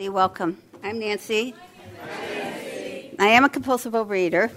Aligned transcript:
Welcome. 0.00 0.62
I'm 0.84 1.00
Nancy. 1.00 1.56
I 3.18 3.26
am 3.26 3.42
a 3.42 3.48
compulsive 3.48 3.94
overeater, 3.94 4.48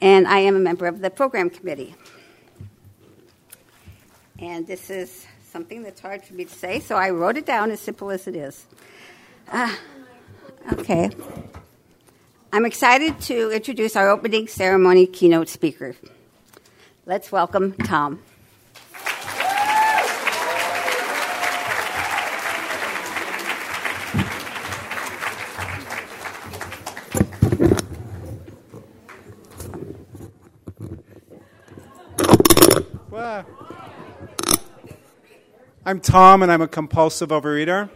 and 0.00 0.26
I 0.26 0.38
am 0.38 0.56
a 0.56 0.58
member 0.58 0.86
of 0.86 1.02
the 1.02 1.10
program 1.10 1.50
committee. 1.50 1.94
And 4.38 4.66
this 4.66 4.88
is 4.88 5.26
something 5.52 5.82
that's 5.82 6.00
hard 6.00 6.24
for 6.24 6.32
me 6.32 6.46
to 6.46 6.54
say, 6.54 6.80
so 6.80 6.96
I 6.96 7.10
wrote 7.10 7.36
it 7.36 7.44
down 7.44 7.70
as 7.70 7.80
simple 7.80 8.10
as 8.10 8.26
it 8.26 8.34
is. 8.34 8.64
Uh, 9.52 9.76
okay. 10.72 11.10
I'm 12.50 12.64
excited 12.64 13.20
to 13.20 13.50
introduce 13.50 13.94
our 13.94 14.08
opening 14.08 14.48
ceremony 14.48 15.04
keynote 15.06 15.50
speaker. 15.50 15.96
Let's 17.04 17.30
welcome 17.30 17.74
Tom. 17.74 18.22
I'm 35.90 35.98
Tom, 35.98 36.44
and 36.44 36.52
I'm 36.52 36.62
a 36.62 36.68
compulsive 36.68 37.30
overeater. 37.30 37.90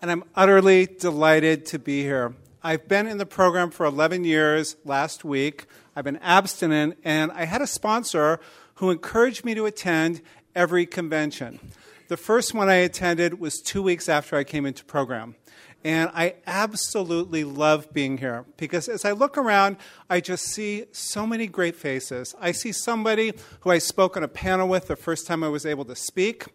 And 0.00 0.10
I'm 0.10 0.24
utterly 0.34 0.86
delighted 0.86 1.66
to 1.66 1.78
be 1.78 2.00
here. 2.00 2.34
I've 2.62 2.88
been 2.88 3.06
in 3.06 3.18
the 3.18 3.26
program 3.26 3.70
for 3.70 3.84
11 3.84 4.24
years 4.24 4.76
last 4.86 5.22
week. 5.22 5.66
I've 5.94 6.06
been 6.06 6.16
abstinent, 6.16 6.96
and 7.04 7.30
I 7.32 7.44
had 7.44 7.60
a 7.60 7.66
sponsor 7.66 8.40
who 8.76 8.90
encouraged 8.90 9.44
me 9.44 9.54
to 9.54 9.66
attend 9.66 10.22
every 10.54 10.86
convention. 10.86 11.60
The 12.08 12.16
first 12.16 12.54
one 12.54 12.70
I 12.70 12.76
attended 12.76 13.38
was 13.38 13.60
two 13.60 13.82
weeks 13.82 14.08
after 14.08 14.34
I 14.34 14.42
came 14.42 14.64
into 14.64 14.82
program. 14.82 15.34
And 15.82 16.10
I 16.12 16.34
absolutely 16.46 17.42
love 17.44 17.90
being 17.92 18.18
here 18.18 18.44
because 18.58 18.86
as 18.86 19.06
I 19.06 19.12
look 19.12 19.38
around, 19.38 19.78
I 20.10 20.20
just 20.20 20.44
see 20.44 20.84
so 20.92 21.26
many 21.26 21.46
great 21.46 21.74
faces. 21.74 22.34
I 22.38 22.52
see 22.52 22.70
somebody 22.70 23.32
who 23.60 23.70
I 23.70 23.78
spoke 23.78 24.14
on 24.16 24.22
a 24.22 24.28
panel 24.28 24.68
with 24.68 24.88
the 24.88 24.96
first 24.96 25.26
time 25.26 25.42
I 25.42 25.48
was 25.48 25.64
able 25.64 25.86
to 25.86 25.96
speak. 25.96 26.46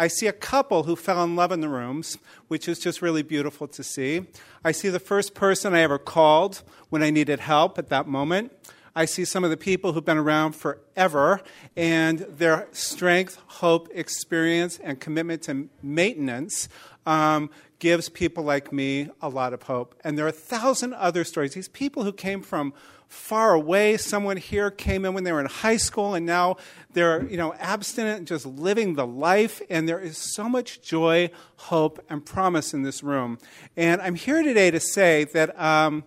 I 0.00 0.08
see 0.08 0.26
a 0.26 0.32
couple 0.32 0.82
who 0.82 0.96
fell 0.96 1.22
in 1.22 1.36
love 1.36 1.52
in 1.52 1.60
the 1.60 1.68
rooms, 1.68 2.18
which 2.48 2.66
is 2.66 2.80
just 2.80 3.00
really 3.00 3.22
beautiful 3.22 3.68
to 3.68 3.84
see. 3.84 4.26
I 4.64 4.72
see 4.72 4.88
the 4.88 4.98
first 4.98 5.34
person 5.34 5.74
I 5.74 5.80
ever 5.80 5.98
called 5.98 6.62
when 6.90 7.04
I 7.04 7.10
needed 7.10 7.38
help 7.38 7.78
at 7.78 7.88
that 7.90 8.08
moment. 8.08 8.52
I 8.94 9.06
see 9.06 9.24
some 9.24 9.42
of 9.42 9.48
the 9.48 9.56
people 9.56 9.92
who've 9.92 10.04
been 10.04 10.18
around 10.18 10.52
forever 10.52 11.40
and 11.76 12.18
their 12.18 12.68
strength, 12.72 13.38
hope, 13.46 13.88
experience, 13.94 14.78
and 14.82 15.00
commitment 15.00 15.42
to 15.44 15.68
maintenance 15.82 16.68
um, 17.06 17.50
gives 17.78 18.08
people 18.08 18.44
like 18.44 18.72
me 18.72 19.08
a 19.20 19.28
lot 19.28 19.52
of 19.52 19.62
hope. 19.64 19.94
And 20.04 20.16
there 20.16 20.24
are 20.24 20.28
a 20.28 20.32
thousand 20.32 20.94
other 20.94 21.24
stories. 21.24 21.54
These 21.54 21.68
people 21.68 22.04
who 22.04 22.12
came 22.12 22.42
from 22.42 22.72
far 23.12 23.52
away. 23.52 23.96
Someone 23.98 24.38
here 24.38 24.70
came 24.70 25.04
in 25.04 25.12
when 25.12 25.22
they 25.24 25.32
were 25.32 25.40
in 25.40 25.46
high 25.46 25.76
school 25.76 26.14
and 26.14 26.24
now 26.24 26.56
they're, 26.94 27.24
you 27.26 27.36
know, 27.36 27.52
abstinent 27.54 28.18
and 28.18 28.26
just 28.26 28.46
living 28.46 28.94
the 28.94 29.06
life. 29.06 29.60
And 29.68 29.86
there 29.86 30.00
is 30.00 30.16
so 30.16 30.48
much 30.48 30.80
joy, 30.80 31.30
hope, 31.56 32.02
and 32.08 32.24
promise 32.24 32.72
in 32.72 32.82
this 32.82 33.02
room. 33.02 33.38
And 33.76 34.00
I'm 34.00 34.14
here 34.14 34.42
today 34.42 34.70
to 34.70 34.80
say 34.80 35.24
that 35.34 35.58
um, 35.60 36.04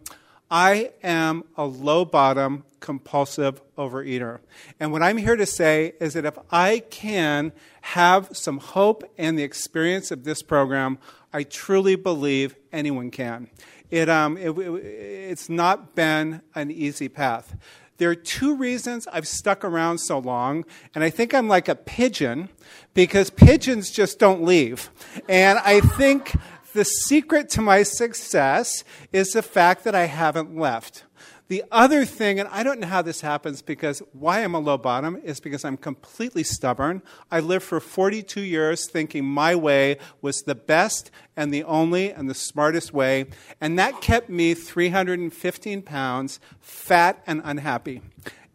I 0.49 0.91
am 1.01 1.43
a 1.57 1.65
low 1.65 2.05
bottom 2.05 2.63
compulsive 2.79 3.61
overeater. 3.77 4.39
And 4.79 4.91
what 4.91 5.01
I'm 5.01 5.17
here 5.17 5.35
to 5.35 5.45
say 5.45 5.93
is 5.99 6.13
that 6.13 6.25
if 6.25 6.37
I 6.51 6.83
can 6.89 7.51
have 7.81 8.29
some 8.31 8.59
hope 8.59 9.03
and 9.17 9.39
the 9.39 9.43
experience 9.43 10.11
of 10.11 10.23
this 10.23 10.43
program, 10.43 10.99
I 11.33 11.43
truly 11.43 11.95
believe 11.95 12.55
anyone 12.71 13.09
can. 13.09 13.49
It, 13.89 14.07
um, 14.07 14.37
it, 14.37 14.49
it, 14.51 14.85
it's 14.85 15.49
not 15.49 15.95
been 15.95 16.41
an 16.53 16.69
easy 16.69 17.09
path. 17.09 17.55
There 17.97 18.09
are 18.09 18.15
two 18.15 18.55
reasons 18.55 19.07
I've 19.07 19.27
stuck 19.27 19.63
around 19.63 19.99
so 19.99 20.19
long, 20.19 20.65
and 20.93 21.03
I 21.03 21.09
think 21.09 21.33
I'm 21.33 21.47
like 21.47 21.69
a 21.69 21.75
pigeon 21.75 22.49
because 22.93 23.29
pigeons 23.29 23.89
just 23.89 24.19
don't 24.19 24.43
leave. 24.43 24.89
And 25.29 25.59
I 25.59 25.79
think 25.79 26.35
the 26.75 26.85
secret 26.85 27.49
to 27.51 27.61
my 27.61 27.83
success 27.83 28.83
is 29.11 29.29
the 29.29 29.41
fact 29.41 29.85
that 29.85 29.95
I 29.95 30.05
haven't 30.05 30.55
left. 30.55 31.05
The 31.47 31.63
other 31.71 32.05
thing, 32.05 32.39
and 32.39 32.49
I 32.51 32.63
don't 32.63 32.79
know 32.79 32.87
how 32.87 33.01
this 33.01 33.21
happens 33.21 33.61
because 33.61 34.01
why 34.11 34.43
I'm 34.43 34.55
a 34.55 34.59
low 34.59 34.77
bottom 34.77 35.15
is 35.23 35.39
because 35.39 35.63
I'm 35.63 35.77
completely 35.77 36.43
stubborn. 36.43 37.01
I 37.31 37.39
lived 37.39 37.63
for 37.63 37.79
42 37.79 38.41
years 38.41 38.89
thinking 38.89 39.23
my 39.23 39.55
way 39.55 39.97
was 40.21 40.41
the 40.41 40.55
best 40.55 41.11
and 41.37 41.53
the 41.53 41.63
only 41.63 42.11
and 42.11 42.29
the 42.29 42.33
smartest 42.33 42.93
way, 42.93 43.27
and 43.61 43.79
that 43.79 44.01
kept 44.01 44.27
me 44.27 44.53
315 44.53 45.81
pounds, 45.83 46.39
fat 46.59 47.23
and 47.25 47.41
unhappy. 47.45 48.01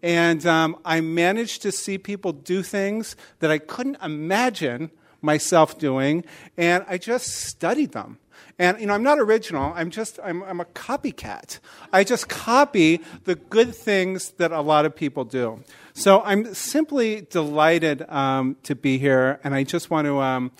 And 0.02 0.44
um, 0.44 0.76
I 0.84 1.00
managed 1.00 1.62
to 1.62 1.72
see 1.72 1.96
people 1.96 2.32
do 2.32 2.62
things 2.62 3.16
that 3.38 3.50
I 3.50 3.58
couldn't 3.58 3.98
imagine 4.02 4.90
myself 5.22 5.78
doing, 5.78 6.24
and 6.56 6.84
I 6.88 6.98
just 6.98 7.26
studied 7.28 7.92
them. 7.92 8.18
And, 8.58 8.78
you 8.78 8.86
know, 8.86 8.92
I'm 8.92 9.02
not 9.02 9.18
original. 9.18 9.72
I'm 9.74 9.90
just, 9.90 10.18
I'm, 10.22 10.42
I'm 10.42 10.60
a 10.60 10.66
copycat. 10.66 11.60
I 11.94 12.04
just 12.04 12.28
copy 12.28 13.00
the 13.24 13.34
good 13.34 13.74
things 13.74 14.32
that 14.32 14.52
a 14.52 14.60
lot 14.60 14.84
of 14.84 14.94
people 14.94 15.24
do. 15.24 15.64
So 15.94 16.20
I'm 16.22 16.52
simply 16.52 17.22
delighted 17.30 18.02
um, 18.10 18.56
to 18.64 18.74
be 18.74 18.98
here, 18.98 19.40
and 19.44 19.54
I 19.54 19.64
just 19.64 19.88
want 19.88 20.06
to, 20.06 20.20
um, 20.20 20.52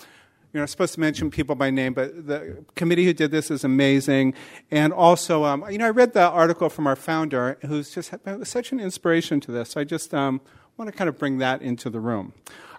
you 0.51 0.57
know, 0.57 0.61
I'm 0.61 0.67
supposed 0.67 0.95
to 0.95 0.99
mention 0.99 1.29
people 1.29 1.55
by 1.55 1.69
name, 1.69 1.93
but 1.93 2.27
the 2.27 2.65
committee 2.75 3.05
who 3.05 3.13
did 3.13 3.31
this 3.31 3.51
is 3.51 3.63
amazing. 3.63 4.33
And 4.71 4.93
also, 4.93 5.45
um, 5.45 5.63
you 5.69 5.77
know, 5.77 5.85
I 5.85 5.91
read 5.91 6.13
the 6.13 6.27
article 6.27 6.69
from 6.69 6.87
our 6.87 6.95
founder, 6.95 7.57
who's 7.65 7.93
just 7.93 8.11
such 8.43 8.71
an 8.71 8.79
inspiration 8.79 9.39
to 9.41 9.51
this. 9.51 9.69
So 9.69 9.79
I 9.79 9.83
just 9.83 10.13
um, 10.13 10.41
want 10.75 10.91
to 10.91 10.97
kind 10.97 11.07
of 11.07 11.17
bring 11.17 11.37
that 11.37 11.61
into 11.61 11.89
the 11.89 11.99
room. 11.99 12.33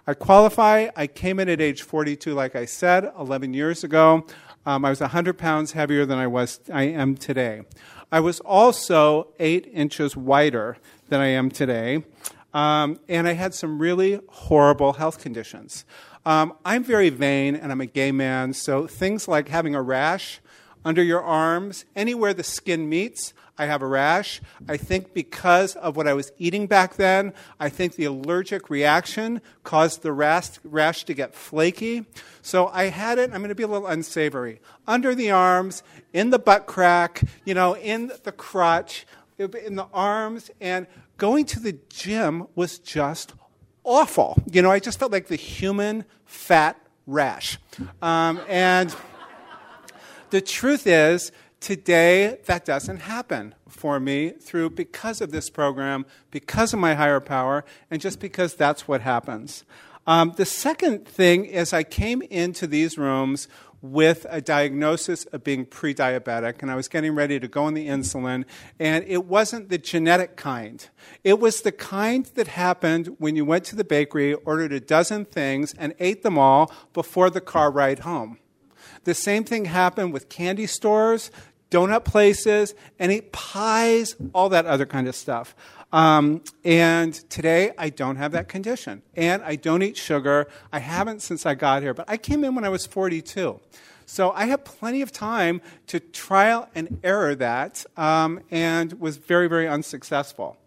I 0.05 0.13
qualify. 0.13 0.89
I 0.97 1.07
came 1.07 1.39
in 1.39 1.47
at 1.47 1.61
age 1.61 1.81
42, 1.81 2.33
like 2.33 2.57
I 2.57 2.65
said, 2.65 3.09
11 3.17 3.53
years 3.53 3.85
ago. 3.85 4.25
Um, 4.65 4.83
I 4.83 4.89
was 4.89 4.99
100 4.99 5.37
pounds 5.37 5.71
heavier 5.71 6.05
than 6.05 6.17
I 6.17 6.27
was 6.27 6.59
I 6.71 6.83
am 6.83 7.15
today. 7.15 7.61
I 8.11 8.19
was 8.19 8.41
also 8.41 9.29
eight 9.39 9.69
inches 9.71 10.17
wider 10.17 10.77
than 11.07 11.21
I 11.21 11.27
am 11.27 11.49
today, 11.49 12.03
um, 12.53 12.99
and 13.07 13.27
I 13.27 13.33
had 13.33 13.53
some 13.53 13.79
really 13.79 14.19
horrible 14.27 14.93
health 14.93 15.19
conditions. 15.19 15.85
Um, 16.25 16.53
I'm 16.65 16.83
very 16.83 17.09
vain, 17.09 17.55
and 17.55 17.71
I'm 17.71 17.81
a 17.81 17.85
gay 17.85 18.11
man, 18.11 18.53
so 18.53 18.87
things 18.87 19.27
like 19.27 19.47
having 19.47 19.73
a 19.73 19.81
rash 19.81 20.41
under 20.85 21.01
your 21.01 21.23
arms, 21.23 21.85
anywhere 21.95 22.33
the 22.33 22.43
skin 22.43 22.89
meets, 22.89 23.33
I 23.57 23.65
have 23.67 23.81
a 23.81 23.87
rash. 23.87 24.41
I 24.67 24.77
think 24.77 25.13
because 25.13 25.75
of 25.75 25.95
what 25.95 26.07
I 26.07 26.13
was 26.13 26.31
eating 26.37 26.65
back 26.65 26.95
then, 26.95 27.33
I 27.59 27.69
think 27.69 27.95
the 27.95 28.05
allergic 28.05 28.69
reaction 28.69 29.41
caused 29.63 30.01
the 30.01 30.11
rash, 30.11 31.03
to 31.05 31.13
get 31.13 31.35
flaky. 31.35 32.05
So 32.41 32.67
I 32.67 32.85
had 32.85 33.19
it, 33.19 33.31
I'm 33.31 33.39
going 33.39 33.49
to 33.49 33.55
be 33.55 33.63
a 33.63 33.67
little 33.67 33.87
unsavory. 33.87 34.59
Under 34.87 35.13
the 35.13 35.29
arms, 35.29 35.83
in 36.13 36.31
the 36.31 36.39
butt 36.39 36.65
crack, 36.65 37.21
you 37.45 37.53
know, 37.53 37.75
in 37.75 38.11
the 38.23 38.31
crotch, 38.31 39.05
in 39.37 39.75
the 39.75 39.87
arms, 39.93 40.49
and 40.59 40.87
going 41.17 41.45
to 41.45 41.59
the 41.59 41.77
gym 41.89 42.47
was 42.55 42.79
just 42.79 43.33
awful. 43.83 44.41
You 44.51 44.61
know, 44.61 44.71
I 44.71 44.79
just 44.79 44.97
felt 44.97 45.11
like 45.11 45.27
the 45.27 45.35
human 45.35 46.05
fat 46.25 46.79
rash. 47.05 47.59
Um, 48.01 48.41
and 48.47 48.95
the 50.31 50.41
truth 50.41 50.87
is, 50.87 51.31
Today, 51.63 52.39
that 52.47 52.65
doesn't 52.65 52.97
happen 52.97 53.55
for 53.69 53.97
me 53.97 54.31
through 54.31 54.71
because 54.71 55.21
of 55.21 55.31
this 55.31 55.49
program, 55.49 56.05
because 56.29 56.73
of 56.73 56.79
my 56.81 56.93
higher 56.93 57.21
power, 57.21 57.63
and 57.89 58.01
just 58.01 58.19
because 58.19 58.53
that's 58.53 58.85
what 58.85 58.99
happens. 58.99 59.63
Um, 60.05 60.33
the 60.35 60.45
second 60.45 61.07
thing 61.07 61.45
is 61.45 61.71
I 61.71 61.83
came 61.83 62.21
into 62.23 62.67
these 62.67 62.97
rooms 62.97 63.47
with 63.81 64.25
a 64.29 64.41
diagnosis 64.41 65.23
of 65.27 65.45
being 65.45 65.65
pre 65.65 65.93
diabetic, 65.93 66.61
and 66.61 66.69
I 66.69 66.75
was 66.75 66.89
getting 66.89 67.15
ready 67.15 67.39
to 67.39 67.47
go 67.47 67.63
on 67.63 67.75
the 67.75 67.87
insulin, 67.87 68.43
and 68.77 69.05
it 69.07 69.23
wasn't 69.23 69.69
the 69.69 69.77
genetic 69.77 70.35
kind. 70.35 70.85
It 71.23 71.39
was 71.39 71.61
the 71.61 71.71
kind 71.71 72.25
that 72.35 72.49
happened 72.49 73.15
when 73.19 73.37
you 73.37 73.45
went 73.45 73.63
to 73.67 73.77
the 73.77 73.85
bakery, 73.85 74.33
ordered 74.33 74.73
a 74.73 74.81
dozen 74.81 75.23
things, 75.23 75.73
and 75.79 75.95
ate 76.01 76.23
them 76.23 76.37
all 76.37 76.73
before 76.91 77.29
the 77.29 77.39
car 77.39 77.71
ride 77.71 77.99
home. 77.99 78.37
The 79.05 79.13
same 79.13 79.43
thing 79.43 79.65
happened 79.65 80.13
with 80.13 80.29
candy 80.29 80.65
stores, 80.65 81.29
donut 81.73 82.05
places, 82.05 82.75
and 82.99 83.11
eat 83.11 83.31
pies, 83.31 84.15
all 84.33 84.49
that 84.49 84.65
other 84.65 84.85
kind 84.85 85.07
of 85.07 85.15
stuff. 85.15 85.55
Um, 85.91 86.41
and 86.63 87.13
today, 87.29 87.71
I 87.77 87.89
don't 87.89 88.15
have 88.15 88.31
that 88.31 88.47
condition. 88.47 89.01
And 89.15 89.43
I 89.43 89.55
don't 89.55 89.83
eat 89.83 89.97
sugar. 89.97 90.47
I 90.71 90.79
haven't 90.79 91.21
since 91.21 91.45
I 91.45 91.53
got 91.55 91.81
here. 91.83 91.93
But 91.93 92.05
I 92.07 92.17
came 92.17 92.43
in 92.43 92.55
when 92.55 92.63
I 92.65 92.69
was 92.69 92.85
42. 92.87 93.59
So 94.05 94.31
I 94.31 94.45
had 94.45 94.65
plenty 94.65 95.01
of 95.01 95.11
time 95.11 95.61
to 95.87 95.99
trial 95.99 96.69
and 96.75 96.99
error 97.03 97.35
that 97.35 97.85
um, 97.97 98.41
and 98.51 98.93
was 98.99 99.17
very, 99.17 99.47
very 99.47 99.67
unsuccessful. 99.67 100.57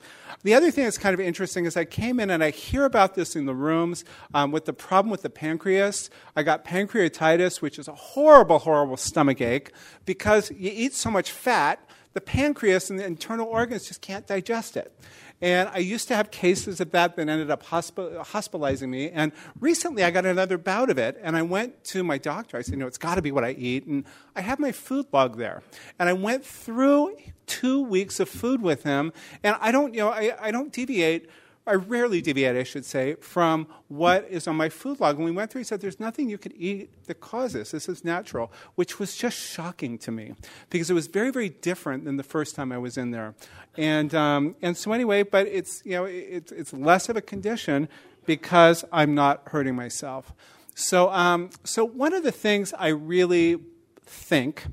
The 0.43 0.55
other 0.55 0.71
thing 0.71 0.85
that's 0.85 0.99
kind 0.99 1.15
of 1.15 1.21
interesting 1.21 1.65
is 1.65 1.77
I 1.77 1.85
came 1.85 2.21
in 2.21 2.31
and 2.31 2.45
I 2.45 2.51
hear 2.51 2.85
about 2.85 3.15
this 3.15 3.35
in 3.35 3.47
the 3.47 3.55
rooms 3.55 4.05
um, 4.33 4.53
with 4.53 4.65
the 4.65 4.73
problem 4.73 5.11
with 5.11 5.23
the 5.23 5.31
pancreas. 5.31 6.09
I 6.37 6.45
got 6.45 6.65
pancreatitis, 6.65 7.61
which 7.61 7.79
is 7.79 7.89
a 7.89 7.95
horrible, 7.95 8.61
horrible 8.61 8.97
stomach 8.97 9.41
ache 9.41 9.73
because 10.05 10.51
you 10.53 10.71
eat 10.73 10.95
so 10.95 11.11
much 11.11 11.33
fat, 11.33 11.81
the 12.13 12.21
pancreas 12.21 12.91
and 12.91 12.99
the 12.99 13.05
internal 13.05 13.49
organs 13.49 13.89
just 13.89 14.01
can't 14.01 14.27
digest 14.27 14.77
it. 14.77 14.93
And 15.41 15.69
I 15.69 15.79
used 15.79 16.09
to 16.09 16.17
have 16.17 16.31
cases 16.31 16.81
of 16.81 16.93
that 16.93 17.17
that 17.17 17.29
ended 17.29 17.51
up 17.51 17.65
hospi- 17.65 18.25
hospitalizing 18.25 18.91
me. 18.91 19.11
And 19.11 19.33
recently 19.61 20.03
I 20.03 20.11
got 20.11 20.25
another 20.25 20.57
bout 20.57 20.89
of 20.89 20.97
it. 20.97 21.19
And 21.23 21.37
I 21.37 21.43
went 21.43 21.85
to 21.85 22.03
my 22.03 22.17
doctor. 22.17 22.57
I 22.57 22.63
said, 22.63 22.73
you 22.73 22.79
know, 22.79 22.87
it's 22.87 22.99
got 22.99 23.17
to 23.17 23.23
be 23.23 23.33
what 23.33 23.45
I 23.45 23.51
eat. 23.51 23.87
And 23.87 24.05
I 24.35 24.41
have 24.41 24.59
my 24.59 24.73
food 24.73 25.07
log 25.13 25.37
there. 25.37 25.63
And 25.99 26.09
I 26.09 26.15
went 26.15 26.45
through 26.45 27.17
two 27.47 27.83
weeks 27.83 28.19
of 28.19 28.29
food 28.29 28.63
with 28.63 28.83
him. 28.85 29.13
And 29.43 29.57
I 29.61 29.73
don't, 29.73 29.93
you 29.93 30.01
know, 30.01 30.11
I, 30.11 30.33
I 30.41 30.51
don't 30.51 30.73
deviate 30.73 31.29
I 31.67 31.75
rarely 31.75 32.23
deviate, 32.23 32.57
I 32.57 32.63
should 32.63 32.85
say, 32.85 33.15
from 33.15 33.67
what 33.89 34.27
is 34.31 34.47
on 34.47 34.55
my 34.57 34.69
food 34.69 35.01
log. 35.01 35.17
And 35.17 35.25
we 35.25 35.33
went 35.33 35.51
through, 35.51 35.61
he 35.61 35.65
said, 35.65 35.81
There's 35.81 35.99
nothing 35.99 36.29
you 36.29 36.39
could 36.39 36.55
eat 36.57 37.07
that 37.07 37.21
causes 37.21 37.55
this. 37.55 37.71
This 37.73 37.89
is 37.89 38.05
natural, 38.05 38.53
which 38.77 38.99
was 38.99 39.17
just 39.17 39.37
shocking 39.37 39.99
to 39.99 40.13
me 40.13 40.35
because 40.71 40.91
it 40.91 40.95
was 40.95 41.09
very, 41.09 41.31
very 41.31 41.49
different 41.49 42.05
than 42.05 42.17
the 42.17 42.23
first 42.23 42.55
time 42.55 42.71
I 42.71 42.79
was 42.79 42.97
in 42.97 43.11
there. 43.11 43.35
And, 43.77 44.15
um, 44.15 44.55
and 44.63 44.77
so, 44.77 44.93
anyway, 44.93 45.25
but 45.25 45.47
it's, 45.49 45.83
you 45.85 45.93
know, 45.93 46.05
it's, 46.05 46.53
it's 46.53 46.73
less 46.73 47.09
of 47.09 47.17
a 47.17 47.23
condition 47.23 47.89
because 48.27 48.85
I'm 48.93 49.15
not 49.15 49.43
hurting 49.47 49.75
myself. 49.75 50.33
So, 50.75 51.11
um, 51.11 51.51
so, 51.65 51.85
one 51.85 52.13
of 52.13 52.23
the 52.23 52.33
things 52.33 52.73
I 52.79 52.89
really 52.89 53.59
think 54.05 54.67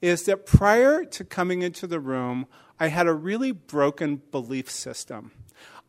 is 0.00 0.24
that 0.24 0.46
prior 0.46 1.04
to 1.04 1.24
coming 1.24 1.62
into 1.62 1.86
the 1.86 2.00
room, 2.00 2.46
I 2.80 2.88
had 2.88 3.06
a 3.06 3.14
really 3.14 3.52
broken 3.52 4.22
belief 4.32 4.68
system. 4.68 5.30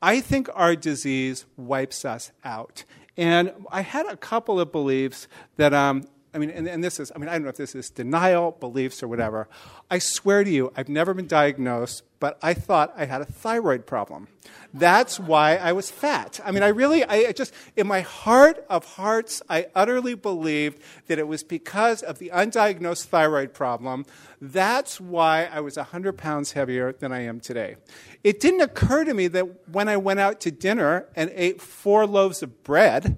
I 0.04 0.20
think 0.20 0.50
our 0.54 0.76
disease 0.76 1.46
wipes 1.56 2.04
us 2.04 2.34
out. 2.44 2.84
And 3.16 3.54
I 3.72 3.80
had 3.82 4.06
a 4.06 4.18
couple 4.18 4.60
of 4.60 4.70
beliefs 4.70 5.30
that, 5.56 5.74
um, 5.74 6.04
I 6.34 6.40
mean, 6.40 6.50
and, 6.50 6.68
and, 6.68 6.84
this 6.84 7.00
is, 7.00 7.12
I 7.16 7.20
mean, 7.20 7.30
I 7.30 7.34
don't 7.34 7.44
know 7.44 7.50
if 7.50 7.58
this 7.58 7.76
is 7.76 7.92
denial, 7.92 8.58
beliefs, 8.60 9.04
or 9.04 9.08
whatever. 9.08 9.48
I 9.92 10.00
swear 10.00 10.44
to 10.44 10.50
you, 10.50 10.74
I've 10.76 10.90
never 10.90 11.14
been 11.14 11.28
diagnosed, 11.28 12.04
but 12.20 12.40
I 12.42 12.56
thought 12.56 12.92
I 12.98 13.06
had 13.06 13.22
a 13.22 13.26
thyroid 13.26 13.86
problem. 13.86 14.28
That's 14.74 15.20
why 15.20 15.58
I 15.58 15.74
was 15.74 15.92
fat. 15.92 16.40
I 16.44 16.52
mean, 16.52 16.64
I 16.64 16.70
really, 16.70 17.04
I 17.04 17.32
just, 17.34 17.54
in 17.76 17.86
my 17.86 18.02
heart 18.02 18.66
of 18.68 18.84
hearts, 18.84 19.44
I 19.48 19.68
utterly 19.76 20.16
believed 20.16 20.82
that 21.06 21.20
it 21.20 21.28
was 21.28 21.44
because 21.44 22.02
of 22.02 22.18
the 22.18 22.32
undiagnosed 22.34 23.06
thyroid 23.06 23.54
problem. 23.54 24.06
That's 24.42 25.00
why 25.00 25.46
I 25.46 25.60
was 25.60 25.78
100 25.78 26.18
pounds 26.18 26.54
heavier 26.54 26.94
than 26.94 27.12
I 27.12 27.22
am 27.22 27.40
today. 27.40 27.76
It 28.24 28.40
didn't 28.40 28.62
occur 28.62 29.04
to 29.04 29.14
me 29.14 29.28
that 29.28 29.70
when 29.70 29.88
I 29.88 29.98
went 29.98 30.20
out 30.20 30.42
to 30.42 30.52
dinner 30.52 31.06
and 31.16 31.32
ate 31.36 31.62
four 31.62 32.08
loaves 32.08 32.42
of 32.42 32.64
bread, 32.64 33.18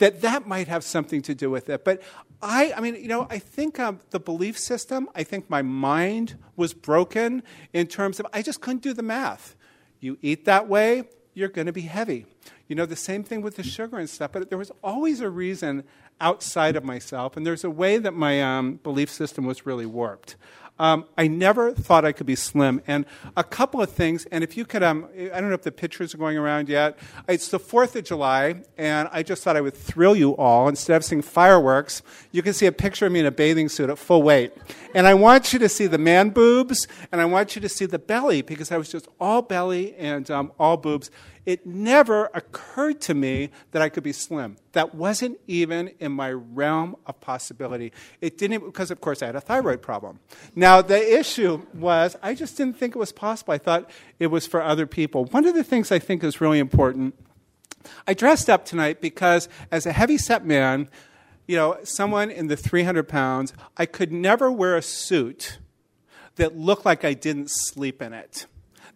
that 0.00 0.22
that 0.22 0.48
might 0.48 0.66
have 0.66 0.82
something 0.82 1.22
to 1.22 1.34
do 1.34 1.50
with 1.50 1.68
it. 1.68 1.84
But 1.84 2.02
I, 2.42 2.72
I 2.76 2.80
mean, 2.80 2.96
you 2.96 3.08
know, 3.08 3.26
I 3.30 3.38
think 3.38 3.78
um, 3.78 4.00
the 4.10 4.18
belief 4.18 4.58
system, 4.58 5.08
I 5.14 5.22
think 5.22 5.48
my 5.48 5.62
mind 5.62 6.36
was 6.56 6.74
broken 6.74 7.42
in 7.72 7.86
terms 7.86 8.18
of 8.18 8.26
I 8.32 8.42
just 8.42 8.60
couldn't 8.60 8.82
do 8.82 8.92
the 8.92 9.02
math. 9.02 9.54
You 10.00 10.18
eat 10.22 10.46
that 10.46 10.68
way, 10.68 11.04
you're 11.34 11.48
going 11.48 11.66
to 11.66 11.72
be 11.72 11.82
heavy. 11.82 12.26
You 12.66 12.76
know, 12.76 12.86
the 12.86 12.96
same 12.96 13.22
thing 13.22 13.42
with 13.42 13.56
the 13.56 13.62
sugar 13.62 13.98
and 13.98 14.08
stuff, 14.08 14.32
but 14.32 14.48
there 14.48 14.58
was 14.58 14.72
always 14.82 15.20
a 15.20 15.28
reason 15.28 15.84
outside 16.20 16.76
of 16.76 16.84
myself, 16.84 17.36
and 17.36 17.46
there's 17.46 17.64
a 17.64 17.70
way 17.70 17.98
that 17.98 18.14
my 18.14 18.42
um, 18.42 18.76
belief 18.82 19.10
system 19.10 19.44
was 19.44 19.66
really 19.66 19.86
warped. 19.86 20.36
Um, 20.80 21.04
I 21.18 21.28
never 21.28 21.74
thought 21.74 22.06
I 22.06 22.12
could 22.12 22.26
be 22.26 22.34
slim. 22.34 22.80
And 22.86 23.04
a 23.36 23.44
couple 23.44 23.82
of 23.82 23.90
things, 23.90 24.24
and 24.32 24.42
if 24.42 24.56
you 24.56 24.64
could, 24.64 24.82
um, 24.82 25.08
I 25.14 25.38
don't 25.38 25.50
know 25.50 25.54
if 25.54 25.60
the 25.60 25.70
pictures 25.70 26.14
are 26.14 26.18
going 26.18 26.38
around 26.38 26.70
yet. 26.70 26.98
It's 27.28 27.48
the 27.48 27.60
4th 27.60 27.96
of 27.96 28.04
July, 28.04 28.62
and 28.78 29.06
I 29.12 29.22
just 29.22 29.44
thought 29.44 29.58
I 29.58 29.60
would 29.60 29.74
thrill 29.74 30.16
you 30.16 30.34
all. 30.38 30.68
Instead 30.68 30.96
of 30.96 31.04
seeing 31.04 31.20
fireworks, 31.20 32.00
you 32.32 32.42
can 32.42 32.54
see 32.54 32.64
a 32.64 32.72
picture 32.72 33.04
of 33.04 33.12
me 33.12 33.20
in 33.20 33.26
a 33.26 33.30
bathing 33.30 33.68
suit 33.68 33.90
at 33.90 33.98
full 33.98 34.22
weight. 34.22 34.54
And 34.94 35.06
I 35.06 35.12
want 35.12 35.52
you 35.52 35.58
to 35.58 35.68
see 35.68 35.86
the 35.86 35.98
man 35.98 36.30
boobs, 36.30 36.88
and 37.12 37.20
I 37.20 37.26
want 37.26 37.54
you 37.54 37.60
to 37.60 37.68
see 37.68 37.84
the 37.84 37.98
belly, 37.98 38.40
because 38.40 38.72
I 38.72 38.78
was 38.78 38.90
just 38.90 39.06
all 39.20 39.42
belly 39.42 39.94
and 39.96 40.30
um, 40.30 40.50
all 40.58 40.78
boobs 40.78 41.10
it 41.46 41.66
never 41.66 42.30
occurred 42.34 43.00
to 43.02 43.14
me 43.14 43.50
that 43.72 43.82
I 43.82 43.88
could 43.88 44.02
be 44.02 44.12
slim. 44.12 44.56
That 44.72 44.94
wasn't 44.94 45.38
even 45.46 45.88
in 45.98 46.12
my 46.12 46.30
realm 46.30 46.96
of 47.06 47.20
possibility. 47.20 47.92
It 48.20 48.38
didn't, 48.38 48.64
because 48.64 48.90
of 48.90 49.00
course 49.00 49.22
I 49.22 49.26
had 49.26 49.36
a 49.36 49.40
thyroid 49.40 49.82
problem. 49.82 50.20
Now, 50.54 50.82
the 50.82 51.18
issue 51.18 51.66
was 51.74 52.16
I 52.22 52.34
just 52.34 52.56
didn't 52.56 52.76
think 52.76 52.94
it 52.94 52.98
was 52.98 53.12
possible. 53.12 53.54
I 53.54 53.58
thought 53.58 53.90
it 54.18 54.28
was 54.28 54.46
for 54.46 54.62
other 54.62 54.86
people. 54.86 55.24
One 55.26 55.46
of 55.46 55.54
the 55.54 55.64
things 55.64 55.90
I 55.90 55.98
think 55.98 56.22
is 56.22 56.40
really 56.40 56.58
important 56.58 57.14
I 58.06 58.14
dressed 58.14 58.50
up 58.50 58.64
tonight 58.64 59.00
because 59.00 59.48
as 59.70 59.86
a 59.86 59.92
heavy 59.92 60.18
set 60.18 60.44
man, 60.44 60.88
you 61.46 61.56
know, 61.56 61.78
someone 61.82 62.30
in 62.30 62.48
the 62.48 62.56
300 62.56 63.08
pounds, 63.08 63.52
I 63.76 63.86
could 63.86 64.12
never 64.12 64.50
wear 64.50 64.76
a 64.76 64.82
suit 64.82 65.58
that 66.36 66.56
looked 66.56 66.84
like 66.84 67.04
I 67.04 67.14
didn't 67.14 67.50
sleep 67.50 68.00
in 68.00 68.12
it 68.12 68.46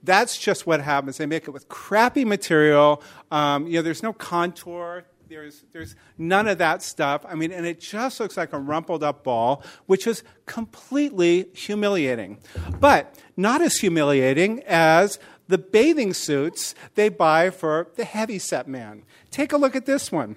that's 0.05 0.39
just 0.39 0.67
what 0.67 0.81
happens. 0.81 1.17
They 1.17 1.27
make 1.27 1.49
it 1.49 1.51
with 1.51 1.69
crappy 1.69 2.25
material. 2.25 3.03
Um, 3.31 3.67
you 3.67 3.75
know, 3.75 3.83
there's 3.83 4.03
no 4.03 4.13
contour. 4.13 5.05
There's, 5.29 5.65
there's 5.73 5.97
none 6.19 6.47
of 6.47 6.59
that 6.59 6.83
stuff. 6.83 7.25
I 7.27 7.35
mean, 7.35 7.51
and 7.51 7.67
it 7.67 7.81
just 7.81 8.21
looks 8.21 8.37
like 8.37 8.53
a 8.53 8.59
rumpled 8.59 9.03
up 9.03 9.25
ball, 9.25 9.65
which 9.87 10.07
is 10.07 10.23
completely 10.47 11.47
humiliating. 11.55 12.39
But 12.79 13.19
not 13.37 13.63
as 13.63 13.77
humiliating 13.79 14.63
as 14.65 15.19
the 15.49 15.59
bathing 15.59 16.15
suits 16.15 16.75
they 16.95 17.09
buy 17.09 17.51
for 17.51 17.89
the 17.97 18.05
heavy 18.05 18.39
set 18.39 18.69
man. 18.69 19.05
Take 19.31 19.53
a 19.53 19.57
look 19.57 19.75
at 19.75 19.87
this 19.87 20.13
one 20.13 20.37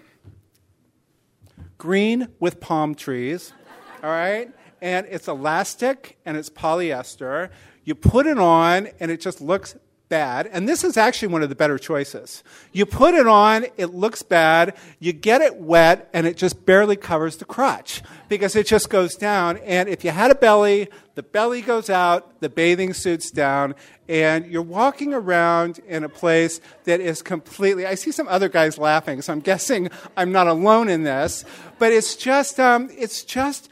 green 1.77 2.27
with 2.39 2.59
palm 2.59 2.95
trees, 2.95 3.53
all 4.03 4.09
right? 4.09 4.51
And 4.81 5.07
it's 5.09 5.27
elastic 5.27 6.17
and 6.25 6.37
it's 6.37 6.49
polyester. 6.49 7.49
You 7.87 7.95
put 7.95 8.27
it 8.27 8.37
on, 8.37 8.89
and 8.99 9.09
it 9.09 9.21
just 9.21 9.39
looks 9.39 9.77
bad. 10.09 10.47
And 10.47 10.67
this 10.67 10.83
is 10.83 10.97
actually 10.97 11.29
one 11.29 11.41
of 11.41 11.47
the 11.47 11.55
better 11.55 11.77
choices. 11.77 12.43
You 12.73 12.85
put 12.85 13.13
it 13.13 13.25
on, 13.25 13.65
it 13.77 13.93
looks 13.93 14.23
bad, 14.23 14.75
you 14.99 15.13
get 15.13 15.41
it 15.41 15.55
wet, 15.55 16.09
and 16.11 16.27
it 16.27 16.35
just 16.35 16.65
barely 16.65 16.97
covers 16.97 17.37
the 17.37 17.45
crotch 17.45 18.01
because 18.27 18.57
it 18.57 18.67
just 18.67 18.89
goes 18.89 19.15
down. 19.15 19.55
And 19.59 19.87
if 19.87 20.03
you 20.03 20.11
had 20.11 20.31
a 20.31 20.35
belly, 20.35 20.89
the 21.15 21.23
belly 21.23 21.61
goes 21.61 21.89
out, 21.89 22.41
the 22.41 22.49
bathing 22.49 22.93
suit's 22.93 23.31
down, 23.31 23.73
and 24.09 24.45
you're 24.47 24.61
walking 24.61 25.13
around 25.13 25.79
in 25.87 26.03
a 26.03 26.09
place 26.09 26.59
that 26.83 26.99
is 26.99 27.21
completely. 27.21 27.85
I 27.85 27.95
see 27.95 28.11
some 28.11 28.27
other 28.27 28.49
guys 28.49 28.77
laughing, 28.77 29.21
so 29.21 29.31
I'm 29.31 29.39
guessing 29.39 29.89
I'm 30.17 30.33
not 30.33 30.47
alone 30.47 30.89
in 30.89 31.03
this. 31.03 31.45
But 31.79 31.93
it's 31.93 32.17
just, 32.17 32.59
um, 32.59 32.89
it's 32.91 33.23
just 33.23 33.69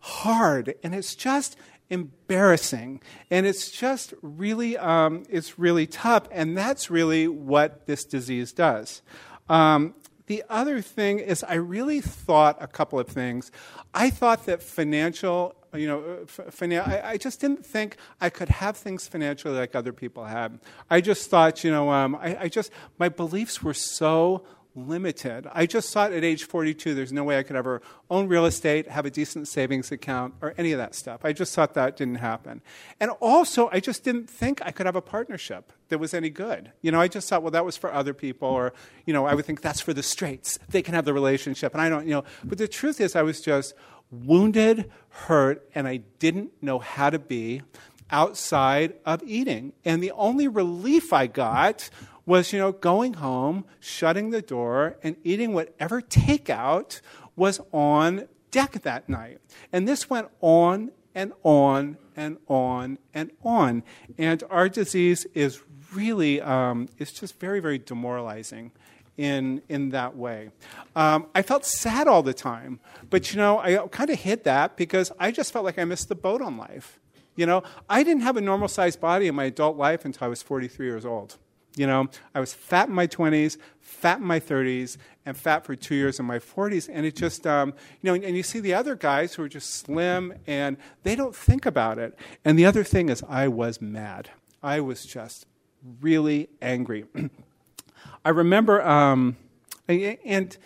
hard, 0.00 0.74
and 0.82 0.94
it's 0.94 1.14
just 1.14 1.58
embarrassing. 1.90 3.00
And 3.30 3.46
it's 3.46 3.70
just 3.70 4.14
really 4.22 4.76
um, 4.76 5.24
it's 5.28 5.58
really 5.58 5.86
tough. 5.86 6.28
And 6.30 6.56
that's 6.56 6.90
really 6.90 7.28
what 7.28 7.86
this 7.86 8.04
disease 8.04 8.52
does. 8.52 9.02
Um, 9.48 9.94
the 10.26 10.44
other 10.50 10.82
thing 10.82 11.20
is 11.20 11.42
i 11.42 11.54
really 11.54 12.02
thought 12.02 12.58
a 12.60 12.66
couple 12.66 12.98
of 12.98 13.08
things. 13.08 13.50
I 13.94 14.10
thought 14.10 14.44
that 14.46 14.62
financial 14.62 15.54
you 15.74 15.88
know 15.88 16.00
uh, 16.00 16.50
finan- 16.50 16.86
I, 16.86 17.10
I, 17.10 17.16
just 17.18 17.42
didn't 17.42 17.66
think 17.66 17.98
i 18.22 18.30
could 18.30 18.48
have 18.48 18.74
things 18.74 19.06
financially 19.06 19.54
like 19.58 19.74
other 19.74 19.92
people 19.92 20.24
have. 20.24 20.58
I 20.88 21.00
just 21.00 21.30
thought 21.30 21.64
you 21.64 21.70
know 21.70 21.90
um, 21.90 22.14
I, 22.14 22.36
I 22.42 22.48
just 22.48 22.70
my 22.98 23.08
beliefs 23.08 23.62
were 23.62 23.74
so 23.74 24.44
limited. 24.86 25.46
I 25.52 25.66
just 25.66 25.92
thought 25.92 26.12
at 26.12 26.24
age 26.24 26.44
42 26.44 26.94
there's 26.94 27.12
no 27.12 27.24
way 27.24 27.38
I 27.38 27.42
could 27.42 27.56
ever 27.56 27.82
own 28.10 28.28
real 28.28 28.46
estate, 28.46 28.88
have 28.88 29.04
a 29.06 29.10
decent 29.10 29.48
savings 29.48 29.90
account, 29.90 30.34
or 30.40 30.54
any 30.56 30.72
of 30.72 30.78
that 30.78 30.94
stuff. 30.94 31.24
I 31.24 31.32
just 31.32 31.54
thought 31.54 31.74
that 31.74 31.96
didn't 31.96 32.16
happen. 32.16 32.62
And 33.00 33.10
also, 33.20 33.68
I 33.72 33.80
just 33.80 34.04
didn't 34.04 34.28
think 34.30 34.60
I 34.62 34.70
could 34.70 34.86
have 34.86 34.96
a 34.96 35.02
partnership 35.02 35.72
that 35.88 35.98
was 35.98 36.14
any 36.14 36.30
good. 36.30 36.72
You 36.80 36.92
know, 36.92 37.00
I 37.00 37.08
just 37.08 37.28
thought, 37.28 37.42
well, 37.42 37.50
that 37.52 37.64
was 37.64 37.76
for 37.76 37.92
other 37.92 38.14
people, 38.14 38.48
or, 38.48 38.72
you 39.06 39.12
know, 39.12 39.26
I 39.26 39.34
would 39.34 39.44
think 39.44 39.60
that's 39.60 39.80
for 39.80 39.92
the 39.92 40.02
straights. 40.02 40.58
They 40.68 40.82
can 40.82 40.94
have 40.94 41.04
the 41.04 41.14
relationship. 41.14 41.72
And 41.72 41.80
I 41.80 41.88
don't, 41.88 42.06
you 42.06 42.14
know, 42.14 42.24
but 42.44 42.58
the 42.58 42.68
truth 42.68 43.00
is, 43.00 43.16
I 43.16 43.22
was 43.22 43.40
just 43.40 43.74
wounded, 44.10 44.90
hurt, 45.08 45.68
and 45.74 45.86
I 45.86 45.98
didn't 46.18 46.50
know 46.62 46.78
how 46.78 47.10
to 47.10 47.18
be 47.18 47.62
outside 48.10 48.94
of 49.04 49.22
eating. 49.24 49.72
And 49.84 50.02
the 50.02 50.12
only 50.12 50.48
relief 50.48 51.12
I 51.12 51.26
got 51.26 51.90
was, 52.28 52.52
you 52.52 52.58
know, 52.58 52.72
going 52.72 53.14
home, 53.14 53.64
shutting 53.80 54.30
the 54.30 54.42
door, 54.42 54.98
and 55.02 55.16
eating 55.24 55.54
whatever 55.54 56.02
takeout 56.02 57.00
was 57.34 57.58
on 57.72 58.28
deck 58.50 58.72
that 58.82 59.08
night. 59.08 59.40
And 59.72 59.88
this 59.88 60.10
went 60.10 60.28
on 60.42 60.90
and 61.14 61.32
on 61.42 61.96
and 62.14 62.36
on 62.46 62.98
and 63.14 63.30
on. 63.42 63.82
And 64.18 64.44
our 64.50 64.68
disease 64.68 65.26
is 65.32 65.62
really, 65.94 66.42
um, 66.42 66.88
it's 66.98 67.12
just 67.12 67.40
very, 67.40 67.60
very 67.60 67.78
demoralizing. 67.78 68.72
in, 69.16 69.60
in 69.68 69.90
that 69.90 70.16
way. 70.16 70.48
Um, 70.94 71.26
I 71.34 71.42
felt 71.42 71.64
sad 71.64 72.06
all 72.06 72.22
the 72.22 72.32
time, 72.32 72.78
but 73.10 73.32
you 73.32 73.38
know, 73.38 73.58
I 73.58 73.76
kind 73.88 74.10
of 74.10 74.20
hid 74.20 74.44
that 74.44 74.76
because 74.76 75.10
I 75.18 75.32
just 75.32 75.52
felt 75.52 75.64
like 75.64 75.76
I 75.76 75.84
missed 75.84 76.08
the 76.08 76.14
boat 76.14 76.40
on 76.40 76.56
life. 76.56 77.00
You 77.34 77.44
know, 77.44 77.64
I 77.90 78.04
didn't 78.04 78.22
have 78.22 78.36
a 78.36 78.40
normal 78.40 78.68
sized 78.68 79.00
body 79.00 79.26
in 79.26 79.34
my 79.34 79.46
adult 79.46 79.76
life 79.76 80.04
until 80.04 80.26
I 80.26 80.28
was 80.28 80.40
43 80.40 80.86
years 80.86 81.04
old. 81.04 81.36
You 81.78 81.86
know, 81.86 82.08
I 82.34 82.40
was 82.40 82.54
fat 82.54 82.88
in 82.88 82.94
my 82.94 83.06
20s, 83.06 83.56
fat 83.80 84.18
in 84.18 84.24
my 84.24 84.40
30s, 84.40 84.96
and 85.24 85.36
fat 85.36 85.64
for 85.64 85.76
two 85.76 85.94
years 85.94 86.18
in 86.18 86.26
my 86.26 86.38
40s. 86.38 86.88
And 86.92 87.04
it 87.04 87.14
just, 87.14 87.46
um, 87.46 87.74
you 88.00 88.10
know, 88.10 88.14
and 88.26 88.36
you 88.36 88.42
see 88.42 88.60
the 88.60 88.74
other 88.74 88.94
guys 88.94 89.34
who 89.34 89.42
are 89.42 89.48
just 89.48 89.70
slim 89.74 90.34
and 90.46 90.76
they 91.02 91.14
don't 91.14 91.36
think 91.36 91.66
about 91.66 91.98
it. 91.98 92.18
And 92.44 92.58
the 92.58 92.66
other 92.66 92.84
thing 92.84 93.08
is, 93.08 93.22
I 93.28 93.48
was 93.48 93.80
mad. 93.80 94.30
I 94.62 94.80
was 94.80 95.04
just 95.04 95.46
really 96.00 96.48
angry. 96.60 97.04
I 98.24 98.30
remember, 98.30 98.82
um, 98.82 99.36
and, 99.86 100.56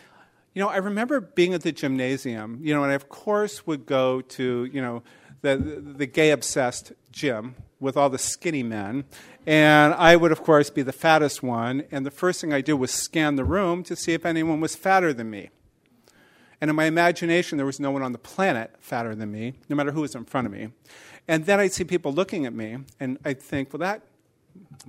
you 0.54 0.60
know, 0.60 0.68
I 0.68 0.78
remember 0.78 1.20
being 1.20 1.54
at 1.54 1.62
the 1.62 1.72
gymnasium, 1.72 2.60
you 2.62 2.74
know, 2.74 2.82
and 2.82 2.92
I, 2.92 2.94
of 2.94 3.08
course, 3.08 3.66
would 3.66 3.86
go 3.86 4.20
to, 4.20 4.64
you 4.64 4.80
know, 4.80 5.02
the, 5.42 5.56
the 5.56 6.06
gay 6.06 6.30
obsessed 6.30 6.92
gym 7.10 7.56
with 7.78 7.96
all 7.96 8.08
the 8.08 8.18
skinny 8.18 8.62
men. 8.62 9.04
And 9.46 9.92
I 9.94 10.16
would, 10.16 10.32
of 10.32 10.42
course, 10.42 10.70
be 10.70 10.82
the 10.82 10.92
fattest 10.92 11.42
one. 11.42 11.84
And 11.90 12.06
the 12.06 12.10
first 12.10 12.40
thing 12.40 12.52
I 12.52 12.60
did 12.60 12.74
was 12.74 12.92
scan 12.92 13.36
the 13.36 13.44
room 13.44 13.82
to 13.84 13.96
see 13.96 14.12
if 14.12 14.24
anyone 14.24 14.60
was 14.60 14.76
fatter 14.76 15.12
than 15.12 15.30
me. 15.30 15.50
And 16.60 16.70
in 16.70 16.76
my 16.76 16.84
imagination, 16.84 17.58
there 17.58 17.66
was 17.66 17.80
no 17.80 17.90
one 17.90 18.02
on 18.02 18.12
the 18.12 18.18
planet 18.18 18.72
fatter 18.78 19.16
than 19.16 19.32
me, 19.32 19.54
no 19.68 19.74
matter 19.74 19.90
who 19.90 20.02
was 20.02 20.14
in 20.14 20.24
front 20.24 20.46
of 20.46 20.52
me. 20.52 20.68
And 21.26 21.44
then 21.44 21.58
I'd 21.58 21.72
see 21.72 21.82
people 21.82 22.12
looking 22.12 22.46
at 22.46 22.54
me, 22.54 22.78
and 23.00 23.18
I'd 23.24 23.42
think, 23.42 23.72
well, 23.72 23.80
that, 23.80 24.02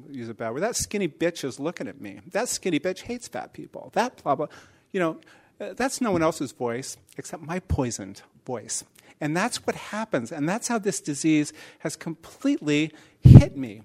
use 0.07 0.29
a 0.29 0.35
bad 0.35 0.53
word, 0.53 0.61
that 0.61 0.75
skinny 0.75 1.07
bitch 1.07 1.43
is 1.43 1.59
looking 1.59 1.87
at 1.87 1.99
me. 1.99 2.21
That 2.31 2.47
skinny 2.47 2.79
bitch 2.79 3.01
hates 3.01 3.27
fat 3.27 3.53
people. 3.53 3.89
That 3.93 4.21
blah, 4.21 4.35
blah. 4.35 4.47
You 4.91 4.99
know, 4.99 5.17
uh, 5.59 5.73
that's 5.73 5.99
no 5.99 6.11
one 6.11 6.21
else's 6.21 6.51
voice 6.51 6.97
except 7.17 7.41
my 7.41 7.59
poisoned 7.59 8.21
voice. 8.45 8.83
And 9.23 9.37
that's 9.37 9.65
what 9.65 9.75
happens. 9.75 10.33
And 10.33 10.49
that's 10.49 10.67
how 10.67 10.77
this 10.77 10.99
disease 10.99 11.53
has 11.79 11.95
completely 11.95 12.91
hit 13.21 13.55
me. 13.55 13.83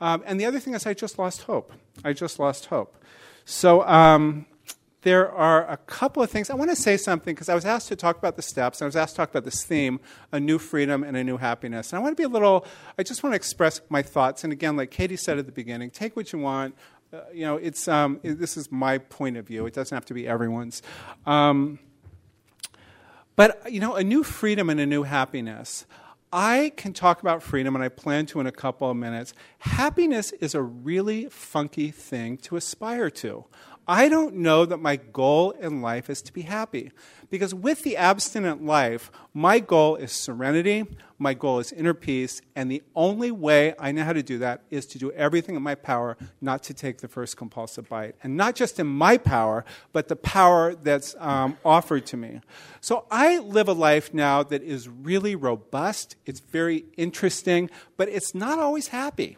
Um, 0.00 0.24
and 0.26 0.40
the 0.40 0.46
other 0.46 0.58
thing 0.58 0.74
is, 0.74 0.84
I 0.84 0.94
just 0.94 1.16
lost 1.16 1.42
hope. 1.42 1.72
I 2.04 2.12
just 2.12 2.40
lost 2.40 2.66
hope. 2.66 2.96
So 3.44 3.86
um, 3.86 4.46
there 5.02 5.30
are 5.30 5.64
a 5.70 5.76
couple 5.76 6.24
of 6.24 6.28
things. 6.28 6.50
I 6.50 6.54
want 6.54 6.70
to 6.70 6.76
say 6.76 6.96
something 6.96 7.36
because 7.36 7.48
I 7.48 7.54
was 7.54 7.64
asked 7.64 7.86
to 7.86 7.94
talk 7.94 8.18
about 8.18 8.34
the 8.34 8.42
steps, 8.42 8.80
and 8.80 8.86
I 8.86 8.88
was 8.88 8.96
asked 8.96 9.14
to 9.14 9.18
talk 9.18 9.30
about 9.30 9.44
this 9.44 9.62
theme 9.62 10.00
a 10.32 10.40
new 10.40 10.58
freedom 10.58 11.04
and 11.04 11.16
a 11.16 11.22
new 11.22 11.36
happiness. 11.36 11.92
And 11.92 12.00
I 12.00 12.02
want 12.02 12.16
to 12.16 12.20
be 12.20 12.24
a 12.24 12.28
little, 12.28 12.66
I 12.98 13.04
just 13.04 13.22
want 13.22 13.32
to 13.32 13.36
express 13.36 13.80
my 13.90 14.02
thoughts. 14.02 14.42
And 14.42 14.52
again, 14.52 14.76
like 14.76 14.90
Katie 14.90 15.14
said 15.14 15.38
at 15.38 15.46
the 15.46 15.52
beginning, 15.52 15.90
take 15.90 16.16
what 16.16 16.32
you 16.32 16.40
want. 16.40 16.74
Uh, 17.12 17.20
you 17.32 17.46
know, 17.46 17.58
it's, 17.58 17.86
um, 17.86 18.18
it, 18.24 18.40
this 18.40 18.56
is 18.56 18.72
my 18.72 18.98
point 18.98 19.36
of 19.36 19.46
view, 19.46 19.66
it 19.66 19.72
doesn't 19.72 19.94
have 19.94 20.06
to 20.06 20.14
be 20.14 20.26
everyone's. 20.26 20.82
Um, 21.26 21.78
but, 23.40 23.72
you 23.72 23.80
know, 23.80 23.94
a 23.94 24.04
new 24.04 24.22
freedom 24.22 24.68
and 24.68 24.78
a 24.78 24.84
new 24.84 25.02
happiness. 25.02 25.86
I 26.30 26.74
can 26.76 26.92
talk 26.92 27.22
about 27.22 27.42
freedom, 27.42 27.74
and 27.74 27.82
I 27.82 27.88
plan 27.88 28.26
to 28.26 28.40
in 28.40 28.46
a 28.46 28.52
couple 28.52 28.90
of 28.90 28.98
minutes. 28.98 29.32
Happiness 29.60 30.32
is 30.32 30.54
a 30.54 30.60
really 30.60 31.24
funky 31.30 31.90
thing 31.90 32.36
to 32.36 32.56
aspire 32.56 33.08
to. 33.08 33.46
I 33.88 34.10
don't 34.10 34.34
know 34.34 34.66
that 34.66 34.76
my 34.76 34.96
goal 34.96 35.52
in 35.52 35.80
life 35.80 36.10
is 36.10 36.20
to 36.20 36.34
be 36.34 36.42
happy. 36.42 36.92
Because 37.30 37.54
with 37.54 37.82
the 37.82 37.96
abstinent 37.96 38.62
life, 38.62 39.10
my 39.32 39.58
goal 39.58 39.96
is 39.96 40.12
serenity, 40.12 40.84
my 41.20 41.34
goal 41.34 41.58
is 41.58 41.70
inner 41.70 41.92
peace, 41.92 42.40
and 42.56 42.70
the 42.70 42.82
only 42.96 43.30
way 43.30 43.74
I 43.78 43.92
know 43.92 44.04
how 44.04 44.14
to 44.14 44.22
do 44.22 44.38
that 44.38 44.62
is 44.70 44.86
to 44.86 44.98
do 44.98 45.12
everything 45.12 45.54
in 45.54 45.62
my 45.62 45.74
power 45.74 46.16
not 46.40 46.62
to 46.64 46.74
take 46.74 46.98
the 46.98 47.08
first 47.08 47.36
compulsive 47.36 47.90
bite. 47.90 48.16
And 48.22 48.38
not 48.38 48.54
just 48.54 48.80
in 48.80 48.86
my 48.86 49.18
power, 49.18 49.66
but 49.92 50.08
the 50.08 50.16
power 50.16 50.74
that's 50.74 51.14
um, 51.18 51.58
offered 51.62 52.06
to 52.06 52.16
me. 52.16 52.40
So 52.80 53.04
I 53.10 53.38
live 53.38 53.68
a 53.68 53.74
life 53.74 54.14
now 54.14 54.42
that 54.44 54.62
is 54.62 54.88
really 54.88 55.36
robust, 55.36 56.16
it's 56.24 56.40
very 56.40 56.86
interesting, 56.96 57.68
but 57.98 58.08
it's 58.08 58.34
not 58.34 58.58
always 58.58 58.88
happy. 58.88 59.36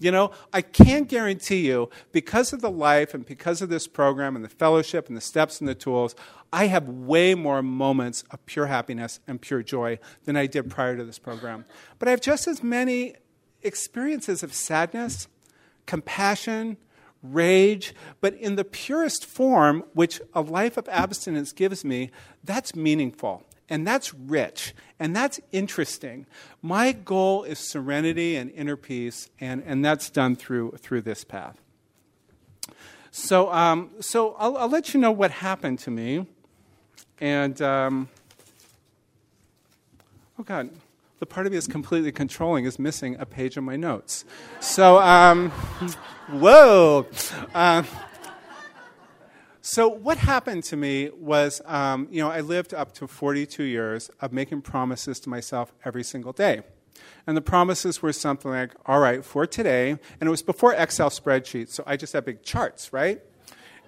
You 0.00 0.10
know, 0.10 0.30
I 0.50 0.62
can't 0.62 1.08
guarantee 1.08 1.66
you, 1.66 1.90
because 2.10 2.54
of 2.54 2.62
the 2.62 2.70
life 2.70 3.12
and 3.12 3.24
because 3.24 3.60
of 3.60 3.68
this 3.68 3.86
program 3.86 4.34
and 4.34 4.42
the 4.42 4.48
fellowship 4.48 5.08
and 5.08 5.16
the 5.16 5.20
steps 5.20 5.60
and 5.60 5.68
the 5.68 5.74
tools, 5.74 6.14
I 6.52 6.68
have 6.68 6.88
way 6.88 7.34
more 7.34 7.62
moments 7.62 8.24
of 8.30 8.44
pure 8.46 8.66
happiness 8.66 9.20
and 9.28 9.40
pure 9.40 9.62
joy 9.62 9.98
than 10.24 10.36
I 10.36 10.46
did 10.46 10.70
prior 10.70 10.96
to 10.96 11.04
this 11.04 11.18
program. 11.18 11.66
But 11.98 12.08
I 12.08 12.12
have 12.12 12.22
just 12.22 12.48
as 12.48 12.62
many 12.62 13.14
experiences 13.62 14.42
of 14.42 14.54
sadness, 14.54 15.28
compassion, 15.84 16.78
rage, 17.22 17.94
but 18.22 18.32
in 18.34 18.56
the 18.56 18.64
purest 18.64 19.26
form, 19.26 19.84
which 19.92 20.22
a 20.32 20.40
life 20.40 20.78
of 20.78 20.88
abstinence 20.88 21.52
gives 21.52 21.84
me, 21.84 22.10
that's 22.42 22.74
meaningful 22.74 23.44
and 23.70 23.86
that's 23.86 24.12
rich 24.12 24.74
and 25.00 25.16
that's 25.16 25.40
interesting. 25.50 26.26
My 26.60 26.92
goal 26.92 27.42
is 27.44 27.58
serenity 27.58 28.36
and 28.36 28.50
inner 28.50 28.76
peace, 28.76 29.30
and, 29.40 29.62
and 29.64 29.82
that's 29.82 30.10
done 30.10 30.36
through, 30.36 30.72
through 30.72 31.00
this 31.00 31.24
path. 31.24 31.56
So, 33.10 33.50
um, 33.50 33.90
so 34.00 34.36
I'll, 34.38 34.58
I'll, 34.58 34.68
let 34.68 34.92
you 34.92 35.00
know 35.00 35.10
what 35.10 35.30
happened 35.30 35.78
to 35.80 35.90
me. 35.90 36.26
And, 37.18 37.60
um, 37.62 38.08
oh 40.38 40.42
God, 40.42 40.68
the 41.18 41.26
part 41.26 41.46
of 41.46 41.52
me 41.52 41.58
is 41.58 41.66
completely 41.66 42.12
controlling 42.12 42.66
is 42.66 42.78
missing 42.78 43.16
a 43.18 43.26
page 43.26 43.56
of 43.56 43.64
my 43.64 43.76
notes. 43.76 44.26
So, 44.60 44.98
um, 44.98 45.50
whoa. 46.30 47.06
Uh, 47.54 47.82
so 49.62 49.88
what 49.88 50.16
happened 50.16 50.64
to 50.64 50.76
me 50.76 51.10
was, 51.10 51.60
um, 51.66 52.08
you 52.10 52.22
know, 52.22 52.30
I 52.30 52.40
lived 52.40 52.72
up 52.72 52.92
to 52.94 53.06
42 53.06 53.62
years 53.62 54.10
of 54.20 54.32
making 54.32 54.62
promises 54.62 55.20
to 55.20 55.28
myself 55.28 55.72
every 55.84 56.02
single 56.02 56.32
day. 56.32 56.62
And 57.26 57.36
the 57.36 57.42
promises 57.42 58.00
were 58.00 58.12
something 58.12 58.50
like, 58.50 58.72
all 58.86 59.00
right, 59.00 59.24
for 59.24 59.46
today, 59.46 59.90
and 59.90 60.22
it 60.22 60.30
was 60.30 60.42
before 60.42 60.74
Excel 60.74 61.10
spreadsheets, 61.10 61.70
so 61.70 61.82
I 61.86 61.96
just 61.96 62.12
had 62.12 62.24
big 62.24 62.42
charts, 62.42 62.92
right? 62.92 63.20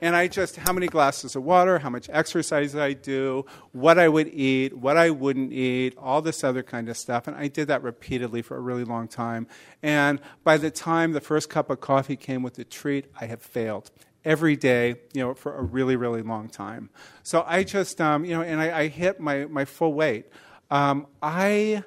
And 0.02 0.16
I 0.16 0.26
just, 0.26 0.56
how 0.56 0.72
many 0.72 0.88
glasses 0.88 1.36
of 1.36 1.44
water, 1.44 1.78
how 1.78 1.88
much 1.88 2.10
exercise 2.12 2.74
I 2.74 2.92
do, 2.92 3.46
what 3.70 3.98
I 3.98 4.08
would 4.08 4.28
eat, 4.28 4.76
what 4.76 4.96
I 4.96 5.10
wouldn't 5.10 5.52
eat, 5.52 5.94
all 5.96 6.20
this 6.20 6.42
other 6.42 6.62
kind 6.64 6.88
of 6.88 6.96
stuff. 6.96 7.28
And 7.28 7.36
I 7.36 7.46
did 7.46 7.68
that 7.68 7.84
repeatedly 7.84 8.42
for 8.42 8.56
a 8.56 8.60
really 8.60 8.82
long 8.82 9.06
time. 9.06 9.46
And 9.80 10.20
by 10.42 10.56
the 10.56 10.72
time 10.72 11.12
the 11.12 11.20
first 11.20 11.48
cup 11.48 11.70
of 11.70 11.80
coffee 11.80 12.16
came 12.16 12.42
with 12.42 12.54
the 12.54 12.64
treat, 12.64 13.06
I 13.20 13.26
had 13.26 13.40
failed 13.42 13.92
every 14.24 14.56
day, 14.56 14.96
you 15.12 15.22
know, 15.22 15.34
for 15.34 15.56
a 15.56 15.62
really, 15.62 15.96
really 15.96 16.22
long 16.22 16.48
time. 16.48 16.90
So 17.22 17.44
I 17.46 17.64
just, 17.64 18.00
um, 18.00 18.24
you 18.24 18.34
know, 18.34 18.42
and 18.42 18.60
I, 18.60 18.80
I, 18.80 18.88
hit 18.88 19.20
my, 19.20 19.46
my 19.46 19.64
full 19.64 19.94
weight. 19.94 20.26
Um, 20.70 21.06
I, 21.20 21.82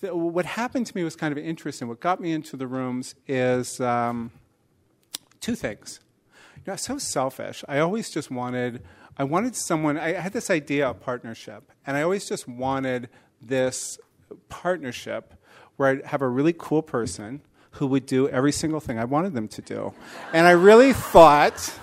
th- 0.00 0.12
what 0.12 0.46
happened 0.46 0.86
to 0.86 0.96
me 0.96 1.04
was 1.04 1.16
kind 1.16 1.32
of 1.32 1.38
interesting. 1.38 1.88
What 1.88 2.00
got 2.00 2.20
me 2.20 2.32
into 2.32 2.56
the 2.56 2.66
rooms 2.66 3.14
is 3.26 3.80
um, 3.80 4.30
two 5.40 5.54
things. 5.54 6.00
You 6.64 6.72
know, 6.72 6.76
so 6.76 6.98
selfish. 6.98 7.64
I 7.68 7.78
always 7.78 8.10
just 8.10 8.30
wanted, 8.30 8.82
I 9.18 9.24
wanted 9.24 9.54
someone, 9.56 9.98
I 9.98 10.12
had 10.12 10.32
this 10.32 10.50
idea 10.50 10.88
of 10.88 11.00
partnership, 11.00 11.70
and 11.86 11.96
I 11.96 12.02
always 12.02 12.28
just 12.28 12.48
wanted 12.48 13.08
this 13.40 13.98
partnership 14.48 15.34
where 15.76 15.88
I'd 15.88 16.06
have 16.06 16.22
a 16.22 16.28
really 16.28 16.54
cool 16.56 16.82
person 16.82 17.42
who 17.72 17.86
would 17.88 18.06
do 18.06 18.28
every 18.28 18.52
single 18.52 18.80
thing 18.80 18.98
I 18.98 19.04
wanted 19.04 19.34
them 19.34 19.48
to 19.48 19.62
do. 19.62 19.92
And 20.32 20.46
I 20.46 20.52
really 20.52 20.92
thought, 20.92 21.74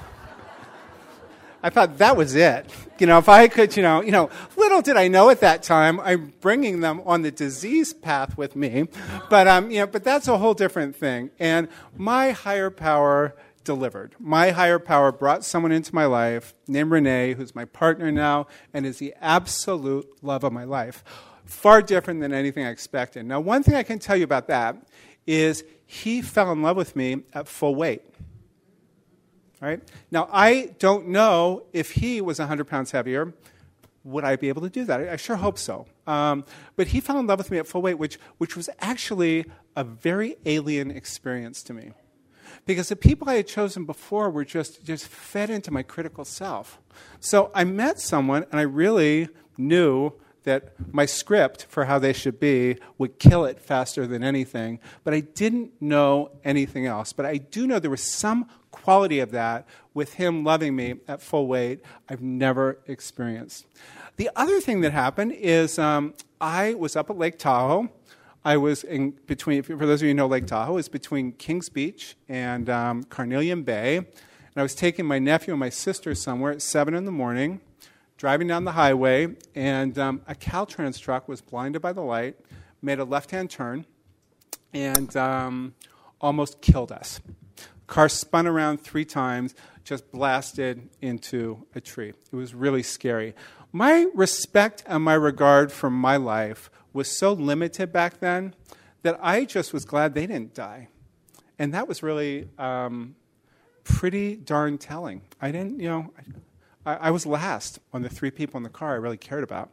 I 1.62 1.70
thought 1.70 1.98
that 1.98 2.16
was 2.16 2.36
it. 2.36 2.70
You 3.00 3.08
know, 3.08 3.18
if 3.18 3.28
I 3.28 3.48
could, 3.48 3.76
you 3.76 3.84
know, 3.84 4.02
you 4.02 4.12
know, 4.12 4.30
little 4.56 4.82
did 4.82 4.98
I 4.98 5.08
know 5.08 5.30
at 5.30 5.40
that 5.42 5.64
time, 5.64 6.00
I'm 6.02 6.34
bringing 6.42 6.82
them 6.82 7.02
on 7.06 7.22
the 7.22 7.32
disease 7.32 7.94
path 7.94 8.38
with 8.38 8.56
me. 8.56 8.88
But, 9.30 9.48
um, 9.48 9.72
you 9.72 9.80
know, 9.80 9.88
but 9.88 10.04
that's 10.04 10.28
a 10.28 10.38
whole 10.38 10.54
different 10.54 10.96
thing. 10.96 11.32
And 11.40 11.68
my 11.98 12.32
higher 12.32 12.70
power 12.70 13.36
delivered. 13.64 14.16
My 14.20 14.52
higher 14.52 14.80
power 14.80 15.12
brought 15.12 15.44
someone 15.44 15.72
into 15.72 15.94
my 15.94 16.06
life 16.06 16.56
named 16.68 16.92
Renee, 16.92 17.34
who's 17.34 17.54
my 17.54 17.66
partner 17.66 18.12
now 18.12 18.48
and 18.74 18.86
is 18.86 18.98
the 18.98 19.14
absolute 19.22 20.08
love 20.22 20.44
of 20.44 20.54
my 20.54 20.64
life. 20.64 21.04
Far 21.46 21.82
different 21.82 22.22
than 22.22 22.34
anything 22.34 22.66
I 22.66 22.70
expected. 22.70 23.26
Now, 23.26 23.40
one 23.40 23.64
thing 23.64 23.76
I 23.76 23.84
can 23.84 24.00
tell 24.00 24.16
you 24.16 24.24
about 24.24 24.48
that 24.48 24.76
is 25.26 25.64
he 25.92 26.22
fell 26.22 26.52
in 26.52 26.62
love 26.62 26.78
with 26.78 26.96
me 26.96 27.24
at 27.34 27.48
full 27.48 27.74
weight. 27.74 28.04
Right? 29.60 29.82
Now, 30.12 30.30
I 30.32 30.76
don't 30.78 31.08
know 31.08 31.64
if 31.74 31.94
he 31.94 32.22
was 32.22 32.38
100 32.38 32.66
pounds 32.66 32.92
heavier. 32.92 33.34
Would 34.04 34.24
I 34.24 34.36
be 34.36 34.50
able 34.50 34.62
to 34.62 34.70
do 34.70 34.86
that? 34.86 35.10
I 35.10 35.16
sure 35.16 35.38
hope 35.38 35.58
so. 35.58 35.88
Um, 36.06 36.46
but 36.76 36.90
he 36.90 37.00
fell 37.00 37.18
in 37.18 37.26
love 37.26 37.40
with 37.40 37.50
me 37.50 37.58
at 37.58 37.66
full 37.66 37.82
weight, 37.82 37.96
which, 37.96 38.20
which 38.38 38.56
was 38.56 38.70
actually 38.80 39.46
a 39.76 39.84
very 39.84 40.36
alien 40.46 40.92
experience 40.92 41.64
to 41.64 41.74
me. 41.74 41.94
Because 42.68 42.90
the 42.90 42.96
people 42.96 43.28
I 43.28 43.38
had 43.38 43.48
chosen 43.48 43.86
before 43.86 44.30
were 44.30 44.46
just, 44.46 44.86
just 44.86 45.08
fed 45.08 45.50
into 45.50 45.72
my 45.72 45.82
critical 45.82 46.24
self. 46.24 46.80
So 47.20 47.50
I 47.56 47.64
met 47.64 48.00
someone, 48.00 48.46
and 48.52 48.60
I 48.60 48.64
really 48.64 49.28
knew 49.58 50.14
that 50.44 50.74
my 50.92 51.06
script 51.06 51.66
for 51.70 51.86
how 51.86 52.00
they 52.00 52.14
should 52.14 52.40
be 52.40 52.78
would 52.98 53.20
kill 53.20 53.46
it 53.46 53.60
faster 53.60 54.08
than 54.08 54.24
anything, 54.24 54.80
but 55.04 55.14
I 55.14 55.20
didn't 55.20 55.72
know 55.82 56.32
anything 56.44 56.86
else. 56.86 57.14
But 57.14 57.26
I 57.26 57.38
do 57.38 57.68
know 57.68 57.80
there 57.80 57.92
was 57.92 58.04
some 58.04 58.48
quality 58.72 59.20
of 59.20 59.32
that 59.32 59.68
with 59.94 60.14
him 60.14 60.44
loving 60.44 60.76
me 60.76 60.96
at 61.08 61.22
full 61.22 61.48
weight, 61.48 61.82
I've 62.08 62.22
never 62.22 62.80
experienced. 62.88 63.66
The 64.16 64.30
other 64.36 64.60
thing 64.60 64.82
that 64.82 64.92
happened 64.92 65.34
is 65.34 65.80
um, 65.80 66.14
I 66.42 66.74
was 66.74 66.96
up 66.96 67.10
at 67.10 67.18
Lake 67.18 67.38
Tahoe. 67.38 67.90
I 68.44 68.58
was 68.58 68.84
in 68.84 69.12
between, 69.28 69.64
for 69.64 69.76
those 69.76 70.02
of 70.02 70.04
you 70.04 70.10
who 70.10 70.14
know 70.14 70.28
Lake 70.28 70.48
Tahoe, 70.48 70.78
is 70.78 70.88
between 70.90 71.34
Kings 71.34 71.70
Beach 71.70 72.16
and 72.28 72.70
um, 72.70 73.04
Carnelian 73.04 73.64
Bay. 73.64 73.98
And 73.98 74.08
I 74.56 74.62
was 74.62 74.76
taking 74.76 75.06
my 75.06 75.20
nephew 75.20 75.54
and 75.54 75.60
my 75.60 75.70
sister 75.70 76.16
somewhere 76.16 76.52
at 76.52 76.62
7 76.62 76.94
in 76.94 77.06
the 77.06 77.12
morning, 77.12 77.62
driving 78.20 78.50
down 78.50 78.66
the 78.66 78.74
highway, 78.74 79.34
and 79.56 79.98
um, 79.98 80.22
a 80.28 80.36
Caltrans 80.36 81.00
truck 81.00 81.30
was 81.30 81.40
blinded 81.40 81.82
by 81.82 81.94
the 81.94 82.02
light, 82.02 82.36
made 82.82 83.00
a 83.00 83.06
left 83.06 83.32
hand 83.32 83.50
turn, 83.50 83.86
and 84.74 85.16
um, 85.16 85.74
almost 86.20 86.62
killed 86.62 86.92
us. 86.92 87.22
Car 87.88 88.10
spun 88.10 88.46
around 88.46 88.82
three 88.82 89.06
times, 89.06 89.56
just 89.86 90.12
blasted 90.12 90.90
into 91.02 91.66
a 91.74 91.80
tree. 91.80 92.10
It 92.10 92.36
was 92.36 92.54
really 92.54 92.84
scary. 92.84 93.34
My 93.72 94.08
respect 94.14 94.84
and 94.86 95.02
my 95.02 95.14
regard 95.14 95.72
for 95.72 95.90
my 95.90 96.18
life 96.18 96.70
was 96.92 97.08
so 97.08 97.32
limited 97.32 97.94
back 97.94 98.20
then 98.20 98.54
that 99.02 99.18
I 99.22 99.46
just 99.46 99.72
was 99.72 99.86
glad 99.86 100.14
they 100.14 100.28
didn't 100.28 100.54
die. 100.54 100.90
And 101.58 101.74
that 101.74 101.88
was 101.88 102.04
really 102.04 102.50
um, 102.58 103.16
pretty 103.86 104.36
darn 104.36 104.78
telling. 104.78 105.22
I 105.40 105.52
didn't, 105.52 105.80
you 105.80 105.88
know, 105.88 106.12
I, 106.18 106.24
I 106.96 107.12
was 107.12 107.26
last 107.26 107.80
on 107.94 108.02
the 108.02 108.10
three 108.10 108.32
people 108.32 108.58
in 108.58 108.64
the 108.64 108.70
car 108.70 108.94
I 108.94 108.98
really 108.98 109.18
cared 109.18 109.44
about. 109.44 109.72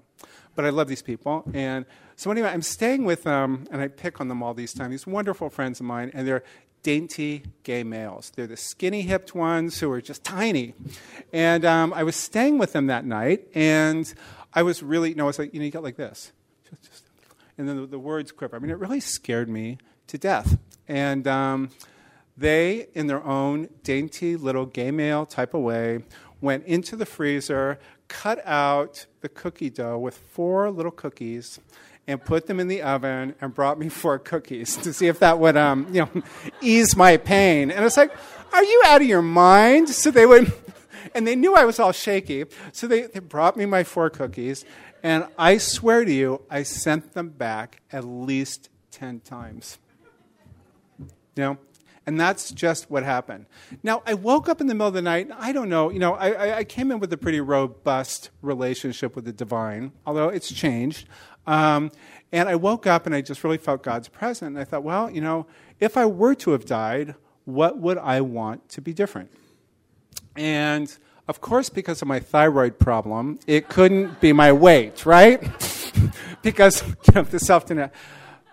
But 0.54 0.64
I 0.64 0.70
love 0.70 0.88
these 0.88 1.02
people. 1.02 1.44
And 1.52 1.84
so, 2.16 2.30
anyway, 2.30 2.48
I'm 2.48 2.62
staying 2.62 3.04
with 3.04 3.24
them, 3.24 3.66
and 3.70 3.82
I 3.82 3.88
pick 3.88 4.22
on 4.22 4.28
them 4.28 4.42
all 4.42 4.54
these 4.54 4.72
times, 4.72 4.90
these 4.90 5.06
wonderful 5.06 5.50
friends 5.50 5.80
of 5.80 5.86
mine, 5.86 6.10
and 6.14 6.26
they're 6.26 6.44
dainty 6.82 7.42
gay 7.62 7.82
males. 7.82 8.32
They're 8.34 8.46
the 8.46 8.56
skinny 8.56 9.02
hipped 9.02 9.34
ones 9.34 9.80
who 9.80 9.90
are 9.90 10.00
just 10.00 10.24
tiny. 10.24 10.72
And 11.32 11.64
um, 11.64 11.92
I 11.92 12.04
was 12.04 12.16
staying 12.16 12.58
with 12.58 12.72
them 12.72 12.86
that 12.86 13.04
night, 13.04 13.48
and 13.54 14.12
I 14.54 14.62
was 14.62 14.82
really, 14.82 15.12
no, 15.14 15.24
I 15.24 15.26
was 15.26 15.38
like, 15.38 15.52
you 15.52 15.60
know, 15.60 15.66
you 15.66 15.70
got 15.70 15.82
like 15.82 15.96
this. 15.96 16.32
And 17.58 17.68
then 17.68 17.80
the, 17.80 17.86
the, 17.86 17.98
words 17.98 18.32
quiver. 18.32 18.56
I 18.56 18.58
mean, 18.58 18.70
it 18.70 18.78
really 18.78 19.00
scared 19.00 19.48
me 19.48 19.78
to 20.08 20.18
death. 20.18 20.58
And 20.86 21.26
um, 21.26 21.70
they, 22.36 22.88
in 22.94 23.06
their 23.06 23.24
own 23.24 23.68
dainty 23.82 24.36
little 24.36 24.66
gay 24.66 24.90
male 24.90 25.24
type 25.26 25.54
of 25.54 25.62
way, 25.62 26.04
went 26.40 26.64
into 26.66 26.96
the 26.96 27.06
freezer, 27.06 27.78
cut 28.08 28.44
out 28.46 29.06
the 29.20 29.28
cookie 29.28 29.70
dough 29.70 29.98
with 29.98 30.16
four 30.16 30.70
little 30.70 30.92
cookies, 30.92 31.58
and 32.06 32.24
put 32.24 32.46
them 32.46 32.60
in 32.60 32.68
the 32.68 32.82
oven 32.82 33.34
and 33.40 33.54
brought 33.54 33.78
me 33.78 33.88
four 34.02 34.18
cookies 34.18 34.76
to 34.76 34.92
see 34.92 35.06
if 35.06 35.18
that 35.20 35.38
would, 35.38 35.56
um, 35.56 35.86
you 35.92 36.02
know, 36.02 36.22
ease 36.60 36.96
my 36.96 37.16
pain. 37.16 37.70
And 37.70 37.84
it's 37.84 37.96
like, 37.96 38.12
are 38.52 38.64
you 38.64 38.82
out 38.86 39.00
of 39.00 39.06
your 39.06 39.22
mind? 39.22 39.88
So 39.88 40.10
they 40.10 40.26
would, 40.26 40.52
and 41.14 41.26
they 41.26 41.36
knew 41.36 41.54
I 41.54 41.64
was 41.64 41.78
all 41.78 41.92
shaky. 41.92 42.44
So 42.72 42.86
they, 42.86 43.02
they 43.02 43.20
brought 43.20 43.56
me 43.56 43.66
my 43.66 43.84
four 43.84 44.10
cookies. 44.10 44.64
And 45.02 45.26
I 45.38 45.58
swear 45.58 46.04
to 46.04 46.12
you, 46.12 46.42
I 46.50 46.62
sent 46.62 47.12
them 47.12 47.28
back 47.28 47.82
at 47.92 48.04
least 48.04 48.70
10 48.92 49.20
times. 49.20 49.78
You 50.98 51.08
know? 51.36 51.58
And 52.06 52.20
that's 52.20 52.52
just 52.52 52.88
what 52.88 53.02
happened. 53.02 53.46
Now, 53.82 54.02
I 54.06 54.14
woke 54.14 54.48
up 54.48 54.60
in 54.60 54.68
the 54.68 54.74
middle 54.74 54.86
of 54.86 54.94
the 54.94 55.02
night. 55.02 55.28
I 55.36 55.50
don't 55.50 55.68
know. 55.68 55.90
You 55.90 55.98
know, 55.98 56.14
I, 56.14 56.58
I 56.58 56.64
came 56.64 56.92
in 56.92 57.00
with 57.00 57.12
a 57.12 57.16
pretty 57.16 57.40
robust 57.40 58.30
relationship 58.42 59.16
with 59.16 59.24
the 59.24 59.32
divine, 59.32 59.90
although 60.06 60.28
it's 60.28 60.52
changed. 60.52 61.08
Um, 61.48 61.90
and 62.30 62.48
I 62.48 62.54
woke 62.54 62.86
up 62.86 63.06
and 63.06 63.14
I 63.14 63.22
just 63.22 63.42
really 63.42 63.58
felt 63.58 63.82
God's 63.82 64.08
presence. 64.08 64.48
And 64.48 64.58
I 64.58 64.64
thought, 64.64 64.84
well, 64.84 65.10
you 65.10 65.20
know, 65.20 65.46
if 65.80 65.96
I 65.96 66.06
were 66.06 66.36
to 66.36 66.52
have 66.52 66.64
died, 66.64 67.16
what 67.44 67.78
would 67.78 67.98
I 67.98 68.20
want 68.20 68.68
to 68.70 68.80
be 68.80 68.92
different? 68.92 69.30
And 70.36 70.96
of 71.28 71.40
course, 71.40 71.68
because 71.68 72.02
of 72.02 72.08
my 72.08 72.20
thyroid 72.20 72.78
problem, 72.78 73.40
it 73.46 73.68
couldn't 73.68 74.20
be 74.20 74.32
my 74.32 74.52
weight, 74.52 75.04
right? 75.04 75.42
because 76.42 76.86
you 76.88 77.14
know, 77.14 77.22
the 77.22 77.40
self 77.40 77.66
denial. 77.66 77.90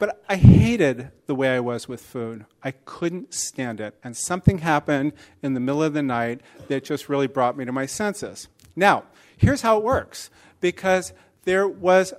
But 0.04 0.22
I 0.28 0.36
hated 0.36 1.12
the 1.28 1.34
way 1.34 1.56
I 1.56 1.62
was 1.62 1.88
with 1.88 2.02
food. 2.02 2.46
I 2.62 2.72
couldn't 2.72 3.34
stand 3.34 3.80
it. 3.80 3.96
And 4.04 4.18
something 4.18 4.58
happened 4.58 5.14
in 5.42 5.54
the 5.54 5.62
middle 5.62 5.82
of 5.82 5.94
the 5.94 6.04
night 6.04 6.42
that 6.68 6.84
just 6.84 7.08
really 7.08 7.28
brought 7.28 7.56
me 7.56 7.64
to 7.64 7.72
my 7.72 7.86
senses. 7.86 8.50
Now, 8.76 9.06
here's 9.38 9.62
how 9.62 9.78
it 9.78 9.84
works 9.86 10.30
because 10.60 11.14
there 11.46 11.70
was 11.70 12.14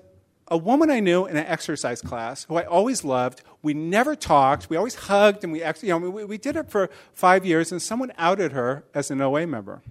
a 0.48 0.56
woman 0.56 0.90
I 0.90 1.00
knew 1.00 1.26
in 1.26 1.36
an 1.36 1.44
exercise 1.44 2.00
class 2.00 2.44
who 2.44 2.56
I 2.56 2.62
always 2.62 3.04
loved. 3.04 3.42
We 3.60 3.74
never 3.74 4.16
talked. 4.16 4.70
We 4.70 4.78
always 4.78 4.94
hugged, 4.94 5.44
and 5.44 5.52
we 5.52 5.62
you 5.62 5.88
know 5.88 5.98
we, 5.98 6.24
we 6.24 6.38
did 6.38 6.56
it 6.56 6.70
for 6.70 6.88
five 7.12 7.44
years. 7.44 7.70
And 7.70 7.82
someone 7.82 8.12
outed 8.16 8.52
her 8.52 8.85
as 8.94 9.11
an 9.11 9.20
OA 9.20 9.46
member. 9.46 9.82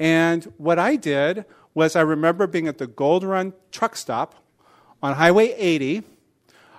And 0.00 0.52
what 0.56 0.80
I 0.80 0.96
did 0.96 1.44
was 1.74 1.94
I 1.94 2.00
remember 2.00 2.48
being 2.48 2.66
at 2.66 2.78
the 2.78 2.88
Gold 2.88 3.22
Run 3.22 3.52
truck 3.70 3.94
stop 3.94 4.34
on 5.00 5.14
Highway 5.14 5.54
80. 5.56 6.02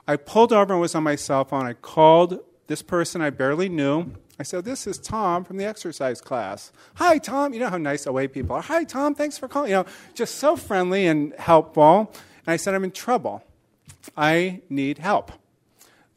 I 0.07 0.15
pulled 0.15 0.51
over 0.51 0.73
and 0.73 0.81
was 0.81 0.95
on 0.95 1.03
my 1.03 1.15
cell 1.15 1.45
phone. 1.45 1.65
I 1.65 1.73
called 1.73 2.39
this 2.67 2.81
person 2.81 3.21
I 3.21 3.29
barely 3.29 3.69
knew. 3.69 4.13
I 4.39 4.43
said, 4.43 4.65
This 4.65 4.87
is 4.87 4.97
Tom 4.97 5.43
from 5.43 5.57
the 5.57 5.65
exercise 5.65 6.21
class. 6.21 6.71
Hi, 6.95 7.17
Tom. 7.17 7.53
You 7.53 7.59
know 7.59 7.69
how 7.69 7.77
nice 7.77 8.07
OA 8.07 8.27
people 8.27 8.55
are. 8.55 8.61
Hi, 8.63 8.83
Tom. 8.83 9.13
Thanks 9.13 9.37
for 9.37 9.47
calling. 9.47 9.69
You 9.69 9.77
know, 9.77 9.85
just 10.13 10.35
so 10.35 10.55
friendly 10.55 11.05
and 11.05 11.33
helpful. 11.37 12.11
And 12.45 12.53
I 12.53 12.57
said, 12.57 12.73
I'm 12.73 12.83
in 12.83 12.91
trouble. 12.91 13.43
I 14.17 14.61
need 14.69 14.97
help. 14.97 15.31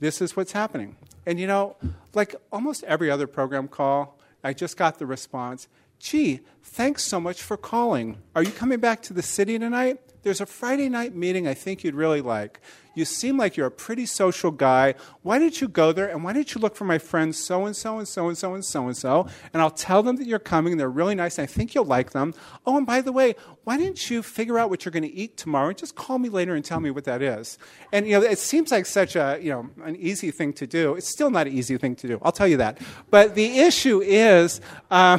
This 0.00 0.22
is 0.22 0.36
what's 0.36 0.52
happening. 0.52 0.96
And 1.26 1.38
you 1.38 1.46
know, 1.46 1.76
like 2.14 2.34
almost 2.52 2.84
every 2.84 3.10
other 3.10 3.26
program 3.26 3.68
call, 3.68 4.18
I 4.42 4.52
just 4.52 4.76
got 4.76 4.98
the 4.98 5.06
response 5.06 5.68
Gee, 5.98 6.40
thanks 6.62 7.02
so 7.02 7.18
much 7.18 7.40
for 7.40 7.56
calling. 7.56 8.18
Are 8.34 8.42
you 8.42 8.50
coming 8.50 8.78
back 8.78 9.00
to 9.02 9.14
the 9.14 9.22
city 9.22 9.58
tonight? 9.58 10.00
There's 10.24 10.40
a 10.40 10.46
Friday 10.46 10.88
night 10.88 11.14
meeting 11.14 11.46
I 11.46 11.52
think 11.52 11.84
you'd 11.84 11.94
really 11.94 12.22
like. 12.22 12.60
You 12.94 13.04
seem 13.04 13.36
like 13.36 13.56
you're 13.56 13.66
a 13.66 13.72
pretty 13.72 14.06
social 14.06 14.50
guy. 14.50 14.94
Why 15.22 15.38
don't 15.38 15.60
you 15.60 15.68
go 15.68 15.92
there 15.92 16.08
and 16.08 16.24
why 16.24 16.32
don't 16.32 16.54
you 16.54 16.60
look 16.60 16.76
for 16.76 16.84
my 16.84 16.96
friends 16.98 17.36
so 17.36 17.66
and 17.66 17.76
so 17.76 17.98
and 17.98 18.08
so 18.08 18.28
and 18.28 18.38
so 18.38 18.54
and 18.54 18.64
so 18.64 18.86
and 18.86 18.96
so? 18.96 19.26
And 19.52 19.60
I'll 19.60 19.70
tell 19.70 20.02
them 20.02 20.16
that 20.16 20.26
you're 20.26 20.38
coming. 20.38 20.76
They're 20.76 20.88
really 20.88 21.14
nice. 21.14 21.36
And 21.38 21.42
I 21.42 21.46
think 21.46 21.74
you'll 21.74 21.84
like 21.84 22.12
them. 22.12 22.32
Oh, 22.64 22.78
and 22.78 22.86
by 22.86 23.00
the 23.00 23.12
way, 23.12 23.34
why 23.64 23.76
didn't 23.76 24.10
you 24.10 24.22
figure 24.22 24.58
out 24.58 24.70
what 24.70 24.84
you're 24.84 24.92
going 24.92 25.02
to 25.02 25.12
eat 25.12 25.36
tomorrow? 25.36 25.68
And 25.68 25.76
Just 25.76 25.94
call 25.94 26.18
me 26.18 26.30
later 26.30 26.54
and 26.54 26.64
tell 26.64 26.80
me 26.80 26.90
what 26.90 27.04
that 27.04 27.20
is. 27.20 27.58
And 27.92 28.06
you 28.06 28.18
know, 28.18 28.24
it 28.24 28.38
seems 28.38 28.70
like 28.70 28.86
such 28.86 29.16
a 29.16 29.38
you 29.42 29.50
know 29.50 29.68
an 29.84 29.96
easy 29.96 30.30
thing 30.30 30.52
to 30.54 30.66
do. 30.66 30.94
It's 30.94 31.08
still 31.08 31.30
not 31.30 31.46
an 31.46 31.52
easy 31.52 31.76
thing 31.76 31.96
to 31.96 32.08
do. 32.08 32.18
I'll 32.22 32.32
tell 32.32 32.48
you 32.48 32.56
that. 32.58 32.78
But 33.10 33.34
the 33.34 33.58
issue 33.58 34.00
is. 34.00 34.60
Uh, 34.90 35.18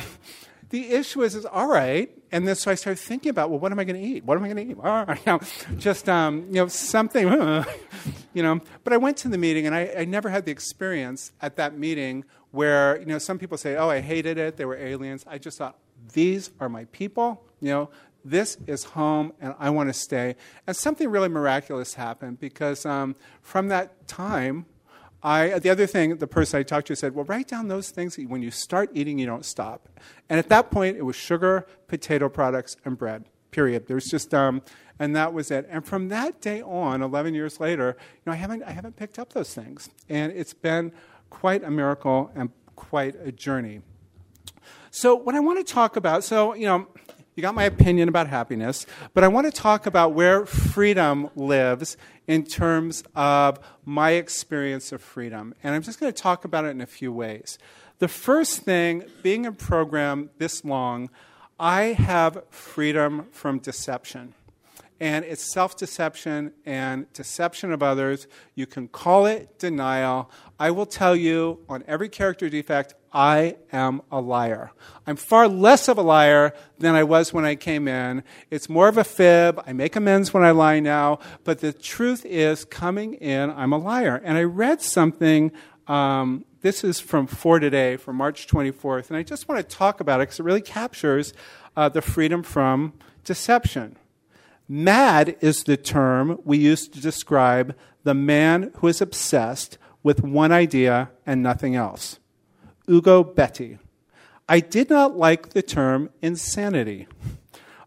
the 0.70 0.92
issue 0.92 1.22
is, 1.22 1.36
is 1.36 1.46
all 1.46 1.68
right. 1.68 2.10
And 2.32 2.48
then 2.48 2.56
so 2.56 2.72
I 2.72 2.76
started 2.76 3.00
thinking 3.00 3.30
about, 3.30 3.50
well, 3.50 3.60
what 3.60 3.72
am 3.72 3.80
I 3.80 3.84
going 3.84 4.02
to 4.02 4.08
eat? 4.08 4.26
What 4.26 4.38
am 4.38 4.44
I 4.44 4.48
going 4.52 4.68
to 4.68 4.72
eat? 4.74 4.78
All 4.78 5.06
right, 5.06 5.20
you 5.26 5.32
know, 5.32 5.40
just 5.78 6.10
um, 6.10 6.48
you 6.48 6.56
know 6.56 6.68
something, 6.68 7.28
you 8.34 8.44
know. 8.44 8.60
But 8.84 8.94
I 8.94 8.98
went 8.98 9.18
to 9.18 9.30
the 9.30 9.38
meeting, 9.38 9.66
and 9.66 9.76
I, 9.76 9.94
I 10.00 10.06
never 10.06 10.30
had 10.30 10.46
the 10.46 10.52
experience 10.52 11.32
at 11.42 11.56
that 11.58 11.78
meeting 11.78 12.26
where 12.52 13.00
you 13.00 13.06
know 13.06 13.20
some 13.20 13.38
people 13.38 13.58
say, 13.58 13.76
oh, 13.76 13.90
I 13.90 14.02
hated 14.02 14.38
it. 14.38 14.58
They 14.58 14.66
were 14.66 14.78
aliens. 14.78 15.24
I 15.28 15.38
just 15.38 15.58
thought 15.58 15.78
these 16.14 16.52
are 16.60 16.70
my 16.70 16.86
people. 16.86 17.44
You 17.62 17.70
know, 17.70 17.90
this 18.26 18.58
is 18.68 18.84
home 18.84 19.32
and 19.40 19.54
I 19.60 19.70
want 19.70 19.90
to 19.90 19.94
stay. 19.94 20.36
And 20.66 20.76
something 20.76 21.10
really 21.10 21.30
miraculous 21.30 21.94
happened 21.94 22.40
because 22.40 22.86
um, 22.86 23.16
from 23.42 23.68
that 23.70 24.08
time, 24.08 24.66
I, 25.26 25.58
the 25.58 25.72
other 25.72 25.88
thing, 25.88 26.18
the 26.18 26.28
person 26.28 26.60
I 26.60 26.64
talked 26.64 26.86
to 26.88 26.96
said, 26.96 27.16
well, 27.16 27.26
write 27.26 27.48
down 27.48 27.68
those 27.68 27.90
things 27.90 28.16
when 28.16 28.44
you 28.44 28.52
start 28.52 28.92
eating, 28.94 29.18
you 29.18 29.26
don't 29.26 29.44
stop. 29.44 29.90
And 30.30 30.38
at 30.38 30.50
that 30.50 30.70
point, 30.70 30.98
it 30.98 31.02
was 31.02 31.16
sugar, 31.16 31.66
potato 31.88 32.30
products, 32.30 32.78
and 32.86 32.96
bread, 32.96 33.26
period. 33.50 33.88
There's 33.88 34.06
just, 34.06 34.36
um, 34.36 34.62
and 35.00 35.16
that 35.16 35.34
was 35.34 35.50
it. 35.50 35.68
And 35.68 35.84
from 35.84 36.10
that 36.10 36.42
day 36.42 36.62
on, 36.62 37.02
11 37.02 37.34
years 37.34 37.60
later, 37.60 37.98
you 37.98 38.22
know, 38.28 38.34
I 38.34 38.36
haven't, 38.36 38.62
I 38.66 38.72
haven't 38.72 38.98
picked 38.98 39.18
up 39.18 39.34
those 39.34 39.52
things. 39.52 39.90
And 40.10 40.32
it's 40.32 40.54
been 40.54 40.92
quite 41.32 41.64
a 41.64 41.72
miracle 41.72 42.30
and 42.36 42.52
quite 42.76 43.16
a 43.16 43.32
journey. 43.32 43.82
So, 44.92 45.16
what 45.16 45.34
I 45.34 45.40
want 45.40 45.66
to 45.66 45.74
talk 45.74 45.96
about, 45.96 46.24
so, 46.24 46.54
you 46.54 46.68
know, 46.68 46.88
you 47.36 47.42
got 47.42 47.54
my 47.54 47.66
opinion 47.66 48.08
about 48.08 48.28
happiness, 48.28 48.86
but 49.14 49.24
I 49.24 49.28
want 49.28 49.46
to 49.46 49.52
talk 49.52 49.86
about 49.86 50.14
where 50.14 50.46
freedom 50.46 51.30
lives 51.36 51.98
in 52.28 52.46
terms 52.46 53.04
of 53.14 53.60
my 53.84 54.12
experience 54.12 54.94
of 54.94 55.02
freedom. 55.02 55.54
And 55.62 55.76
I'm 55.76 55.82
just 55.82 56.00
going 56.00 56.12
to 56.12 56.22
talk 56.22 56.46
about 56.46 56.64
it 56.64 56.70
in 56.70 56.80
a 56.80 56.86
few 56.86 57.12
ways. 57.12 57.60
The 58.00 58.08
first 58.08 58.62
thing, 58.62 59.04
being 59.22 59.46
a 59.46 59.52
program 59.52 60.30
this 60.38 60.64
long, 60.64 61.10
I 61.60 61.88
have 61.88 62.44
freedom 62.50 63.28
from 63.32 63.60
deception 63.60 64.34
and 65.00 65.26
it's 65.26 65.44
self 65.44 65.76
deception 65.76 66.54
and 66.66 67.12
deception 67.14 67.72
of 67.72 67.84
others. 67.84 68.28
You 68.54 68.66
can 68.66 68.88
call 68.88 69.26
it 69.26 69.60
denial. 69.60 70.32
I 70.60 70.72
will 70.72 70.86
tell 70.86 71.16
you 71.16 71.60
on 71.68 71.84
every 71.88 72.10
character 72.10 72.50
defect, 72.50 72.94
I 73.12 73.58
am 73.72 74.02
a 74.12 74.20
liar. 74.22 74.72
I'm 75.06 75.16
far 75.16 75.48
less 75.48 75.88
of 75.88 75.98
a 75.98 76.02
liar 76.02 76.54
than 76.80 76.96
I 76.96 77.04
was 77.04 77.34
when 77.34 77.46
I 77.46 77.56
came 77.56 77.88
in. 77.88 78.24
It's 78.50 78.70
more 78.70 78.88
of 78.88 78.98
a 78.98 79.04
fib. 79.04 79.62
I 79.66 79.74
make 79.74 79.96
amends 79.96 80.34
when 80.34 80.44
I 80.44 80.52
lie 80.52 80.80
now. 80.80 81.20
But 81.44 81.60
the 81.60 81.74
truth 81.74 82.26
is, 82.26 82.66
coming 82.66 83.14
in, 83.16 83.52
I'm 83.52 83.74
a 83.74 83.78
liar. 83.78 84.22
And 84.24 84.38
I 84.38 84.44
read 84.44 84.82
something 84.82 85.52
um, 85.88 86.46
this 86.62 86.84
is 86.84 87.00
from 87.00 87.28
For 87.28 87.60
Today, 87.60 87.96
from 87.96 88.16
March 88.16 88.48
24th, 88.48 89.10
and 89.10 89.18
I 89.18 89.22
just 89.24 89.48
want 89.48 89.62
to 89.62 89.76
talk 89.76 90.00
about 90.00 90.20
it 90.20 90.24
because 90.24 90.40
it 90.40 90.44
really 90.44 90.62
captures 90.62 91.32
uh, 91.78 91.90
the 91.90 92.02
freedom 92.02 92.42
from 92.42 92.94
deception. 93.24 93.98
Mad 94.68 95.36
is 95.42 95.64
the 95.64 95.78
term 95.78 96.40
we 96.44 96.58
use 96.58 96.88
to 96.88 97.00
describe 97.00 97.76
the 98.04 98.14
man 98.14 98.72
who 98.78 98.88
is 98.88 99.02
obsessed 99.02 99.78
with 100.02 100.24
one 100.24 100.52
idea 100.52 101.12
and 101.26 101.44
nothing 101.44 101.76
else. 101.76 102.20
Ugo 102.90 103.24
Betti. 103.24 103.80
I 104.48 104.60
did 104.60 104.90
not 104.90 105.18
like 105.18 105.50
the 105.50 105.62
term 105.62 106.10
insanity. 106.22 107.08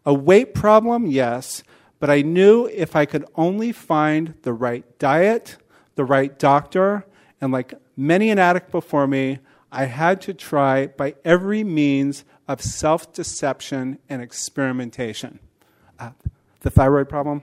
A 0.04 0.12
weight 0.12 0.54
problem, 0.54 1.06
yes, 1.06 1.62
but 2.00 2.10
I 2.10 2.22
knew 2.22 2.66
if 2.66 2.96
I 2.96 3.06
could 3.06 3.24
only 3.34 3.72
find 3.72 4.34
the 4.42 4.52
right 4.52 4.84
diet, 4.98 5.56
the 5.94 6.04
right 6.04 6.36
doctor, 6.38 7.06
and 7.40 7.52
like 7.52 7.74
many 7.96 8.30
an 8.30 8.38
addict 8.38 8.70
before 8.70 9.06
me, 9.06 9.38
I 9.70 9.84
had 9.84 10.20
to 10.22 10.34
try 10.34 10.86
by 10.86 11.14
every 11.24 11.62
means 11.62 12.24
of 12.46 12.62
self 12.62 13.12
deception 13.12 13.98
and 14.08 14.22
experimentation. 14.22 15.40
Uh, 15.98 16.10
the 16.60 16.70
thyroid 16.70 17.08
problem. 17.08 17.42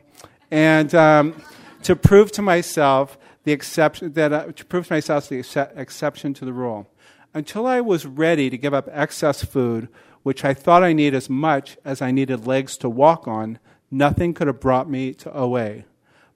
And 0.51 0.93
um, 0.93 1.41
to 1.83 1.95
prove 1.95 2.31
to 2.33 2.41
myself 2.41 3.17
the 3.43 3.51
exception, 3.51 4.13
that, 4.13 4.33
uh, 4.33 4.51
to 4.51 4.65
prove 4.65 4.87
to 4.87 4.93
myself 4.93 5.29
the 5.29 5.39
ex- 5.39 5.55
exception 5.55 6.33
to 6.35 6.45
the 6.45 6.53
rule. 6.53 6.89
Until 7.33 7.65
I 7.67 7.81
was 7.81 8.05
ready 8.05 8.49
to 8.49 8.57
give 8.57 8.73
up 8.73 8.87
excess 8.91 9.43
food, 9.43 9.87
which 10.23 10.43
I 10.43 10.53
thought 10.53 10.83
I 10.83 10.93
needed 10.93 11.15
as 11.15 11.29
much 11.29 11.77
as 11.85 12.01
I 12.01 12.11
needed 12.11 12.47
legs 12.47 12.77
to 12.77 12.89
walk 12.89 13.27
on, 13.27 13.59
nothing 13.91 14.33
could 14.33 14.47
have 14.47 14.59
brought 14.59 14.89
me 14.89 15.13
to 15.15 15.31
OA. 15.35 15.83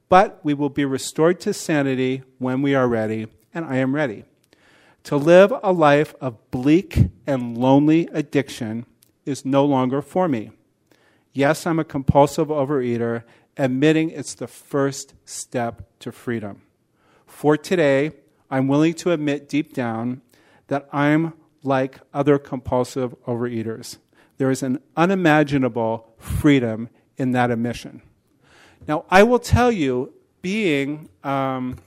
But 0.10 0.40
we 0.44 0.54
will 0.54 0.70
be 0.70 0.86
restored 0.86 1.40
to 1.42 1.54
sanity 1.54 2.24
when 2.38 2.62
we 2.62 2.76
are 2.76 2.88
ready, 2.88 3.28
and 3.54 3.66
I 3.66 3.78
am 3.78 3.96
ready. 3.96 4.26
To 5.06 5.18
live 5.18 5.54
a 5.64 5.72
life 5.72 6.14
of 6.22 6.52
bleak 6.52 7.10
and 7.26 7.58
lonely 7.58 8.08
addiction 8.12 8.86
is 9.26 9.46
no 9.46 9.66
longer 9.66 10.02
for 10.02 10.28
me. 10.28 10.52
Yes, 11.40 11.66
I'm 11.66 11.80
a 11.80 11.86
compulsive 11.86 12.50
overeater, 12.50 13.24
admitting 13.56 14.10
it's 14.10 14.34
the 14.34 14.46
first 14.46 15.14
step 15.24 15.90
to 16.00 16.12
freedom. 16.12 16.64
For 17.28 17.56
today, 17.56 18.12
I'm 18.52 18.68
willing 18.68 18.94
to 18.96 19.14
admit 19.14 19.48
deep 19.48 19.72
down 19.74 20.20
that 20.68 20.90
I'm 20.92 21.32
like 21.64 22.02
other 22.14 22.40
compulsive 22.40 23.16
overeaters. 23.24 24.00
There 24.38 24.52
is 24.52 24.64
an 24.64 24.82
unimaginable 24.98 26.14
freedom 26.18 26.90
in 27.18 27.32
that 27.32 27.52
admission. 27.52 28.02
Now, 28.86 29.06
I 29.10 29.24
will 29.24 29.40
tell 29.40 29.72
you, 29.72 30.12
being 30.42 31.08
um, 31.24 31.78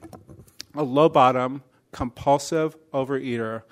a 0.74 0.82
low 0.82 1.10
bottom, 1.10 1.62
compulsive 1.90 2.74
overeater, 2.94 3.64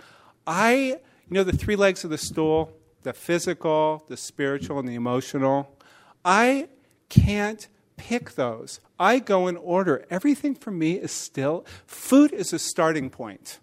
I, 0.46 0.72
you 0.76 0.98
know, 1.30 1.42
the 1.42 1.56
three 1.56 1.76
legs 1.76 2.04
of 2.04 2.10
the 2.10 2.18
stool, 2.18 2.70
the 3.02 3.12
physical, 3.12 4.04
the 4.08 4.16
spiritual, 4.16 4.78
and 4.78 4.88
the 4.88 4.94
emotional, 4.94 5.76
I 6.24 6.68
can't 7.08 7.66
pick 7.96 8.32
those. 8.32 8.80
I 8.98 9.18
go 9.18 9.46
in 9.46 9.56
order. 9.56 10.06
Everything 10.10 10.54
for 10.54 10.70
me 10.70 10.92
is 10.92 11.12
still, 11.12 11.64
food 11.86 12.32
is 12.32 12.52
a 12.52 12.58
starting 12.58 13.10
point. 13.10 13.58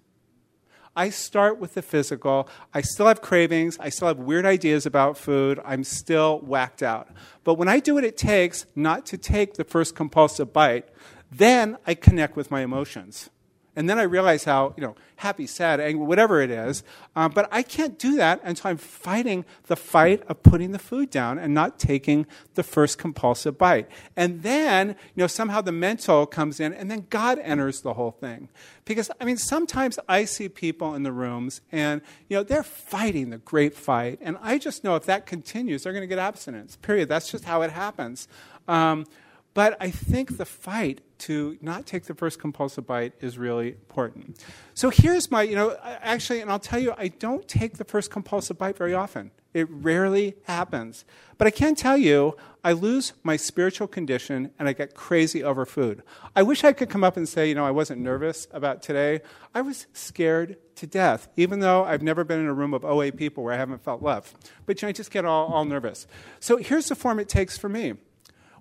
I 0.95 1.11
start 1.11 1.59
with 1.59 1.75
the 1.75 1.83
physical. 1.83 2.49
I 2.73 2.81
still 2.81 3.05
have 3.05 3.21
cravings. 3.21 3.77
I 3.79 3.89
still 3.89 4.07
have 4.07 4.17
weird 4.17 4.47
ideas 4.47 4.87
about 4.87 5.15
food. 5.15 5.59
I'm 5.63 5.83
still 5.83 6.39
whacked 6.39 6.81
out. 6.81 7.09
But 7.43 7.53
when 7.53 7.67
I 7.67 7.79
do 7.79 7.93
what 7.93 8.03
it 8.03 8.17
takes 8.17 8.65
not 8.75 9.05
to 9.07 9.17
take 9.17 9.53
the 9.53 9.63
first 9.63 9.95
compulsive 9.95 10.51
bite, 10.51 10.89
then 11.31 11.77
I 11.85 11.93
connect 11.93 12.35
with 12.35 12.49
my 12.49 12.61
emotions. 12.61 13.29
And 13.77 13.87
then 13.87 13.99
I 13.99 14.03
realize 14.03 14.43
how, 14.43 14.73
you 14.75 14.81
know, 14.81 14.95
happy, 15.17 15.45
sad, 15.45 15.79
angry, 15.79 16.03
whatever 16.03 16.41
it 16.41 16.49
is. 16.49 16.83
Um, 17.15 17.31
but 17.31 17.47
I 17.51 17.61
can't 17.61 17.99
do 17.99 18.15
that 18.15 18.41
until 18.43 18.71
I'm 18.71 18.77
fighting 18.77 19.45
the 19.67 19.75
fight 19.75 20.23
of 20.27 20.41
putting 20.41 20.71
the 20.71 20.79
food 20.79 21.11
down 21.11 21.37
and 21.37 21.53
not 21.53 21.77
taking 21.77 22.25
the 22.55 22.63
first 22.63 22.97
compulsive 22.97 23.55
bite. 23.55 23.87
And 24.15 24.41
then, 24.41 24.89
you 24.89 25.21
know, 25.21 25.27
somehow 25.27 25.61
the 25.61 25.71
mental 25.71 26.25
comes 26.25 26.59
in 26.59 26.73
and 26.73 26.89
then 26.89 27.05
God 27.11 27.37
enters 27.37 27.81
the 27.81 27.93
whole 27.93 28.09
thing. 28.09 28.49
Because, 28.83 29.11
I 29.21 29.25
mean, 29.25 29.37
sometimes 29.37 29.99
I 30.09 30.25
see 30.25 30.49
people 30.49 30.95
in 30.95 31.03
the 31.03 31.11
rooms 31.11 31.61
and, 31.71 32.01
you 32.29 32.37
know, 32.37 32.41
they're 32.41 32.63
fighting 32.63 33.29
the 33.29 33.37
great 33.37 33.75
fight. 33.75 34.17
And 34.21 34.39
I 34.41 34.57
just 34.57 34.83
know 34.83 34.95
if 34.95 35.05
that 35.05 35.27
continues, 35.27 35.83
they're 35.83 35.93
going 35.93 36.01
to 36.01 36.07
get 36.07 36.17
abstinence, 36.17 36.77
period. 36.77 37.09
That's 37.09 37.29
just 37.29 37.43
how 37.43 37.61
it 37.61 37.69
happens. 37.69 38.27
Um, 38.67 39.05
but 39.53 39.77
I 39.79 39.91
think 39.91 40.37
the 40.37 40.45
fight 40.45 41.01
to 41.19 41.57
not 41.61 41.85
take 41.85 42.05
the 42.05 42.13
first 42.13 42.39
compulsive 42.39 42.85
bite 42.85 43.13
is 43.19 43.37
really 43.37 43.69
important. 43.69 44.43
So 44.73 44.89
here's 44.89 45.31
my, 45.31 45.43
you 45.43 45.55
know, 45.55 45.77
actually, 45.83 46.41
and 46.41 46.51
I'll 46.51 46.59
tell 46.59 46.79
you, 46.79 46.93
I 46.97 47.07
don't 47.07 47.47
take 47.47 47.77
the 47.77 47.83
first 47.83 48.11
compulsive 48.11 48.57
bite 48.57 48.77
very 48.77 48.93
often. 48.93 49.31
It 49.53 49.67
rarely 49.71 50.35
happens. 50.43 51.03
But 51.37 51.47
I 51.47 51.51
can 51.51 51.73
tell 51.73 51.97
you, 51.97 52.35
I 52.63 52.73
lose 52.73 53.13
my 53.23 53.37
spiritual 53.37 53.87
condition 53.87 54.51
and 54.59 54.67
I 54.67 54.73
get 54.73 54.93
crazy 54.93 55.43
over 55.43 55.65
food. 55.65 56.03
I 56.35 56.43
wish 56.43 56.63
I 56.63 56.73
could 56.73 56.89
come 56.89 57.03
up 57.03 57.17
and 57.17 57.27
say, 57.27 57.49
you 57.49 57.55
know, 57.55 57.65
I 57.65 57.71
wasn't 57.71 58.01
nervous 58.01 58.47
about 58.51 58.81
today. 58.81 59.21
I 59.55 59.61
was 59.61 59.87
scared 59.93 60.57
to 60.75 60.85
death, 60.85 61.27
even 61.37 61.59
though 61.59 61.83
I've 61.85 62.03
never 62.03 62.23
been 62.23 62.39
in 62.39 62.45
a 62.45 62.53
room 62.53 62.73
of 62.73 62.85
OA 62.85 63.11
people 63.11 63.43
where 63.43 63.53
I 63.53 63.57
haven't 63.57 63.83
felt 63.83 64.03
love. 64.03 64.33
But 64.65 64.81
you 64.81 64.85
know, 64.85 64.89
I 64.89 64.91
just 64.91 65.11
get 65.11 65.25
all, 65.25 65.47
all 65.47 65.65
nervous. 65.65 66.05
So 66.39 66.57
here's 66.57 66.89
the 66.89 66.95
form 66.95 67.19
it 67.19 67.29
takes 67.29 67.57
for 67.57 67.69
me. 67.69 67.93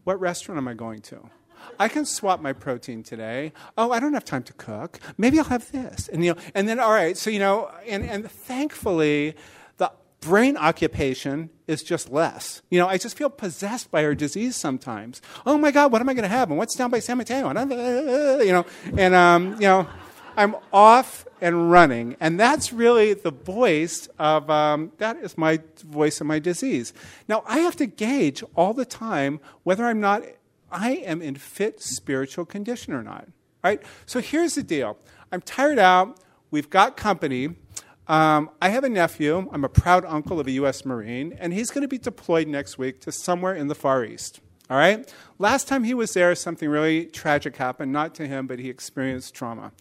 What 0.05 0.21
restaurant 0.21 0.57
am 0.57 0.69
I 0.69 0.75
going 0.75 1.01
to? 1.03 1.29
I 1.79 1.89
can 1.89 2.05
swap 2.05 2.41
my 2.41 2.53
protein 2.53 3.03
today. 3.03 3.53
Oh, 3.77 3.91
I 3.93 4.01
don't 4.01 4.15
have 4.15 4.25
time 4.25 4.43
to 4.45 4.53
cook. 4.53 5.01
Maybe 5.19 5.39
I'll 5.39 5.45
have 5.45 5.71
this. 5.73 6.09
And, 6.09 6.25
you 6.25 6.35
know, 6.35 6.41
and 6.55 6.69
then, 6.69 6.81
all 6.81 6.93
right, 6.93 7.17
so, 7.17 7.31
you 7.31 7.39
know, 7.39 7.71
and, 7.87 8.05
and 8.05 8.31
thankfully, 8.31 9.35
the 9.77 9.93
brain 10.21 10.57
occupation 10.57 11.51
is 11.67 11.83
just 11.83 12.11
less. 12.11 12.63
You 12.71 12.79
know, 12.79 12.89
I 12.89 12.99
just 12.99 13.17
feel 13.17 13.31
possessed 13.31 13.91
by 13.91 14.03
her 14.03 14.15
disease 14.15 14.57
sometimes. 14.57 15.21
Oh 15.45 15.59
my 15.59 15.71
God, 15.71 15.93
what 15.93 16.01
am 16.01 16.09
I 16.09 16.15
going 16.15 16.23
to 16.23 16.29
have? 16.29 16.51
And 16.51 16.59
what's 16.59 16.75
down 16.75 16.91
by 16.91 17.01
San 17.01 17.19
Mateo? 17.19 17.49
And, 17.49 17.71
you 18.47 18.53
know, 18.53 18.67
and, 18.97 19.15
um, 19.15 19.55
you 19.55 19.67
know, 19.67 19.87
I'm 20.37 20.55
off 20.73 21.27
and 21.41 21.71
running. 21.71 22.17
And 22.21 22.39
that's 22.39 22.73
really 22.73 23.15
the 23.15 23.31
voice 23.31 24.09
of, 24.19 24.49
um, 24.51 24.93
that 24.99 25.17
is 25.17 25.37
my 25.37 25.61
voice 25.85 26.21
of 26.21 26.27
my 26.27 26.39
disease. 26.39 26.93
Now, 27.29 27.43
I 27.47 27.61
have 27.61 27.77
to 27.77 27.87
gauge 27.87 28.43
all 28.55 28.75
the 28.75 28.85
time 28.85 29.41
whether 29.65 29.85
I'm 29.85 30.01
not, 30.01 30.23
I 30.71 30.93
am 30.93 31.23
in 31.23 31.37
fit 31.37 31.81
spiritual 31.81 32.45
condition 32.45 32.93
or 32.93 33.03
not. 33.03 33.29
Right? 33.63 33.83
So 34.05 34.21
here's 34.21 34.55
the 34.55 34.63
deal 34.63 34.97
I'm 35.33 35.41
tired 35.41 35.79
out. 35.79 36.21
We've 36.51 36.71
got 36.71 36.97
company. 36.97 37.57
Um, 38.09 38.51
I 38.63 38.69
have 38.69 38.85
a 38.85 38.89
nephew. 38.89 39.49
I'm 39.53 39.65
a 39.65 39.69
proud 39.69 40.05
uncle 40.05 40.39
of 40.39 40.47
a 40.47 40.53
U.S. 40.53 40.85
Marine, 40.85 41.37
and 41.41 41.53
he's 41.53 41.71
going 41.71 41.83
to 41.83 41.89
be 41.89 41.99
deployed 41.99 42.47
next 42.47 42.79
week 42.79 43.01
to 43.01 43.11
somewhere 43.11 43.55
in 43.55 43.67
the 43.67 43.75
Far 43.75 44.05
East. 44.05 44.41
All 44.71 44.77
right? 44.77 45.13
Last 45.39 45.67
time 45.67 45.85
he 45.85 45.95
was 45.95 46.13
there, 46.15 46.35
something 46.35 46.69
really 46.69 47.07
tragic 47.07 47.57
happened, 47.57 47.93
not 47.93 48.15
to 48.17 48.27
him, 48.27 48.47
but 48.47 48.59
he 48.59 48.69
experienced 48.69 49.35
trauma. 49.35 49.73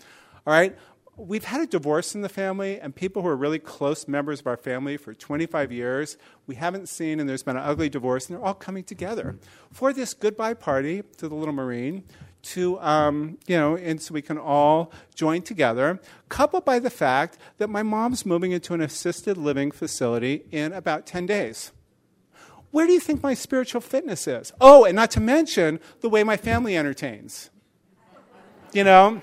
All 0.45 0.53
right? 0.53 0.75
We've 1.17 1.45
had 1.45 1.61
a 1.61 1.67
divorce 1.67 2.13
in 2.13 2.21
the 2.21 2.29
family, 2.29 2.77
and 2.77 2.93
people 2.93 3.21
who 3.21 3.29
are 3.29 3.37
really 3.37 3.59
close 3.59 4.05
members 4.05 4.41
of 4.41 4.47
our 4.47 4.57
family 4.57 4.97
for 4.97 5.13
25 5.13 5.71
years, 5.71 6.17
we 6.45 6.55
haven't 6.55 6.89
seen, 6.89 7.21
and 7.21 7.29
there's 7.29 7.43
been 7.43 7.55
an 7.55 7.63
ugly 7.63 7.87
divorce, 7.87 8.27
and 8.27 8.37
they're 8.37 8.45
all 8.45 8.53
coming 8.53 8.83
together 8.83 9.37
for 9.71 9.93
this 9.93 10.13
goodbye 10.13 10.53
party 10.53 11.03
to 11.17 11.29
the 11.29 11.35
little 11.35 11.53
Marine 11.53 12.03
to, 12.41 12.77
um, 12.81 13.37
you 13.47 13.57
know, 13.57 13.77
and 13.77 14.01
so 14.01 14.13
we 14.13 14.21
can 14.21 14.37
all 14.37 14.91
join 15.15 15.41
together, 15.41 16.01
coupled 16.27 16.65
by 16.65 16.79
the 16.79 16.89
fact 16.89 17.37
that 17.59 17.69
my 17.69 17.81
mom's 17.81 18.25
moving 18.25 18.51
into 18.51 18.73
an 18.73 18.81
assisted 18.81 19.37
living 19.37 19.71
facility 19.71 20.43
in 20.51 20.73
about 20.73 21.05
10 21.05 21.25
days. 21.25 21.71
Where 22.71 22.85
do 22.85 22.91
you 22.91 22.99
think 22.99 23.23
my 23.23 23.35
spiritual 23.35 23.79
fitness 23.79 24.27
is? 24.27 24.51
Oh, 24.59 24.83
and 24.83 24.97
not 24.97 25.11
to 25.11 25.21
mention 25.21 25.79
the 26.01 26.09
way 26.09 26.25
my 26.25 26.35
family 26.35 26.75
entertains. 26.75 27.49
You 28.73 28.83
know? 28.83 29.21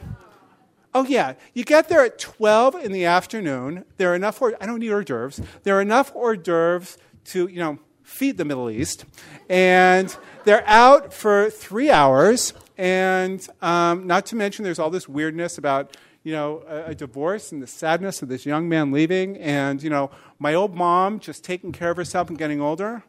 Oh, 0.94 1.04
yeah. 1.04 1.34
You 1.54 1.64
get 1.64 1.88
there 1.88 2.04
at 2.04 2.18
12 2.18 2.74
in 2.76 2.92
the 2.92 3.06
afternoon. 3.06 3.84
There 3.96 4.12
are 4.12 4.14
enough, 4.14 4.42
I 4.42 4.66
don't 4.66 4.78
need 4.78 4.92
hors 4.92 5.04
d'oeuvres. 5.04 5.40
There 5.62 5.76
are 5.76 5.80
enough 5.80 6.12
hors 6.14 6.36
d'oeuvres 6.36 6.98
to, 7.26 7.46
you 7.46 7.60
know, 7.60 7.78
feed 8.02 8.36
the 8.36 8.44
Middle 8.44 8.68
East. 8.68 9.06
And 9.48 10.14
they're 10.44 10.66
out 10.66 11.14
for 11.14 11.48
three 11.48 11.90
hours. 11.90 12.52
And 12.76 13.46
um, 13.62 14.06
not 14.06 14.26
to 14.26 14.36
mention, 14.36 14.64
there's 14.64 14.78
all 14.78 14.90
this 14.90 15.08
weirdness 15.08 15.56
about, 15.56 15.96
you 16.24 16.32
know, 16.32 16.62
a, 16.68 16.90
a, 16.90 16.94
divorce 16.94 17.52
and 17.52 17.62
the 17.62 17.66
sadness 17.66 18.22
of 18.22 18.28
this 18.28 18.44
young 18.44 18.68
man 18.68 18.92
leaving. 18.92 19.38
And, 19.38 19.82
you 19.82 19.88
know, 19.88 20.10
my 20.38 20.52
old 20.52 20.74
mom 20.74 21.20
just 21.20 21.42
taking 21.42 21.72
care 21.72 21.90
of 21.90 21.96
herself 21.96 22.28
and 22.28 22.36
getting 22.38 22.60
older. 22.60 23.04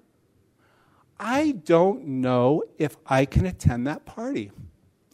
I 1.20 1.52
don't 1.52 2.06
know 2.06 2.64
if 2.78 2.98
I 3.06 3.26
can 3.26 3.46
attend 3.46 3.88
that 3.88 4.06
party. 4.06 4.52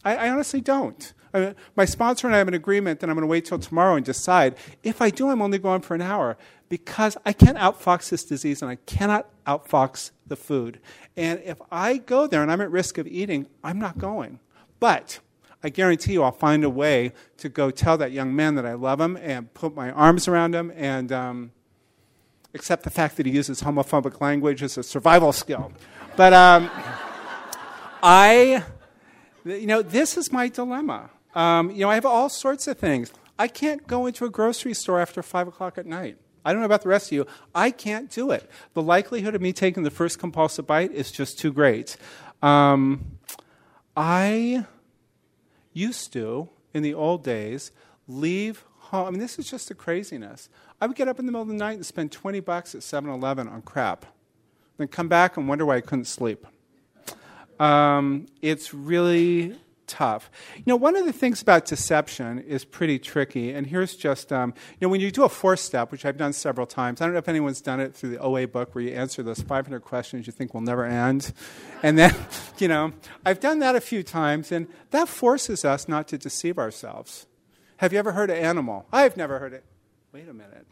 I, 0.04 0.16
I 0.16 0.30
honestly 0.30 0.62
don't. 0.62 1.14
My 1.76 1.86
sponsor 1.86 2.28
and 2.28 2.36
I 2.36 2.40
have 2.40 2.48
an 2.48 2.56
agreement 2.56 3.00
that 3.00 3.10
I'm 3.10 3.16
going 3.16 3.22
to 3.22 3.28
wait 3.28 3.46
till 3.46 3.60
tomorrow 3.60 3.96
and 3.96 4.04
decide. 4.04 4.56
If 4.82 5.02
I 5.02 5.12
do, 5.12 5.30
I'm 5.30 5.42
only 5.42 5.60
going 5.60 5.82
for 5.82 5.94
an 5.94 6.02
hour 6.02 6.38
because 6.70 7.18
I 7.26 7.34
can't 7.34 7.58
outfox 7.58 8.10
this 8.10 8.24
disease 8.24 8.62
and 8.62 8.72
I 8.72 8.76
cannot 8.76 9.28
outfox 9.46 10.12
the 10.26 10.36
food. 10.36 10.80
And 11.16 11.40
if 11.44 11.58
I 11.72 11.98
go 11.98 12.26
there 12.26 12.42
and 12.42 12.52
I'm 12.52 12.62
at 12.62 12.72
risk 12.72 12.98
of 12.98 13.06
eating, 13.06 13.48
I'm 13.64 13.78
not 13.78 13.98
going. 13.98 14.40
But 14.80 15.20
I 15.62 15.70
guarantee 15.70 16.14
you 16.14 16.24
I'll 16.24 16.32
find 16.32 16.64
a 16.64 16.70
way 16.70 17.12
to 17.38 17.50
go 17.50 17.70
tell 17.70 17.98
that 17.98 18.12
young 18.12 18.36
man 18.36 18.56
that 18.56 18.66
I 18.66 18.74
love 18.74 19.00
him 19.00 19.18
and 19.18 19.54
put 19.54 19.76
my 19.76 19.92
arms 19.92 20.28
around 20.28 20.56
him 20.56 20.72
and 20.76 21.12
um, 21.12 21.52
accept 22.54 22.84
the 22.84 22.90
fact 22.90 23.18
that 23.18 23.26
he 23.26 23.32
uses 23.32 23.62
homophobic 23.62 24.22
language 24.22 24.64
as 24.64 24.78
a 24.78 24.84
survival 24.84 25.34
skill. 25.34 25.72
But 26.16 26.34
um, 26.34 26.72
I, 28.02 28.64
you 29.50 29.68
know, 29.68 29.82
this 29.82 30.18
is 30.18 30.32
my 30.32 30.48
dilemma. 30.48 31.10
Um, 31.36 31.72
you 31.72 31.82
know, 31.82 31.90
I 31.90 31.96
have 31.96 32.06
all 32.06 32.30
sorts 32.30 32.68
of 32.68 32.78
things. 32.78 33.12
I 33.38 33.48
can't 33.48 33.88
go 33.88 34.06
into 34.06 34.26
a 34.26 34.30
grocery 34.30 34.74
store 34.74 35.00
after 35.00 35.22
5 35.24 35.48
o'clock 35.48 35.78
at 35.78 35.86
night. 35.86 36.18
I 36.44 36.52
don't 36.52 36.62
know 36.62 36.66
about 36.66 36.82
the 36.82 36.90
rest 36.90 37.08
of 37.08 37.12
you. 37.14 37.28
I 37.54 37.72
can't 37.72 38.10
do 38.10 38.32
it. 38.32 38.50
The 38.74 38.82
likelihood 38.82 39.36
of 39.36 39.42
me 39.42 39.54
taking 39.54 39.84
the 39.84 39.92
first 39.92 40.20
compulsive 40.20 40.66
bite 40.66 40.92
is 40.92 41.12
just 41.12 41.38
too 41.38 41.54
great. 41.54 41.98
Um, 42.42 43.18
I 43.96 44.66
used 45.74 46.14
to, 46.14 46.50
in 46.74 46.84
the 46.84 46.94
old 46.94 47.24
days, 47.24 47.72
leave 48.08 48.64
home. 48.78 49.08
I 49.08 49.12
mean, 49.12 49.20
this 49.20 49.38
is 49.38 49.50
just 49.50 49.68
the 49.68 49.76
craziness. 49.76 50.50
I 50.82 50.88
would 50.88 50.96
get 50.96 51.08
up 51.08 51.20
in 51.20 51.26
the 51.26 51.32
middle 51.32 51.44
of 51.44 51.50
the 51.50 51.54
night 51.54 51.76
and 51.76 51.86
spend 51.86 52.12
20 52.12 52.40
bucks 52.40 52.74
at 52.74 52.84
7 52.84 53.10
Eleven 53.10 53.48
on 53.48 53.62
crap, 53.62 54.06
then 54.78 54.88
come 54.88 55.08
back 55.08 55.38
and 55.38 55.48
wonder 55.48 55.66
why 55.66 55.78
I 55.78 55.82
couldn't 55.82 56.06
sleep. 56.06 56.46
Um, 57.60 58.28
it's 58.42 58.74
really 58.74 59.56
tough. 59.90 60.32
You 60.56 60.64
know, 60.68 60.76
one 60.76 60.96
of 60.96 61.06
the 61.06 61.12
things 61.12 61.42
about 61.42 61.66
deception 61.66 62.40
is 62.40 62.64
pretty 62.64 63.00
tricky, 63.00 63.52
and 63.52 63.68
here's 63.68 63.96
just, 63.96 64.32
um, 64.32 64.54
you 64.80 64.86
know, 64.86 64.90
when 64.90 65.02
you 65.02 65.12
do 65.12 65.24
a 65.24 65.30
four 65.30 65.58
step, 65.58 65.92
which 65.92 66.06
I've 66.06 66.16
done 66.16 66.32
several 66.32 66.66
times, 66.66 67.02
I 67.02 67.06
don't 67.06 67.14
know 67.14 67.20
if 67.20 67.28
anyone's 67.28 67.60
done 67.60 67.82
it 67.82 67.96
through 67.96 68.12
the 68.12 68.20
OA 68.20 68.48
book 68.48 68.74
where 68.74 68.84
you 68.84 68.92
answer 68.92 69.24
those 69.24 69.42
500 69.42 69.82
questions 69.82 70.28
you 70.28 70.32
think 70.32 70.54
will 70.54 70.62
never 70.62 70.86
end. 70.86 71.34
And 71.84 71.98
then, 71.98 72.16
you 72.60 72.70
know, 72.70 72.94
I've 73.26 73.40
done 73.40 73.60
that 73.60 73.76
a 73.76 73.82
few 73.82 74.04
times, 74.04 74.52
and 74.52 74.68
that 74.92 75.10
forces 75.10 75.66
us 75.66 75.90
not 75.90 76.08
to 76.10 76.18
deceive 76.18 76.58
ourselves. 76.58 77.26
Have 77.78 77.92
you 77.92 78.00
ever 78.00 78.14
heard 78.14 78.30
of 78.30 78.38
animal? 78.38 78.86
I've 78.94 79.18
never 79.18 79.40
heard 79.40 79.54
it. 79.54 79.66
Wait 80.14 80.28
a 80.30 80.34
minute. 80.34 80.66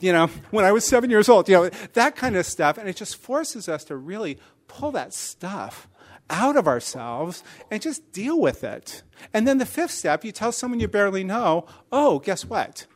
You 0.00 0.12
know, 0.12 0.26
when 0.50 0.64
I 0.64 0.72
was 0.72 0.84
seven 0.86 1.10
years 1.10 1.28
old, 1.28 1.48
you 1.48 1.54
know, 1.54 1.68
that 1.94 2.16
kind 2.16 2.36
of 2.36 2.46
stuff, 2.46 2.78
and 2.78 2.88
it 2.88 2.96
just 2.96 3.16
forces 3.16 3.68
us 3.68 3.84
to 3.84 3.96
really 3.96 4.38
pull 4.66 4.92
that 4.92 5.12
stuff 5.12 5.88
out 6.30 6.56
of 6.56 6.66
ourselves 6.66 7.42
and 7.70 7.82
just 7.82 8.12
deal 8.12 8.40
with 8.40 8.64
it. 8.64 9.02
And 9.32 9.46
then 9.46 9.58
the 9.58 9.66
fifth 9.66 9.90
step, 9.90 10.24
you 10.24 10.32
tell 10.32 10.52
someone 10.52 10.80
you 10.80 10.88
barely 10.88 11.24
know, 11.24 11.66
oh, 11.92 12.18
guess 12.18 12.44
what? 12.44 12.86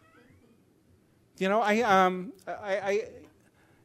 You 1.38 1.49
know, 1.49 1.61
I, 1.61 1.81
um, 1.83 2.33
I, 2.47 2.79
I 2.79 2.91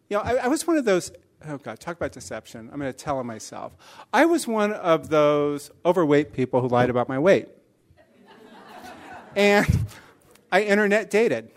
you 0.10 0.18
know, 0.18 0.22
I, 0.22 0.36
I 0.36 0.48
was 0.48 0.66
one 0.66 0.78
of 0.78 0.86
those 0.86 1.12
oh 1.48 1.58
God, 1.58 1.80
talk 1.80 1.98
about 1.98 2.12
deception. 2.12 2.70
I'm 2.72 2.80
going 2.80 2.92
to 2.92 2.98
tell 2.98 3.20
him 3.20 3.28
myself. 3.28 3.76
I 4.14 4.26
was 4.26 4.48
one 4.48 4.74
of 4.74 5.10
those 5.10 5.72
overweight 5.86 6.34
people 6.34 6.62
who 6.62 6.68
lied 6.68 6.90
about 6.90 7.10
my 7.10 7.20
weight. 7.20 7.50
and 9.36 9.68
I 10.52 10.64
internet 10.64 11.10
dated. 11.10 11.52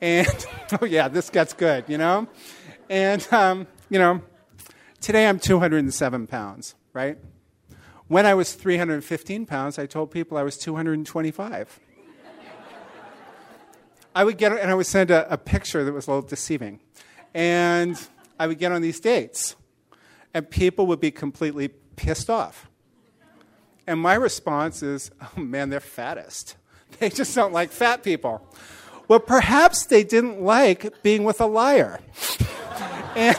And, 0.00 0.28
oh 0.80 0.84
yeah, 0.84 1.08
this 1.08 1.30
gets 1.30 1.52
good, 1.52 1.84
you 1.88 1.98
know? 1.98 2.28
And, 2.90 3.26
um, 3.32 3.66
you 3.88 3.98
know, 3.98 4.22
Today 5.02 5.26
I'm 5.26 5.40
207 5.40 6.28
pounds, 6.28 6.76
right? 6.92 7.18
When 8.06 8.24
I 8.24 8.34
was 8.34 8.54
315 8.54 9.46
pounds, 9.46 9.76
I 9.76 9.86
told 9.86 10.12
people 10.12 10.38
I 10.38 10.44
was 10.44 10.56
225. 10.56 11.80
I 14.14 14.22
would 14.22 14.38
get, 14.38 14.52
and 14.52 14.70
I 14.70 14.74
would 14.74 14.86
send 14.86 15.10
a, 15.10 15.30
a 15.32 15.36
picture 15.36 15.82
that 15.82 15.92
was 15.92 16.06
a 16.06 16.10
little 16.12 16.28
deceiving. 16.28 16.78
And 17.34 18.00
I 18.38 18.46
would 18.46 18.60
get 18.60 18.70
on 18.70 18.80
these 18.80 19.00
dates, 19.00 19.56
and 20.32 20.48
people 20.48 20.86
would 20.86 21.00
be 21.00 21.10
completely 21.10 21.66
pissed 21.96 22.30
off. 22.30 22.70
And 23.88 23.98
my 23.98 24.14
response 24.14 24.84
is, 24.84 25.10
oh 25.20 25.40
man, 25.40 25.68
they're 25.70 25.80
fattest. 25.80 26.56
They 27.00 27.08
just 27.08 27.34
don't 27.34 27.52
like 27.52 27.70
fat 27.72 28.04
people. 28.04 28.46
Well, 29.08 29.18
perhaps 29.18 29.86
they 29.86 30.04
didn't 30.04 30.42
like 30.42 31.02
being 31.02 31.24
with 31.24 31.40
a 31.40 31.46
liar. 31.46 32.00
and 33.16 33.36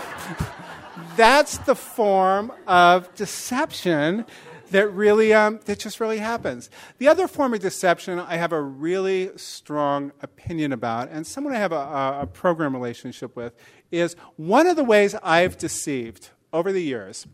that's 1.16 1.58
the 1.60 1.76
form 1.76 2.52
of 2.68 3.14
deception 3.16 4.26
that 4.72 4.92
really 4.92 5.34
um, 5.34 5.60
that 5.66 5.80
just 5.80 6.00
really 6.00 6.18
happens. 6.18 6.70
The 6.98 7.08
other 7.08 7.28
form 7.28 7.54
of 7.54 7.60
deception 7.60 8.20
I 8.20 8.38
have 8.38 8.52
a 8.52 8.62
really 8.62 9.30
strong 9.38 10.12
opinion 10.22 10.74
about, 10.74 11.10
and 11.10 11.26
someone 11.26 11.54
I 11.54 11.60
have 11.60 11.72
a, 11.72 12.20
a 12.22 12.28
program 12.32 12.74
relationship 12.74 13.36
with, 13.36 13.54
is 13.92 14.16
one 14.36 14.68
of 14.68 14.76
the 14.76 14.84
ways 14.84 15.16
I've 15.24 15.58
deceived 15.58 16.30
over 16.52 16.72
the 16.72 16.82
years 16.82 17.28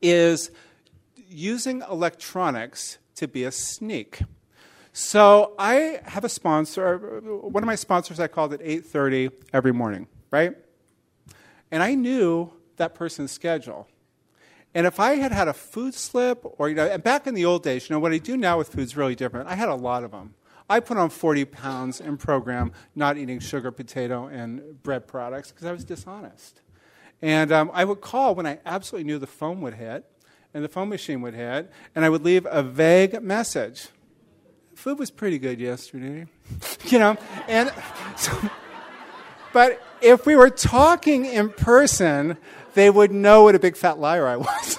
is 0.00 0.50
using 1.28 1.82
electronics 1.90 2.98
to 3.16 3.28
be 3.28 3.44
a 3.44 3.52
sneak. 3.52 4.20
So 4.92 5.54
I 5.58 6.00
have 6.04 6.24
a 6.24 6.28
sponsor. 6.28 6.96
One 6.98 7.62
of 7.62 7.66
my 7.66 7.74
sponsors 7.74 8.18
I 8.18 8.26
called 8.26 8.54
at 8.54 8.60
8:30 8.60 9.30
every 9.52 9.72
morning, 9.72 10.08
right? 10.30 10.56
And 11.70 11.82
I 11.82 11.94
knew 11.94 12.52
that 12.78 12.94
person's 12.94 13.30
schedule. 13.30 13.88
And 14.74 14.86
if 14.86 15.00
I 15.00 15.14
had 15.14 15.32
had 15.32 15.48
a 15.48 15.52
food 15.52 15.94
slip, 15.94 16.44
or, 16.58 16.68
you 16.68 16.74
know, 16.74 16.86
and 16.86 17.02
back 17.02 17.26
in 17.26 17.34
the 17.34 17.44
old 17.44 17.62
days, 17.62 17.88
you 17.88 17.94
know, 17.94 18.00
what 18.00 18.12
I 18.12 18.18
do 18.18 18.36
now 18.36 18.58
with 18.58 18.68
food 18.68 18.80
is 18.80 18.96
really 18.96 19.14
different. 19.14 19.48
I 19.48 19.54
had 19.54 19.68
a 19.68 19.74
lot 19.74 20.04
of 20.04 20.10
them. 20.10 20.34
I 20.70 20.80
put 20.80 20.98
on 20.98 21.08
40 21.08 21.46
pounds 21.46 22.00
in 22.00 22.18
program 22.18 22.72
not 22.94 23.16
eating 23.16 23.38
sugar, 23.40 23.70
potato, 23.70 24.26
and 24.26 24.82
bread 24.82 25.06
products 25.06 25.50
because 25.50 25.66
I 25.66 25.72
was 25.72 25.84
dishonest. 25.84 26.60
And 27.22 27.50
um, 27.50 27.70
I 27.72 27.84
would 27.84 28.00
call 28.00 28.34
when 28.34 28.46
I 28.46 28.58
absolutely 28.66 29.10
knew 29.10 29.18
the 29.18 29.26
phone 29.26 29.60
would 29.62 29.74
hit 29.74 30.04
and 30.54 30.64
the 30.64 30.68
phone 30.68 30.88
machine 30.88 31.20
would 31.22 31.34
hit, 31.34 31.70
and 31.94 32.04
I 32.04 32.08
would 32.08 32.24
leave 32.24 32.46
a 32.50 32.62
vague 32.62 33.22
message. 33.22 33.88
Food 34.74 34.98
was 34.98 35.10
pretty 35.10 35.38
good 35.38 35.60
yesterday, 35.60 36.26
you 36.86 36.98
know, 36.98 37.16
and 37.48 37.72
so, 38.16 38.32
but 39.52 39.82
if 40.00 40.26
we 40.26 40.36
were 40.36 40.50
talking 40.50 41.24
in 41.24 41.50
person, 41.50 42.36
they 42.74 42.90
would 42.90 43.10
know 43.10 43.44
what 43.44 43.54
a 43.54 43.58
big 43.58 43.76
fat 43.76 43.98
liar 43.98 44.26
I 44.26 44.36
was. 44.36 44.78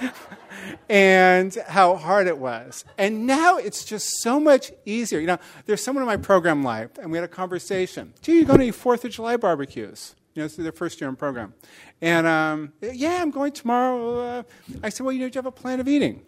and 0.88 1.54
how 1.68 1.96
hard 1.96 2.26
it 2.26 2.38
was. 2.38 2.84
And 2.96 3.26
now 3.26 3.58
it's 3.58 3.84
just 3.84 4.22
so 4.22 4.40
much 4.40 4.72
easier. 4.86 5.20
You 5.20 5.26
know, 5.26 5.38
there's 5.66 5.82
someone 5.82 6.02
in 6.02 6.06
my 6.06 6.16
program 6.16 6.62
life, 6.62 6.90
and 6.98 7.10
we 7.10 7.18
had 7.18 7.24
a 7.24 7.28
conversation. 7.28 8.14
Gee, 8.22 8.38
you 8.38 8.44
going 8.44 8.60
to 8.60 8.72
Fourth 8.72 9.04
of 9.04 9.10
July 9.10 9.36
barbecues? 9.36 10.14
You 10.34 10.42
know, 10.42 10.46
it's 10.46 10.56
their 10.56 10.72
first 10.72 11.00
year 11.00 11.10
in 11.10 11.16
program. 11.16 11.54
And 12.00 12.26
um, 12.26 12.72
yeah, 12.80 13.20
I'm 13.20 13.30
going 13.30 13.52
tomorrow. 13.52 14.20
Uh, 14.20 14.42
I 14.82 14.88
said, 14.88 15.04
well, 15.04 15.12
you 15.12 15.20
know, 15.20 15.28
do 15.28 15.34
you 15.34 15.38
have 15.38 15.46
a 15.46 15.52
plan 15.52 15.80
of 15.80 15.88
eating? 15.88 16.22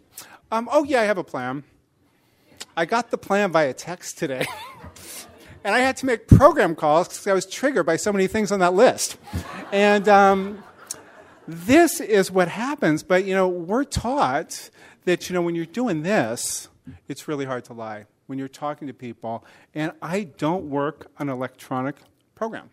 Um, 0.50 0.68
oh 0.72 0.84
yeah, 0.84 1.00
I 1.00 1.04
have 1.04 1.18
a 1.18 1.24
plan. 1.24 1.62
I 2.76 2.84
got 2.84 3.10
the 3.10 3.18
plan 3.18 3.52
via 3.52 3.72
text 3.72 4.18
today. 4.18 4.46
and 5.64 5.74
I 5.74 5.80
had 5.80 5.96
to 5.98 6.06
make 6.06 6.26
program 6.26 6.74
calls 6.74 7.08
because 7.08 7.26
I 7.26 7.32
was 7.32 7.46
triggered 7.46 7.86
by 7.86 7.96
so 7.96 8.12
many 8.12 8.26
things 8.26 8.50
on 8.52 8.60
that 8.60 8.74
list. 8.74 9.18
and 9.72 10.08
um, 10.08 10.62
this 11.46 12.00
is 12.00 12.30
what 12.30 12.48
happens. 12.48 13.02
But, 13.02 13.24
you 13.24 13.34
know, 13.34 13.48
we're 13.48 13.84
taught 13.84 14.70
that, 15.04 15.28
you 15.28 15.34
know, 15.34 15.42
when 15.42 15.54
you're 15.54 15.66
doing 15.66 16.02
this, 16.02 16.68
it's 17.08 17.28
really 17.28 17.44
hard 17.44 17.64
to 17.66 17.72
lie 17.72 18.06
when 18.26 18.38
you're 18.38 18.48
talking 18.48 18.88
to 18.88 18.94
people. 18.94 19.44
And 19.74 19.92
I 20.00 20.24
don't 20.24 20.70
work 20.70 21.10
on 21.18 21.28
electronic 21.28 21.96
program. 22.34 22.70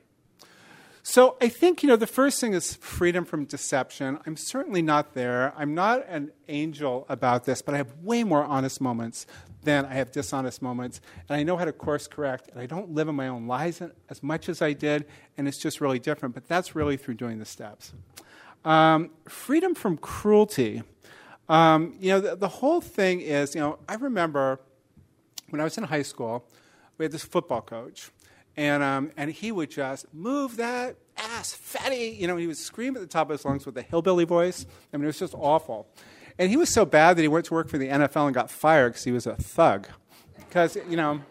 So 1.10 1.38
I 1.42 1.48
think, 1.48 1.84
you 1.84 1.88
know, 1.88 1.96
the 1.96 2.06
first 2.06 2.42
thing 2.42 2.54
is 2.54 2.76
freedom 2.76 3.24
from 3.24 3.46
deception. 3.46 4.20
I'm 4.26 4.36
certainly 4.36 4.82
not 4.82 5.14
there. 5.14 5.54
I'm 5.58 5.74
not 5.74 6.06
an 6.08 6.32
angel 6.50 7.06
about 7.08 7.46
this, 7.46 7.62
but 7.62 7.74
I 7.74 7.78
have 7.78 7.94
way 8.04 8.26
more 8.26 8.44
honest 8.44 8.82
moments 8.82 9.26
than 9.68 9.86
I 9.86 9.96
have 9.96 10.12
dishonest 10.12 10.62
moments. 10.62 11.02
And 11.28 11.38
I 11.38 11.44
know 11.44 11.58
how 11.58 11.66
to 11.66 11.74
course 11.74 12.08
correct, 12.08 12.50
and 12.52 12.60
I 12.60 12.66
don't 12.66 12.92
live 12.92 13.10
in 13.10 13.16
my 13.16 13.28
own 13.28 13.48
lies 13.48 13.82
as 14.10 14.24
much 14.24 14.48
as 14.48 14.62
I 14.62 14.72
did, 14.72 15.06
and 15.38 15.46
it's 15.46 15.58
just 15.58 15.82
really 15.82 16.00
different. 16.00 16.34
But 16.34 16.48
that's 16.48 16.74
really 16.74 16.96
through 16.96 17.16
doing 17.16 17.38
the 17.38 17.46
steps. 17.46 17.94
Um, 18.64 19.12
freedom 19.28 19.76
from 19.76 19.98
cruelty. 19.98 20.84
Um, 21.50 21.96
you 22.00 22.12
know, 22.12 22.20
the, 22.22 22.36
the, 22.38 22.48
whole 22.48 22.82
thing 22.82 23.22
is, 23.22 23.56
you 23.56 23.62
know, 23.62 23.80
I 23.88 23.96
remember 23.96 24.60
when 25.50 25.62
I 25.62 25.64
was 25.64 25.78
in 25.78 25.84
high 25.84 26.02
school, 26.02 26.46
we 26.98 27.06
had 27.06 27.12
this 27.12 27.24
football 27.24 27.62
coach, 27.62 28.12
and, 28.56 28.82
um, 28.84 29.12
and 29.16 29.32
he 29.32 29.52
would 29.52 29.72
just 29.72 30.14
move 30.14 30.58
that 30.58 30.96
ass, 31.18 31.54
fatty. 31.54 32.18
You 32.20 32.28
know, 32.28 32.36
he 32.38 32.48
would 32.48 32.58
scream 32.58 32.96
at 32.96 33.02
the 33.02 33.08
top 33.08 33.30
of 33.30 33.38
his 33.38 33.46
lungs 33.46 33.66
with 33.66 33.78
a 33.78 33.82
hillbilly 33.82 34.26
voice. 34.26 34.66
I 34.94 34.98
mean, 34.98 35.04
it 35.04 35.08
was 35.08 35.20
just 35.20 35.34
awful. 35.34 35.88
And 36.40 36.50
he 36.50 36.58
was 36.58 36.70
so 36.70 36.86
bad 36.86 37.18
that 37.18 37.22
he 37.22 37.28
went 37.28 37.46
to 37.46 37.54
work 37.54 37.70
for 37.70 37.78
the 37.78 37.88
NFL 37.88 38.26
and 38.26 38.34
got 38.34 38.52
fired 38.52 38.90
because 38.90 39.04
he 39.04 39.12
was 39.12 39.26
a 39.26 39.36
thug. 39.36 39.88
Because, 40.38 40.78
you 40.90 40.96
know, 40.96 41.22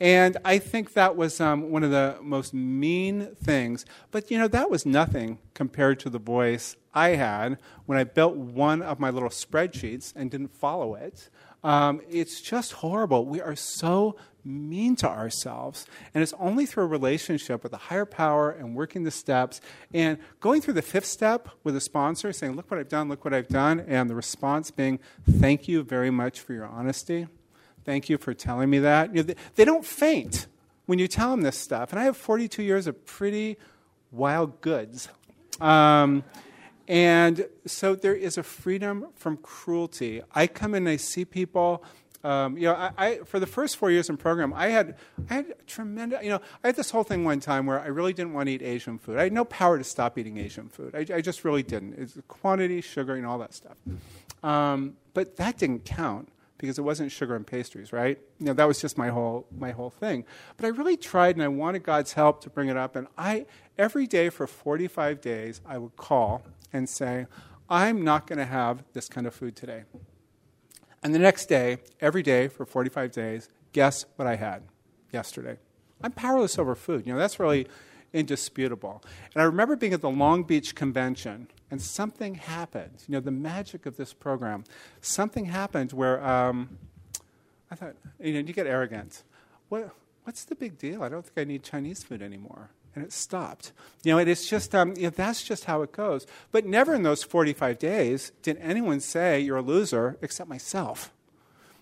and 0.00 0.36
I 0.44 0.58
think 0.58 0.94
that 0.94 1.16
was 1.16 1.40
um, 1.40 1.70
one 1.70 1.82
of 1.82 1.90
the 1.90 2.16
most 2.20 2.52
mean 2.52 3.34
things. 3.42 3.84
But, 4.10 4.30
you 4.30 4.38
know, 4.38 4.48
that 4.48 4.70
was 4.70 4.84
nothing 4.84 5.38
compared 5.54 6.00
to 6.00 6.10
the 6.10 6.18
voice 6.18 6.76
I 6.92 7.10
had 7.10 7.58
when 7.86 7.98
I 7.98 8.04
built 8.04 8.36
one 8.36 8.82
of 8.82 8.98
my 9.00 9.10
little 9.10 9.28
spreadsheets 9.28 10.12
and 10.14 10.30
didn't 10.30 10.54
follow 10.54 10.94
it. 10.94 11.28
Um, 11.64 12.02
it's 12.08 12.40
just 12.40 12.72
horrible. 12.72 13.24
We 13.24 13.40
are 13.40 13.56
so 13.56 14.16
mean 14.44 14.94
to 14.96 15.08
ourselves. 15.08 15.86
And 16.12 16.22
it's 16.22 16.34
only 16.38 16.66
through 16.66 16.84
a 16.84 16.88
relationship 16.88 17.62
with 17.62 17.72
a 17.72 17.78
higher 17.78 18.04
power 18.04 18.50
and 18.50 18.76
working 18.76 19.04
the 19.04 19.10
steps 19.10 19.60
and 19.92 20.18
going 20.40 20.60
through 20.60 20.74
the 20.74 20.82
fifth 20.82 21.06
step 21.06 21.48
with 21.64 21.74
a 21.74 21.80
sponsor 21.80 22.32
saying, 22.32 22.54
Look 22.54 22.70
what 22.70 22.78
I've 22.78 22.88
done, 22.88 23.08
look 23.08 23.24
what 23.24 23.32
I've 23.32 23.48
done, 23.48 23.80
and 23.80 24.08
the 24.08 24.14
response 24.14 24.70
being, 24.70 25.00
Thank 25.28 25.66
you 25.66 25.82
very 25.82 26.10
much 26.10 26.40
for 26.40 26.52
your 26.52 26.66
honesty. 26.66 27.26
Thank 27.84 28.08
you 28.08 28.18
for 28.18 28.34
telling 28.34 28.70
me 28.70 28.78
that. 28.80 29.10
You 29.10 29.16
know, 29.16 29.22
they, 29.22 29.34
they 29.54 29.64
don't 29.64 29.84
faint 29.84 30.46
when 30.86 30.98
you 30.98 31.08
tell 31.08 31.30
them 31.30 31.40
this 31.40 31.58
stuff. 31.58 31.92
And 31.92 31.98
I 31.98 32.04
have 32.04 32.16
42 32.16 32.62
years 32.62 32.86
of 32.86 33.04
pretty 33.06 33.56
wild 34.10 34.60
goods. 34.60 35.08
Um, 35.60 36.24
and 36.86 37.46
so 37.66 37.94
there 37.94 38.14
is 38.14 38.36
a 38.36 38.42
freedom 38.42 39.06
from 39.14 39.38
cruelty. 39.38 40.22
I 40.34 40.46
come 40.46 40.74
in 40.74 40.86
and 40.86 40.88
I 40.88 40.96
see 40.96 41.24
people. 41.24 41.82
Um, 42.22 42.56
you 42.56 42.64
know, 42.64 42.74
I, 42.74 42.90
I, 42.96 43.18
for 43.18 43.38
the 43.38 43.46
first 43.46 43.76
four 43.76 43.90
years 43.90 44.08
in 44.08 44.16
program, 44.16 44.54
I 44.54 44.68
had, 44.68 44.96
I 45.28 45.34
had 45.34 45.66
tremendous. 45.66 46.22
You 46.22 46.30
know, 46.30 46.40
I 46.62 46.68
had 46.68 46.76
this 46.76 46.90
whole 46.90 47.02
thing 47.02 47.24
one 47.24 47.40
time 47.40 47.66
where 47.66 47.78
I 47.78 47.88
really 47.88 48.14
didn't 48.14 48.32
want 48.32 48.46
to 48.46 48.52
eat 48.52 48.62
Asian 48.62 48.98
food. 48.98 49.18
I 49.18 49.24
had 49.24 49.32
no 49.32 49.44
power 49.44 49.76
to 49.76 49.84
stop 49.84 50.16
eating 50.18 50.38
Asian 50.38 50.68
food. 50.70 50.94
I, 50.94 51.16
I 51.16 51.20
just 51.20 51.44
really 51.44 51.62
didn't. 51.62 51.94
It's 51.98 52.14
the 52.14 52.22
quantity, 52.22 52.80
sugar, 52.80 53.14
and 53.14 53.26
all 53.26 53.38
that 53.38 53.52
stuff. 53.52 53.76
Um, 54.42 54.94
but 55.12 55.36
that 55.36 55.58
didn't 55.58 55.84
count 55.84 56.30
because 56.56 56.78
it 56.78 56.82
wasn't 56.82 57.12
sugar 57.12 57.36
and 57.36 57.46
pastries, 57.46 57.92
right? 57.92 58.18
You 58.38 58.46
know, 58.46 58.52
that 58.54 58.66
was 58.66 58.80
just 58.80 58.96
my 58.96 59.08
whole 59.08 59.46
my 59.58 59.72
whole 59.72 59.90
thing. 59.90 60.24
But 60.56 60.66
I 60.66 60.68
really 60.70 60.96
tried, 60.96 61.36
and 61.36 61.42
I 61.42 61.48
wanted 61.48 61.82
God's 61.82 62.14
help 62.14 62.42
to 62.42 62.50
bring 62.50 62.68
it 62.68 62.76
up. 62.76 62.96
And 62.96 63.06
I 63.18 63.46
every 63.76 64.06
day 64.06 64.30
for 64.30 64.46
45 64.46 65.20
days, 65.20 65.60
I 65.66 65.76
would 65.78 65.96
call 65.96 66.42
and 66.74 66.88
say, 66.88 67.26
I'm 67.70 68.02
not 68.02 68.26
going 68.26 68.38
to 68.38 68.44
have 68.44 68.82
this 68.92 69.08
kind 69.08 69.26
of 69.26 69.34
food 69.34 69.56
today. 69.56 69.84
And 71.02 71.14
the 71.14 71.18
next 71.18 71.46
day, 71.46 71.78
every 72.00 72.22
day 72.22 72.48
for 72.48 72.66
45 72.66 73.12
days, 73.12 73.48
guess 73.72 74.04
what 74.16 74.26
I 74.26 74.36
had 74.36 74.64
yesterday? 75.12 75.56
I'm 76.02 76.12
powerless 76.12 76.58
over 76.58 76.74
food. 76.74 77.06
You 77.06 77.12
know, 77.12 77.18
that's 77.18 77.38
really 77.38 77.68
indisputable. 78.12 79.02
And 79.34 79.42
I 79.42 79.44
remember 79.44 79.76
being 79.76 79.92
at 79.94 80.00
the 80.00 80.10
Long 80.10 80.42
Beach 80.42 80.74
convention, 80.74 81.48
and 81.70 81.80
something 81.80 82.34
happened. 82.34 83.04
You 83.06 83.12
know, 83.12 83.20
the 83.20 83.30
magic 83.30 83.86
of 83.86 83.96
this 83.96 84.12
program. 84.12 84.64
Something 85.00 85.46
happened 85.46 85.92
where 85.92 86.24
um, 86.24 86.78
I 87.70 87.76
thought, 87.76 87.94
you 88.20 88.34
know, 88.34 88.40
you 88.40 88.52
get 88.52 88.66
arrogant. 88.66 89.22
What, 89.68 89.90
what's 90.24 90.44
the 90.44 90.54
big 90.54 90.78
deal? 90.78 91.02
I 91.02 91.08
don't 91.08 91.24
think 91.24 91.38
I 91.38 91.44
need 91.44 91.62
Chinese 91.62 92.02
food 92.02 92.20
anymore 92.22 92.70
and 92.94 93.04
it 93.04 93.12
stopped. 93.12 93.72
You 94.02 94.12
know, 94.12 94.18
it 94.18 94.28
is 94.28 94.48
just, 94.48 94.74
um, 94.74 94.94
you 94.96 95.04
know, 95.04 95.10
that's 95.10 95.42
just 95.42 95.64
how 95.64 95.82
it 95.82 95.92
goes. 95.92 96.26
But 96.52 96.66
never 96.66 96.94
in 96.94 97.02
those 97.02 97.22
45 97.22 97.78
days 97.78 98.32
did 98.42 98.58
anyone 98.60 99.00
say 99.00 99.40
you're 99.40 99.56
a 99.56 99.62
loser 99.62 100.16
except 100.22 100.48
myself. 100.48 101.12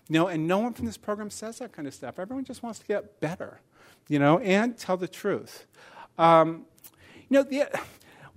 You 0.09 0.15
know, 0.19 0.27
and 0.27 0.47
no 0.47 0.59
one 0.59 0.73
from 0.73 0.85
this 0.85 0.97
program 0.97 1.29
says 1.29 1.59
that 1.59 1.71
kind 1.71 1.87
of 1.87 1.93
stuff. 1.93 2.19
Everyone 2.19 2.43
just 2.43 2.63
wants 2.63 2.79
to 2.79 2.85
get 2.85 3.19
better, 3.19 3.61
you 4.07 4.19
know, 4.19 4.39
and 4.39 4.77
tell 4.77 4.97
the 4.97 5.07
truth. 5.07 5.65
Um, 6.17 6.65
you 7.29 7.37
know, 7.37 7.43
the, 7.43 7.65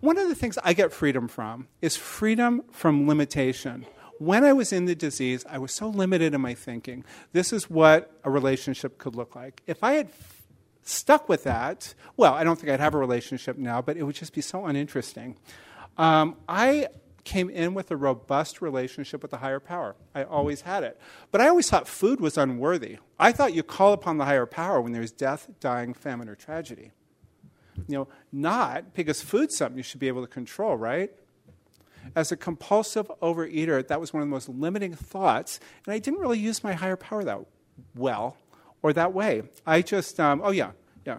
one 0.01 0.19
of 0.19 0.29
the 0.29 0.35
things 0.35 0.59
I 0.63 0.73
get 0.73 0.93
freedom 0.93 1.27
from 1.29 1.69
is 1.83 1.97
freedom 1.97 2.63
from 2.71 3.09
limitation. 3.09 3.87
When 4.19 4.45
I 4.45 4.53
was 4.53 4.73
in 4.73 4.87
the 4.87 4.95
disease, 4.95 5.45
I 5.49 5.59
was 5.59 5.73
so 5.73 5.89
limited 5.89 6.33
in 6.33 6.41
my 6.41 6.55
thinking. 6.55 7.05
This 7.33 7.53
is 7.53 7.69
what 7.69 8.13
a 8.25 8.31
relationship 8.31 8.99
could 8.99 9.15
look 9.15 9.35
like. 9.35 9.63
If 9.67 9.83
I 9.83 9.93
had 9.95 10.11
stuck 10.89 11.29
with 11.29 11.45
that, 11.45 11.95
well, 12.17 12.33
I 12.35 12.45
don't 12.45 12.59
think 12.59 12.73
I'd 12.73 12.81
have 12.81 12.95
a 12.95 12.99
relationship 12.99 13.59
now, 13.59 13.83
but 13.83 13.97
it 13.97 14.05
would 14.05 14.15
just 14.15 14.33
be 14.33 14.41
so 14.41 14.67
uninteresting. 14.67 15.37
Um, 15.99 16.37
I 16.49 16.89
came 17.25 17.51
in 17.51 17.75
with 17.75 17.91
a 17.91 17.97
robust 17.97 18.63
relationship 18.63 19.21
with 19.21 19.33
the 19.33 19.39
higher 19.39 19.59
power. 19.59 19.97
I 20.15 20.23
always 20.23 20.61
had 20.61 20.85
it. 20.85 20.99
But 21.33 21.41
I 21.41 21.49
always 21.49 21.69
thought 21.69 21.89
food 21.89 22.21
was 22.21 22.39
unworthy. 22.39 22.99
I 23.19 23.33
thought 23.33 23.53
you 23.53 23.65
call 23.65 23.93
upon 23.93 24.19
the 24.19 24.25
higher 24.25 24.47
power 24.47 24.81
when 24.81 24.93
there's 24.93 25.11
death, 25.11 25.49
dying, 25.59 25.93
famine, 25.93 26.29
or 26.29 26.37
tragedy. 26.37 26.93
You 27.89 27.99
know, 27.99 28.09
not 28.33 28.95
because 28.95 29.23
food's 29.23 29.57
something 29.57 29.77
you 29.77 29.83
should 29.83 30.01
be 30.01 30.09
able 30.09 30.23
to 30.23 30.29
control, 30.29 30.77
right? 30.77 31.11
As 32.15 32.31
a 32.31 32.37
compulsive 32.37 33.11
overeater, 33.21 33.87
that 33.89 34.01
was 34.01 34.13
one 34.13 34.23
of 34.23 34.29
the 34.29 34.31
most 34.31 34.49
limiting 34.49 34.95
thoughts, 34.95 35.59
and 35.85 35.93
I 35.93 35.99
didn't 35.99 36.21
really 36.21 36.39
use 36.39 36.63
my 36.63 36.75
higher 36.75 36.97
power 36.97 37.25
that 37.25 37.41
well 37.97 38.37
or 38.83 38.93
that 38.93 39.13
way. 39.13 39.43
I 39.67 39.83
just, 39.83 40.19
um, 40.21 40.41
oh 40.45 40.51
yeah, 40.51 40.73
yeah. 41.05 41.19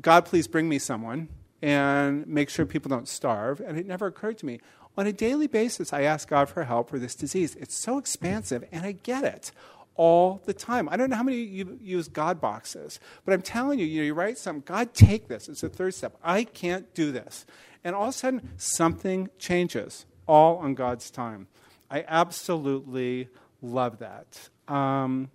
God, 0.00 0.24
please 0.24 0.48
bring 0.48 0.68
me 0.68 0.78
someone 0.78 1.28
and 1.62 2.26
make 2.26 2.50
sure 2.50 2.66
people 2.66 2.88
don't 2.88 3.08
starve. 3.08 3.60
And 3.60 3.78
it 3.78 3.86
never 3.86 4.06
occurred 4.06 4.38
to 4.38 4.46
me. 4.46 4.60
On 4.96 5.06
a 5.06 5.12
daily 5.12 5.46
basis, 5.46 5.92
I 5.92 6.02
ask 6.02 6.28
God 6.28 6.48
for 6.48 6.64
help 6.64 6.90
for 6.90 6.98
this 6.98 7.14
disease. 7.14 7.56
It's 7.56 7.74
so 7.74 7.98
expansive, 7.98 8.64
and 8.70 8.84
I 8.84 8.92
get 8.92 9.24
it 9.24 9.50
all 9.96 10.40
the 10.44 10.54
time. 10.54 10.88
I 10.88 10.96
don't 10.96 11.10
know 11.10 11.16
how 11.16 11.22
many 11.22 11.38
you 11.38 11.78
use 11.82 12.08
God 12.08 12.40
boxes, 12.40 13.00
but 13.24 13.34
I'm 13.34 13.42
telling 13.42 13.78
you, 13.78 13.86
you, 13.86 14.00
know, 14.00 14.06
you 14.06 14.14
write 14.14 14.38
something, 14.38 14.62
God, 14.66 14.94
take 14.94 15.28
this. 15.28 15.48
It's 15.48 15.62
the 15.62 15.68
third 15.68 15.94
step. 15.94 16.16
I 16.22 16.44
can't 16.44 16.92
do 16.94 17.10
this. 17.10 17.44
And 17.82 17.94
all 17.94 18.04
of 18.04 18.08
a 18.10 18.12
sudden, 18.12 18.50
something 18.56 19.30
changes, 19.38 20.06
all 20.26 20.58
on 20.58 20.74
God's 20.74 21.10
time. 21.10 21.48
I 21.90 22.04
absolutely 22.06 23.28
love 23.62 23.98
that. 23.98 24.48
Um, 24.72 25.30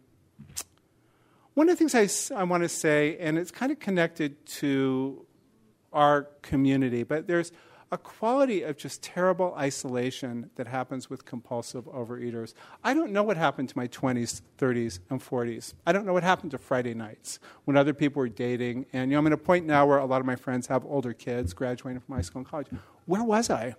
one 1.59 1.67
of 1.67 1.77
the 1.77 1.85
things 1.89 2.31
I, 2.31 2.39
I 2.39 2.45
want 2.45 2.63
to 2.63 2.69
say, 2.69 3.17
and 3.19 3.37
it's 3.37 3.51
kind 3.51 3.69
of 3.69 3.79
connected 3.79 4.45
to 4.45 5.25
our 5.91 6.29
community, 6.41 7.03
but 7.03 7.27
there's 7.27 7.51
a 7.91 7.97
quality 7.97 8.63
of 8.63 8.77
just 8.77 9.03
terrible 9.03 9.53
isolation 9.57 10.51
that 10.55 10.67
happens 10.67 11.09
with 11.09 11.25
compulsive 11.25 11.83
overeaters. 11.87 12.53
I 12.81 12.93
don't 12.93 13.11
know 13.11 13.23
what 13.23 13.35
happened 13.35 13.67
to 13.67 13.77
my 13.77 13.89
20s, 13.89 14.41
30s, 14.57 14.99
and 15.09 15.19
40s. 15.19 15.73
I 15.85 15.91
don't 15.91 16.05
know 16.05 16.13
what 16.13 16.23
happened 16.23 16.51
to 16.51 16.57
Friday 16.57 16.93
nights 16.93 17.39
when 17.65 17.75
other 17.75 17.93
people 17.93 18.21
were 18.21 18.29
dating. 18.29 18.85
And 18.93 19.11
you 19.11 19.15
know, 19.15 19.19
I'm 19.19 19.27
at 19.27 19.33
a 19.33 19.37
point 19.37 19.65
now 19.65 19.85
where 19.85 19.97
a 19.97 20.05
lot 20.05 20.21
of 20.21 20.25
my 20.25 20.37
friends 20.37 20.67
have 20.67 20.85
older 20.85 21.11
kids 21.11 21.53
graduating 21.53 21.99
from 21.99 22.15
high 22.15 22.21
school 22.21 22.39
and 22.39 22.47
college. 22.47 22.67
Where 23.05 23.25
was 23.25 23.49
I? 23.49 23.75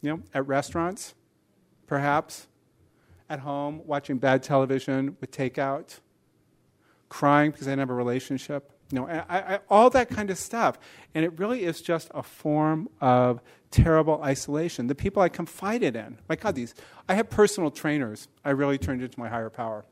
You 0.00 0.10
know, 0.16 0.22
at 0.32 0.46
restaurants, 0.46 1.14
perhaps, 1.86 2.46
at 3.28 3.40
home, 3.40 3.82
watching 3.84 4.16
bad 4.16 4.42
television 4.42 5.18
with 5.20 5.30
takeout 5.32 5.98
crying 7.12 7.50
because 7.50 7.68
I 7.68 7.72
didn't 7.72 7.80
have 7.80 7.90
a 7.90 7.94
relationship. 7.94 8.72
You 8.90 9.00
know, 9.00 9.06
I, 9.06 9.54
I, 9.54 9.60
all 9.68 9.90
that 9.90 10.08
kind 10.08 10.30
of 10.30 10.38
stuff. 10.38 10.78
And 11.14 11.26
it 11.26 11.38
really 11.38 11.64
is 11.64 11.82
just 11.82 12.10
a 12.14 12.22
form 12.22 12.88
of 13.02 13.42
terrible 13.70 14.22
isolation. 14.22 14.86
The 14.86 14.94
people 14.94 15.20
I 15.22 15.28
confided 15.28 15.94
in, 15.94 16.18
my 16.26 16.36
God, 16.36 16.54
these, 16.54 16.74
I 17.10 17.14
had 17.14 17.28
personal 17.28 17.70
trainers. 17.70 18.28
I 18.44 18.50
really 18.50 18.78
turned 18.78 19.02
into 19.02 19.20
my 19.20 19.28
higher 19.28 19.50
power. 19.50 19.84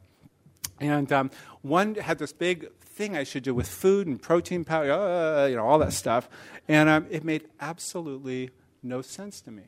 And 0.80 1.12
um, 1.12 1.30
one 1.61 1.94
had 1.96 2.18
this 2.18 2.33
big 2.33 2.72
thing 2.80 3.18
I 3.18 3.24
should 3.24 3.42
do 3.42 3.54
with 3.54 3.68
food 3.68 4.06
and 4.06 4.20
protein 4.20 4.64
powder, 4.64 4.92
uh, 4.92 5.46
you 5.46 5.56
know, 5.56 5.66
all 5.66 5.78
that 5.80 5.92
stuff. 5.92 6.26
And 6.68 6.88
um, 6.88 7.06
it 7.11 7.22
made 7.22 7.48
absolutely 7.61 8.50
no 8.83 9.02
sense 9.02 9.42
to 9.42 9.50
me. 9.50 9.64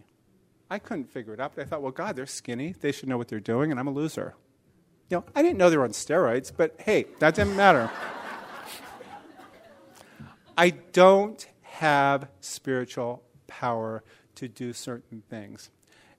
I 0.70 0.78
couldn't 0.78 1.10
figure 1.10 1.34
it 1.34 1.40
out, 1.40 1.52
but 1.54 1.62
I 1.62 1.66
thought, 1.66 1.82
well, 1.82 1.92
God, 1.92 2.16
they're 2.16 2.24
skinny. 2.24 2.74
They 2.80 2.92
should 2.92 3.10
know 3.10 3.18
what 3.18 3.28
they're 3.28 3.40
doing, 3.40 3.70
and 3.70 3.78
I'm 3.78 3.88
a 3.88 3.92
loser. 3.92 4.36
You 5.08 5.18
know, 5.18 5.24
I 5.34 5.42
didn't 5.42 5.58
know 5.58 5.68
they 5.68 5.76
were 5.76 5.84
on 5.84 5.90
steroids, 5.90 6.50
but 6.56 6.74
hey, 6.78 7.06
that 7.18 7.34
didn't 7.34 7.56
matter. 7.56 7.90
I 10.56 10.70
don't 10.70 11.46
have 11.62 12.28
spiritual 12.40 13.22
power 13.46 14.02
to 14.36 14.48
do 14.48 14.72
certain 14.72 15.22
things. 15.28 15.70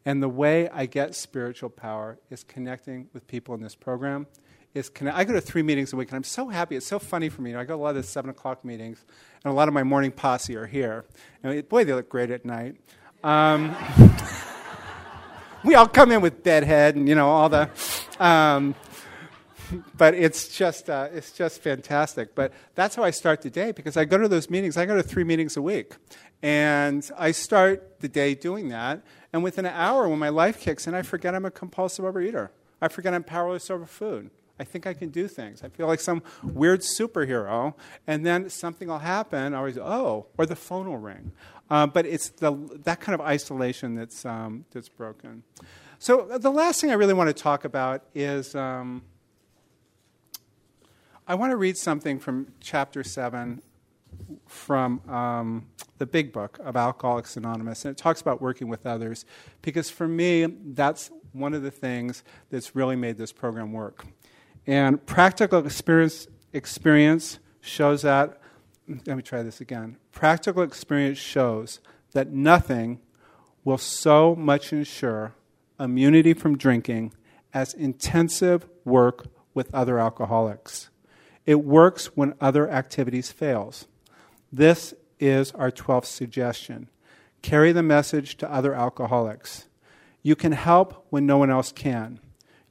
And 0.06 0.22
the 0.22 0.30
way 0.30 0.70
I 0.70 0.86
get 0.86 1.16
spiritual 1.16 1.70
power 1.70 2.20
is 2.30 2.44
connecting 2.44 3.08
with 3.14 3.28
people 3.28 3.56
in 3.56 3.62
this 3.62 3.76
program. 3.76 4.28
Is 4.74 4.90
connect- 4.90 5.16
I 5.16 5.24
go 5.24 5.34
to 5.34 5.42
three 5.42 5.62
meetings 5.62 5.94
a 5.94 5.96
week, 5.96 6.10
and 6.10 6.16
I'm 6.16 6.24
so 6.24 6.50
happy. 6.50 6.76
It's 6.76 6.88
so 6.88 6.98
funny 6.98 7.30
for 7.30 7.44
me. 7.44 7.54
I 7.54 7.64
go 7.64 7.76
to 7.76 7.76
a 7.76 7.82
lot 7.82 7.90
of 7.92 7.98
the 7.98 8.04
7 8.04 8.30
o'clock 8.32 8.66
meetings, 8.66 9.06
and 9.44 9.52
a 9.52 9.56
lot 9.56 9.68
of 9.68 9.74
my 9.74 9.84
morning 9.84 10.12
posse 10.12 10.56
are 10.56 10.66
here. 10.66 11.06
And 11.44 11.70
boy, 11.70 11.84
they 11.84 11.94
look 11.94 12.10
great 12.10 12.32
at 12.32 12.44
night. 12.44 12.78
Um, 13.24 13.76
we 15.64 15.76
all 15.76 15.88
come 15.88 16.12
in 16.12 16.22
with 16.22 16.44
bedhead 16.44 16.96
and, 16.96 17.08
you 17.08 17.16
know, 17.16 17.30
all 17.30 17.50
the. 17.50 17.70
Um, 18.20 18.76
but 19.98 20.14
it's 20.14 20.56
just 20.56 20.90
uh, 20.90 21.08
it's 21.14 21.32
just 21.32 21.62
fantastic. 21.62 22.36
But 22.36 22.54
that's 22.76 22.96
how 22.96 23.04
I 23.04 23.12
start 23.12 23.42
the 23.42 23.50
day 23.50 23.72
because 23.72 23.98
I 23.98 24.06
go 24.06 24.18
to 24.18 24.28
those 24.28 24.50
meetings. 24.50 24.78
I 24.78 24.86
go 24.86 24.96
to 24.96 25.04
three 25.04 25.24
meetings 25.24 25.58
a 25.58 25.62
week, 25.62 25.96
and 26.42 27.10
I 27.18 27.32
start 27.32 28.00
the 28.00 28.08
day 28.08 28.36
doing 28.36 28.70
that. 28.70 29.02
And 29.32 29.44
within 29.44 29.66
an 29.66 29.74
hour, 29.74 30.08
when 30.08 30.20
my 30.20 30.30
life 30.30 30.60
kicks 30.60 30.86
in, 30.86 30.94
I 30.94 31.02
forget 31.02 31.34
I'm 31.34 31.46
a 31.46 31.52
compulsive 31.52 32.06
overeater. 32.06 32.50
I 32.82 32.88
forget 32.88 33.14
I'm 33.14 33.24
powerless 33.24 33.72
over 33.72 33.86
food. 33.86 34.30
I 34.60 34.64
think 34.64 34.86
I 34.86 34.94
can 34.94 35.10
do 35.10 35.28
things. 35.28 35.64
I 35.64 35.70
feel 35.70 35.88
like 35.88 36.00
some 36.00 36.22
weird 36.44 36.82
superhero, 36.82 37.74
and 38.06 38.26
then 38.26 38.50
something 38.50 38.88
will 38.88 39.00
happen. 39.00 39.54
I 39.54 39.58
always, 39.58 39.78
oh, 39.78 40.28
or 40.38 40.46
the 40.46 40.56
phone 40.56 40.88
will 40.88 41.00
ring. 41.00 41.32
Uh, 41.70 41.88
but 41.88 42.06
it's 42.06 42.30
the, 42.30 42.52
that 42.84 43.00
kind 43.00 43.16
of 43.16 43.22
isolation 43.22 43.96
that's, 43.96 44.26
um, 44.26 44.66
that's 44.72 44.90
broken. 44.90 45.44
So 45.98 46.38
the 46.38 46.52
last 46.52 46.82
thing 46.82 46.92
I 46.92 46.96
really 46.96 47.14
want 47.14 47.30
to 47.30 47.34
talk 47.34 47.66
about 47.66 48.04
is 48.14 48.54
um, 48.56 49.02
I 51.28 51.36
want 51.36 51.52
to 51.52 51.58
read 51.58 51.78
something 51.78 52.20
from 52.20 52.48
chapter 52.60 53.04
7, 53.04 53.62
from 54.48 55.00
um, 55.10 55.68
the 55.98 56.06
big 56.06 56.32
book 56.32 56.60
of 56.64 56.76
Alcoholics 56.76 57.38
Anonymous, 57.38 57.86
and 57.86 57.94
it 57.94 57.98
talks 57.98 58.22
about 58.22 58.42
working 58.42 58.68
with 58.68 58.86
others. 58.86 59.26
Because 59.62 59.90
for 59.90 60.08
me, 60.08 60.46
that's 60.46 61.10
one 61.32 61.54
of 61.54 61.64
the 61.64 61.72
things 61.72 62.24
that's 62.52 62.76
really 62.76 62.96
made 62.96 63.18
this 63.18 63.32
program 63.32 63.72
work. 63.72 64.06
And 64.66 65.06
practical 65.06 65.66
experience, 65.66 66.28
experience 66.54 67.40
shows 67.62 68.02
that, 68.04 68.40
let 69.06 69.18
me 69.18 69.24
try 69.24 69.44
this 69.44 69.62
again. 69.62 69.98
Practical 70.12 70.64
experience 70.64 71.18
shows 71.18 71.80
that 72.14 72.32
nothing 72.32 73.00
will 73.64 73.78
so 73.78 74.36
much 74.36 74.72
ensure 74.72 75.34
immunity 75.80 76.34
from 76.34 76.58
drinking 76.58 77.14
as 77.54 77.74
intensive 77.74 78.68
work 78.86 79.28
with 79.54 79.74
other 79.74 80.00
alcoholics. 80.00 80.90
It 81.46 81.64
works 81.64 82.08
when 82.16 82.34
other 82.40 82.70
activities 82.70 83.32
fails. 83.32 83.88
This 84.52 84.94
is 85.20 85.52
our 85.54 85.72
12th 85.72 86.06
suggestion. 86.06 86.90
Carry 87.42 87.72
the 87.72 87.84
message 87.84 88.38
to 88.38 88.52
other 88.52 88.74
alcoholics. 88.74 89.68
You 90.22 90.36
can 90.36 90.54
help 90.54 91.06
when 91.10 91.26
no 91.26 91.38
one 91.38 91.50
else 91.50 91.72
can. 91.72 92.20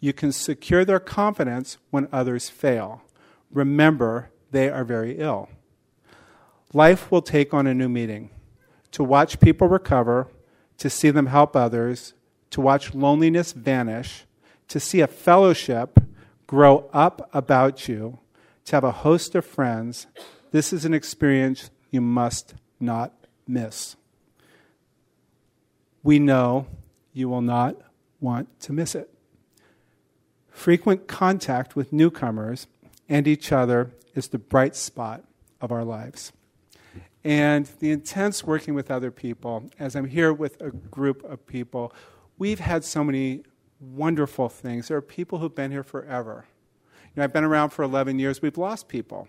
You 0.03 0.13
can 0.13 0.33
secure 0.33 0.85
their 0.85 0.99
confidence 0.99 1.79
when 1.91 2.09
others 2.11 2.49
fail. 2.49 3.03
Remember, 3.53 4.31
they 4.51 4.69
are 4.69 4.83
very 4.83 5.17
ill. 5.19 5.49
Life 6.73 7.13
will 7.13 7.23
take 7.23 7.55
on 7.55 7.69
a 7.69 7.73
new 7.73 7.89
meaning. 7.89 8.31
To 8.91 9.05
watch 9.05 9.39
people 9.39 9.69
recover, 9.69 10.27
to 10.79 10.91
see 10.91 11.11
them 11.11 11.27
help 11.27 11.55
others, 11.55 12.15
to 12.51 12.61
watch 12.61 12.97
loneliness 12.97 13.53
vanish, 13.53 14.25
to 14.67 14.81
see 14.81 15.01
a 15.01 15.07
fellowship 15.07 16.01
grow 16.49 16.91
up 16.93 17.31
about 17.33 17.87
you, 17.87 18.19
to 18.65 18.75
have 18.75 18.85
a 18.85 18.91
host 18.91 19.37
of 19.37 19.47
friends, 19.47 20.09
this 20.51 20.73
is 20.73 20.85
an 20.85 20.95
experience 20.95 21.71
you 21.93 22.01
must 22.01 22.55
not 22.81 23.15
miss. 23.47 23.95
We 26.03 26.19
know 26.19 26.67
you 27.13 27.29
will 27.29 27.41
not 27.41 27.77
want 28.21 28.59
to 28.63 28.73
miss 28.73 28.97
it. 28.97 29.12
Frequent 30.53 31.09
contact 31.09 31.75
with 31.75 31.93
newcomers 31.93 32.67
and 33.09 33.27
each 33.27 33.51
other 33.51 33.91
is 34.15 34.29
the 34.29 34.39
bright 34.39 34.77
spot 34.77 35.25
of 35.61 35.73
our 35.73 35.85
lives. 35.85 36.33
And 37.25 37.67
the 37.79 37.91
intense 37.91 38.45
working 38.45 38.75
with 38.75 38.91
other 38.91 39.11
people, 39.11 39.71
as 39.79 39.97
I'm 39.97 40.09
here 40.09 40.33
with 40.33 40.61
a 40.61 40.71
group 40.71 41.25
of 41.25 41.47
people, 41.47 41.93
we've 42.39 42.61
had 42.61 42.85
so 42.85 43.03
many 43.03 43.43
wonderful 43.81 44.49
things. 44.49 44.89
There 44.89 44.97
are 44.97 45.03
people 45.03 45.39
who've 45.39 45.55
been 45.55 45.71
here 45.71 45.83
forever. 45.83 46.45
You 47.15 47.21
know, 47.21 47.25
I've 47.25 47.33
been 47.33 47.45
around 47.45 47.71
for 47.71 47.83
11 47.83 48.19
years. 48.19 48.43
We've 48.43 48.59
lost 48.59 48.89
people. 48.89 49.29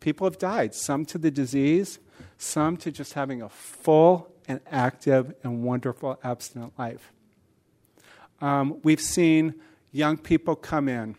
People 0.00 0.26
have 0.26 0.38
died, 0.38 0.74
some 0.74 1.04
to 1.06 1.18
the 1.18 1.30
disease, 1.30 1.98
some 2.36 2.76
to 2.78 2.90
just 2.90 3.14
having 3.14 3.40
a 3.40 3.48
full 3.48 4.30
and 4.46 4.60
active 4.70 5.34
and 5.42 5.64
wonderful 5.64 6.18
abstinent 6.22 6.78
life. 6.78 7.12
Um, 8.40 8.80
we've 8.82 9.00
seen 9.00 9.54
young 9.94 10.18
people 10.18 10.56
come 10.56 10.88
in. 10.88 11.14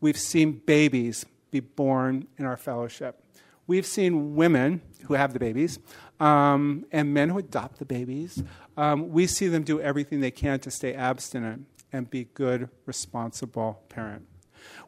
We've 0.00 0.18
seen 0.18 0.62
babies 0.64 1.26
be 1.50 1.60
born 1.60 2.26
in 2.38 2.46
our 2.46 2.56
fellowship. 2.56 3.22
We've 3.66 3.86
seen 3.86 4.34
women 4.34 4.80
who 5.04 5.14
have 5.14 5.32
the 5.32 5.38
babies 5.38 5.78
um, 6.18 6.86
and 6.90 7.12
men 7.12 7.28
who 7.28 7.38
adopt 7.38 7.78
the 7.78 7.84
babies. 7.84 8.42
Um, 8.76 9.10
we 9.10 9.26
see 9.26 9.48
them 9.48 9.62
do 9.64 9.80
everything 9.80 10.20
they 10.20 10.30
can 10.30 10.60
to 10.60 10.70
stay 10.70 10.94
abstinent 10.94 11.66
and 11.92 12.08
be 12.08 12.24
good, 12.34 12.70
responsible 12.86 13.82
parent. 13.88 14.26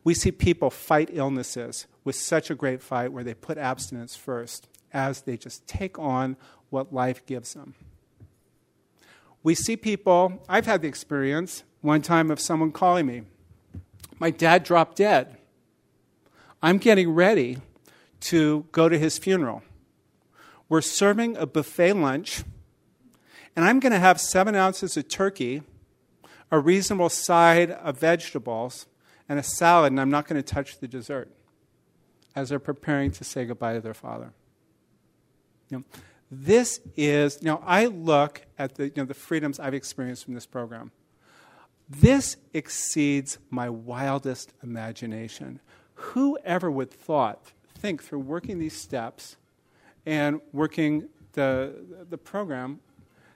We 0.04 0.14
see 0.14 0.32
people 0.32 0.70
fight 0.70 1.10
illnesses 1.12 1.86
with 2.04 2.16
such 2.16 2.50
a 2.50 2.54
great 2.54 2.82
fight 2.82 3.12
where 3.12 3.24
they 3.24 3.34
put 3.34 3.58
abstinence 3.58 4.16
first 4.16 4.68
as 4.92 5.22
they 5.22 5.36
just 5.36 5.66
take 5.66 5.98
on 5.98 6.36
what 6.70 6.92
life 6.92 7.24
gives 7.26 7.54
them. 7.54 7.74
We 9.42 9.54
see 9.54 9.76
people, 9.76 10.42
I've 10.48 10.66
had 10.66 10.82
the 10.82 10.88
experience 10.88 11.62
one 11.80 12.02
time 12.02 12.30
of 12.30 12.40
someone 12.40 12.72
calling 12.72 13.06
me, 13.06 13.22
My 14.18 14.30
dad 14.30 14.64
dropped 14.64 14.96
dead. 14.96 15.36
I'm 16.60 16.78
getting 16.78 17.10
ready 17.10 17.58
to 18.20 18.66
go 18.72 18.88
to 18.88 18.98
his 18.98 19.16
funeral. 19.16 19.62
We're 20.68 20.80
serving 20.80 21.36
a 21.36 21.46
buffet 21.46 21.94
lunch, 21.94 22.42
and 23.54 23.64
I'm 23.64 23.80
going 23.80 23.92
to 23.92 23.98
have 23.98 24.20
seven 24.20 24.54
ounces 24.54 24.96
of 24.96 25.08
turkey, 25.08 25.62
a 26.50 26.58
reasonable 26.58 27.08
side 27.08 27.70
of 27.70 27.98
vegetables, 27.98 28.86
and 29.28 29.38
a 29.38 29.42
salad, 29.42 29.92
and 29.92 30.00
I'm 30.00 30.10
not 30.10 30.26
going 30.26 30.42
to 30.42 30.46
touch 30.46 30.78
the 30.78 30.88
dessert 30.88 31.30
as 32.34 32.48
they're 32.48 32.58
preparing 32.58 33.10
to 33.12 33.24
say 33.24 33.44
goodbye 33.44 33.74
to 33.74 33.80
their 33.80 33.94
father. 33.94 34.32
You 35.70 35.78
know, 35.78 35.84
this 36.30 36.80
is, 36.96 37.42
know, 37.42 37.62
I 37.64 37.86
look 37.86 38.42
at 38.58 38.74
the, 38.74 38.84
you 38.86 38.92
know, 38.96 39.04
the 39.04 39.14
freedoms 39.14 39.58
I've 39.58 39.74
experienced 39.74 40.24
from 40.24 40.34
this 40.34 40.46
program. 40.46 40.92
This 41.88 42.36
exceeds 42.52 43.38
my 43.50 43.70
wildest 43.70 44.52
imagination. 44.62 45.60
Whoever 45.94 46.70
would 46.70 46.90
thought, 46.90 47.52
think 47.78 48.02
through 48.02 48.20
working 48.20 48.58
these 48.58 48.76
steps 48.76 49.36
and 50.04 50.40
working 50.52 51.08
the, 51.32 52.04
the 52.10 52.18
program, 52.18 52.80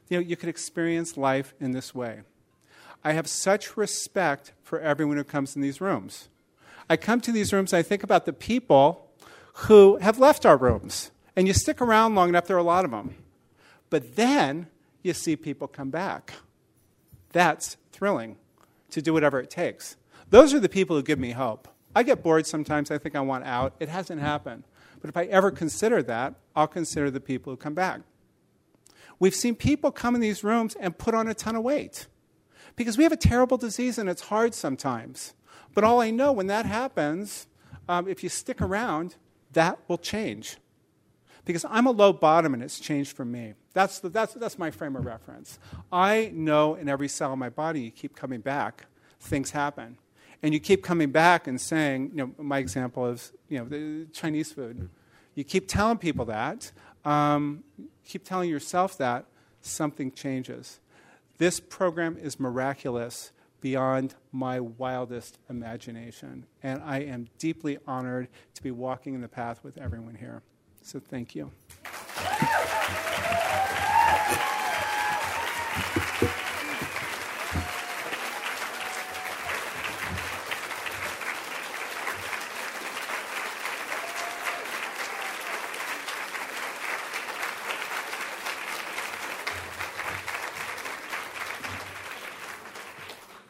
you 0.09 0.19
know, 0.19 0.23
you 0.23 0.37
could 0.37 0.49
experience 0.49 1.17
life 1.17 1.55
in 1.61 1.73
this 1.73 1.95
way. 1.95 2.21
I 3.03 3.13
have 3.13 3.27
such 3.27 3.77
respect 3.77 4.53
for 4.63 4.79
everyone 4.81 5.17
who 5.17 5.25
comes 5.25 5.57
in 5.57 5.63
these 5.63 5.81
rooms. 5.81 6.29
I 6.91 6.97
come 6.97 7.21
to 7.23 7.33
these 7.33 7.53
rooms 7.53 7.73
and 7.73 7.79
I 7.79 7.83
think 7.83 8.03
about 8.03 8.27
the 8.27 8.33
people 8.33 9.09
who 9.55 9.97
have 9.97 10.19
left 10.19 10.45
our 10.45 10.57
rooms. 10.57 11.11
And 11.35 11.49
you 11.49 11.55
stick 11.55 11.81
around 11.81 12.15
long 12.15 12.29
enough, 12.29 12.47
there 12.47 12.57
are 12.57 12.61
a 12.61 12.65
lot 12.65 12.85
of 12.85 12.91
them. 12.91 13.17
But 13.89 14.17
then 14.17 14.67
you 15.03 15.15
see 15.15 15.37
people 15.37 15.67
come 15.67 15.91
back. 15.91 16.35
That's 17.33 17.79
thrilling 17.93 18.37
to 18.93 19.03
do 19.03 19.13
whatever 19.13 19.41
it 19.41 19.51
takes. 19.51 19.97
Those 20.31 20.55
are 20.55 20.61
the 20.61 20.69
people 20.69 20.97
who 20.97 21.03
give 21.03 21.19
me 21.19 21.33
hope. 21.33 21.69
I 21.95 22.03
get 22.03 22.23
bored 22.23 22.47
sometimes, 22.47 22.91
I 22.91 22.99
think 22.99 23.15
I 23.15 23.21
want 23.21 23.45
out. 23.45 23.75
It 23.81 23.89
hasn't 23.89 24.21
happened. 24.21 24.65
But 25.01 25.11
if 25.11 25.17
I 25.17 25.25
ever 25.25 25.51
consider 25.51 26.03
that, 26.05 26.35
I'll 26.57 26.69
consider 26.69 27.11
the 27.11 27.21
people 27.21 27.53
who 27.53 27.57
come 27.57 27.75
back. 27.75 28.01
We've 29.19 29.35
seen 29.35 29.55
people 29.57 29.91
come 29.91 30.15
in 30.15 30.21
these 30.21 30.43
rooms 30.43 30.75
and 30.81 30.97
put 30.97 31.15
on 31.15 31.29
a 31.29 31.35
ton 31.35 31.55
of 31.55 31.63
weight 31.63 32.07
because 32.77 32.97
we 32.97 33.05
have 33.05 33.13
a 33.13 33.17
terrible 33.17 33.57
disease 33.57 33.99
and 33.99 34.09
it's 34.09 34.23
hard 34.23 34.55
sometimes. 34.55 35.35
But 35.75 35.85
all 35.85 36.01
I 36.01 36.11
know 36.11 36.33
when 36.33 36.47
that 36.47 36.67
happens, 36.67 37.47
um, 37.89 38.09
if 38.09 38.23
you 38.23 38.29
stick 38.29 38.61
around, 38.61 39.17
that 39.53 39.79
will 39.89 39.99
change. 39.99 40.57
Because 41.45 41.65
I'm 41.69 41.87
a 41.87 41.91
low 41.91 42.13
bottom 42.13 42.55
and 42.55 42.63
it's 42.63 42.81
changed 42.81 43.17
for 43.17 43.25
me. 43.25 43.55
That's, 43.75 44.01
the, 44.01 44.09
that's, 44.09 44.35
that's 44.35 44.59
my 44.59 44.71
frame 44.71 44.97
of 44.97 45.07
reference. 45.07 45.59
I 45.91 46.31
know 46.35 46.75
in 46.75 46.89
every 46.89 47.09
cell 47.09 47.33
of 47.33 47.39
my 47.39 47.49
body, 47.49 47.81
you 47.81 47.91
keep 47.91 48.15
coming 48.15 48.41
back, 48.41 48.87
things 49.21 49.51
happen. 49.51 49.99
And 50.43 50.53
you 50.53 50.61
keep 50.61 50.83
coming 50.83 51.11
back 51.11 51.47
and 51.47 51.61
saying, 51.61 52.11
you 52.11 52.17
know, 52.17 52.35
my 52.37 52.59
example 52.59 53.07
is, 53.07 53.33
you 53.49 53.59
know, 53.59 53.65
the 53.65 54.07
Chinese 54.13 54.53
food. 54.53 54.89
You 55.35 55.45
keep 55.45 55.69
telling 55.69 55.99
people 55.99 56.25
that, 56.27 56.73
um, 57.05 57.63
keep 58.05 58.25
telling 58.25 58.51
yourself 58.51 58.99
that, 58.99 59.25
something 59.63 60.11
changes. 60.13 60.81
This 61.39 61.61
program 61.61 62.19
is 62.21 62.39
miraculous 62.39 63.33
beyond 63.61 64.17
my 64.33 64.61
wildest 64.61 65.39
imagination. 65.49 66.47
And 66.63 66.83
I 66.83 66.99
am 67.01 67.29
deeply 67.39 67.79
honored 67.87 68.29
to 68.55 68.63
be 68.63 68.73
walking 68.73 69.15
in 69.15 69.21
the 69.21 69.29
path 69.29 69.63
with 69.63 69.79
everyone 69.79 70.17
here. 70.17 70.43
So 70.83 70.99
thank 70.99 71.35
you. 71.35 71.53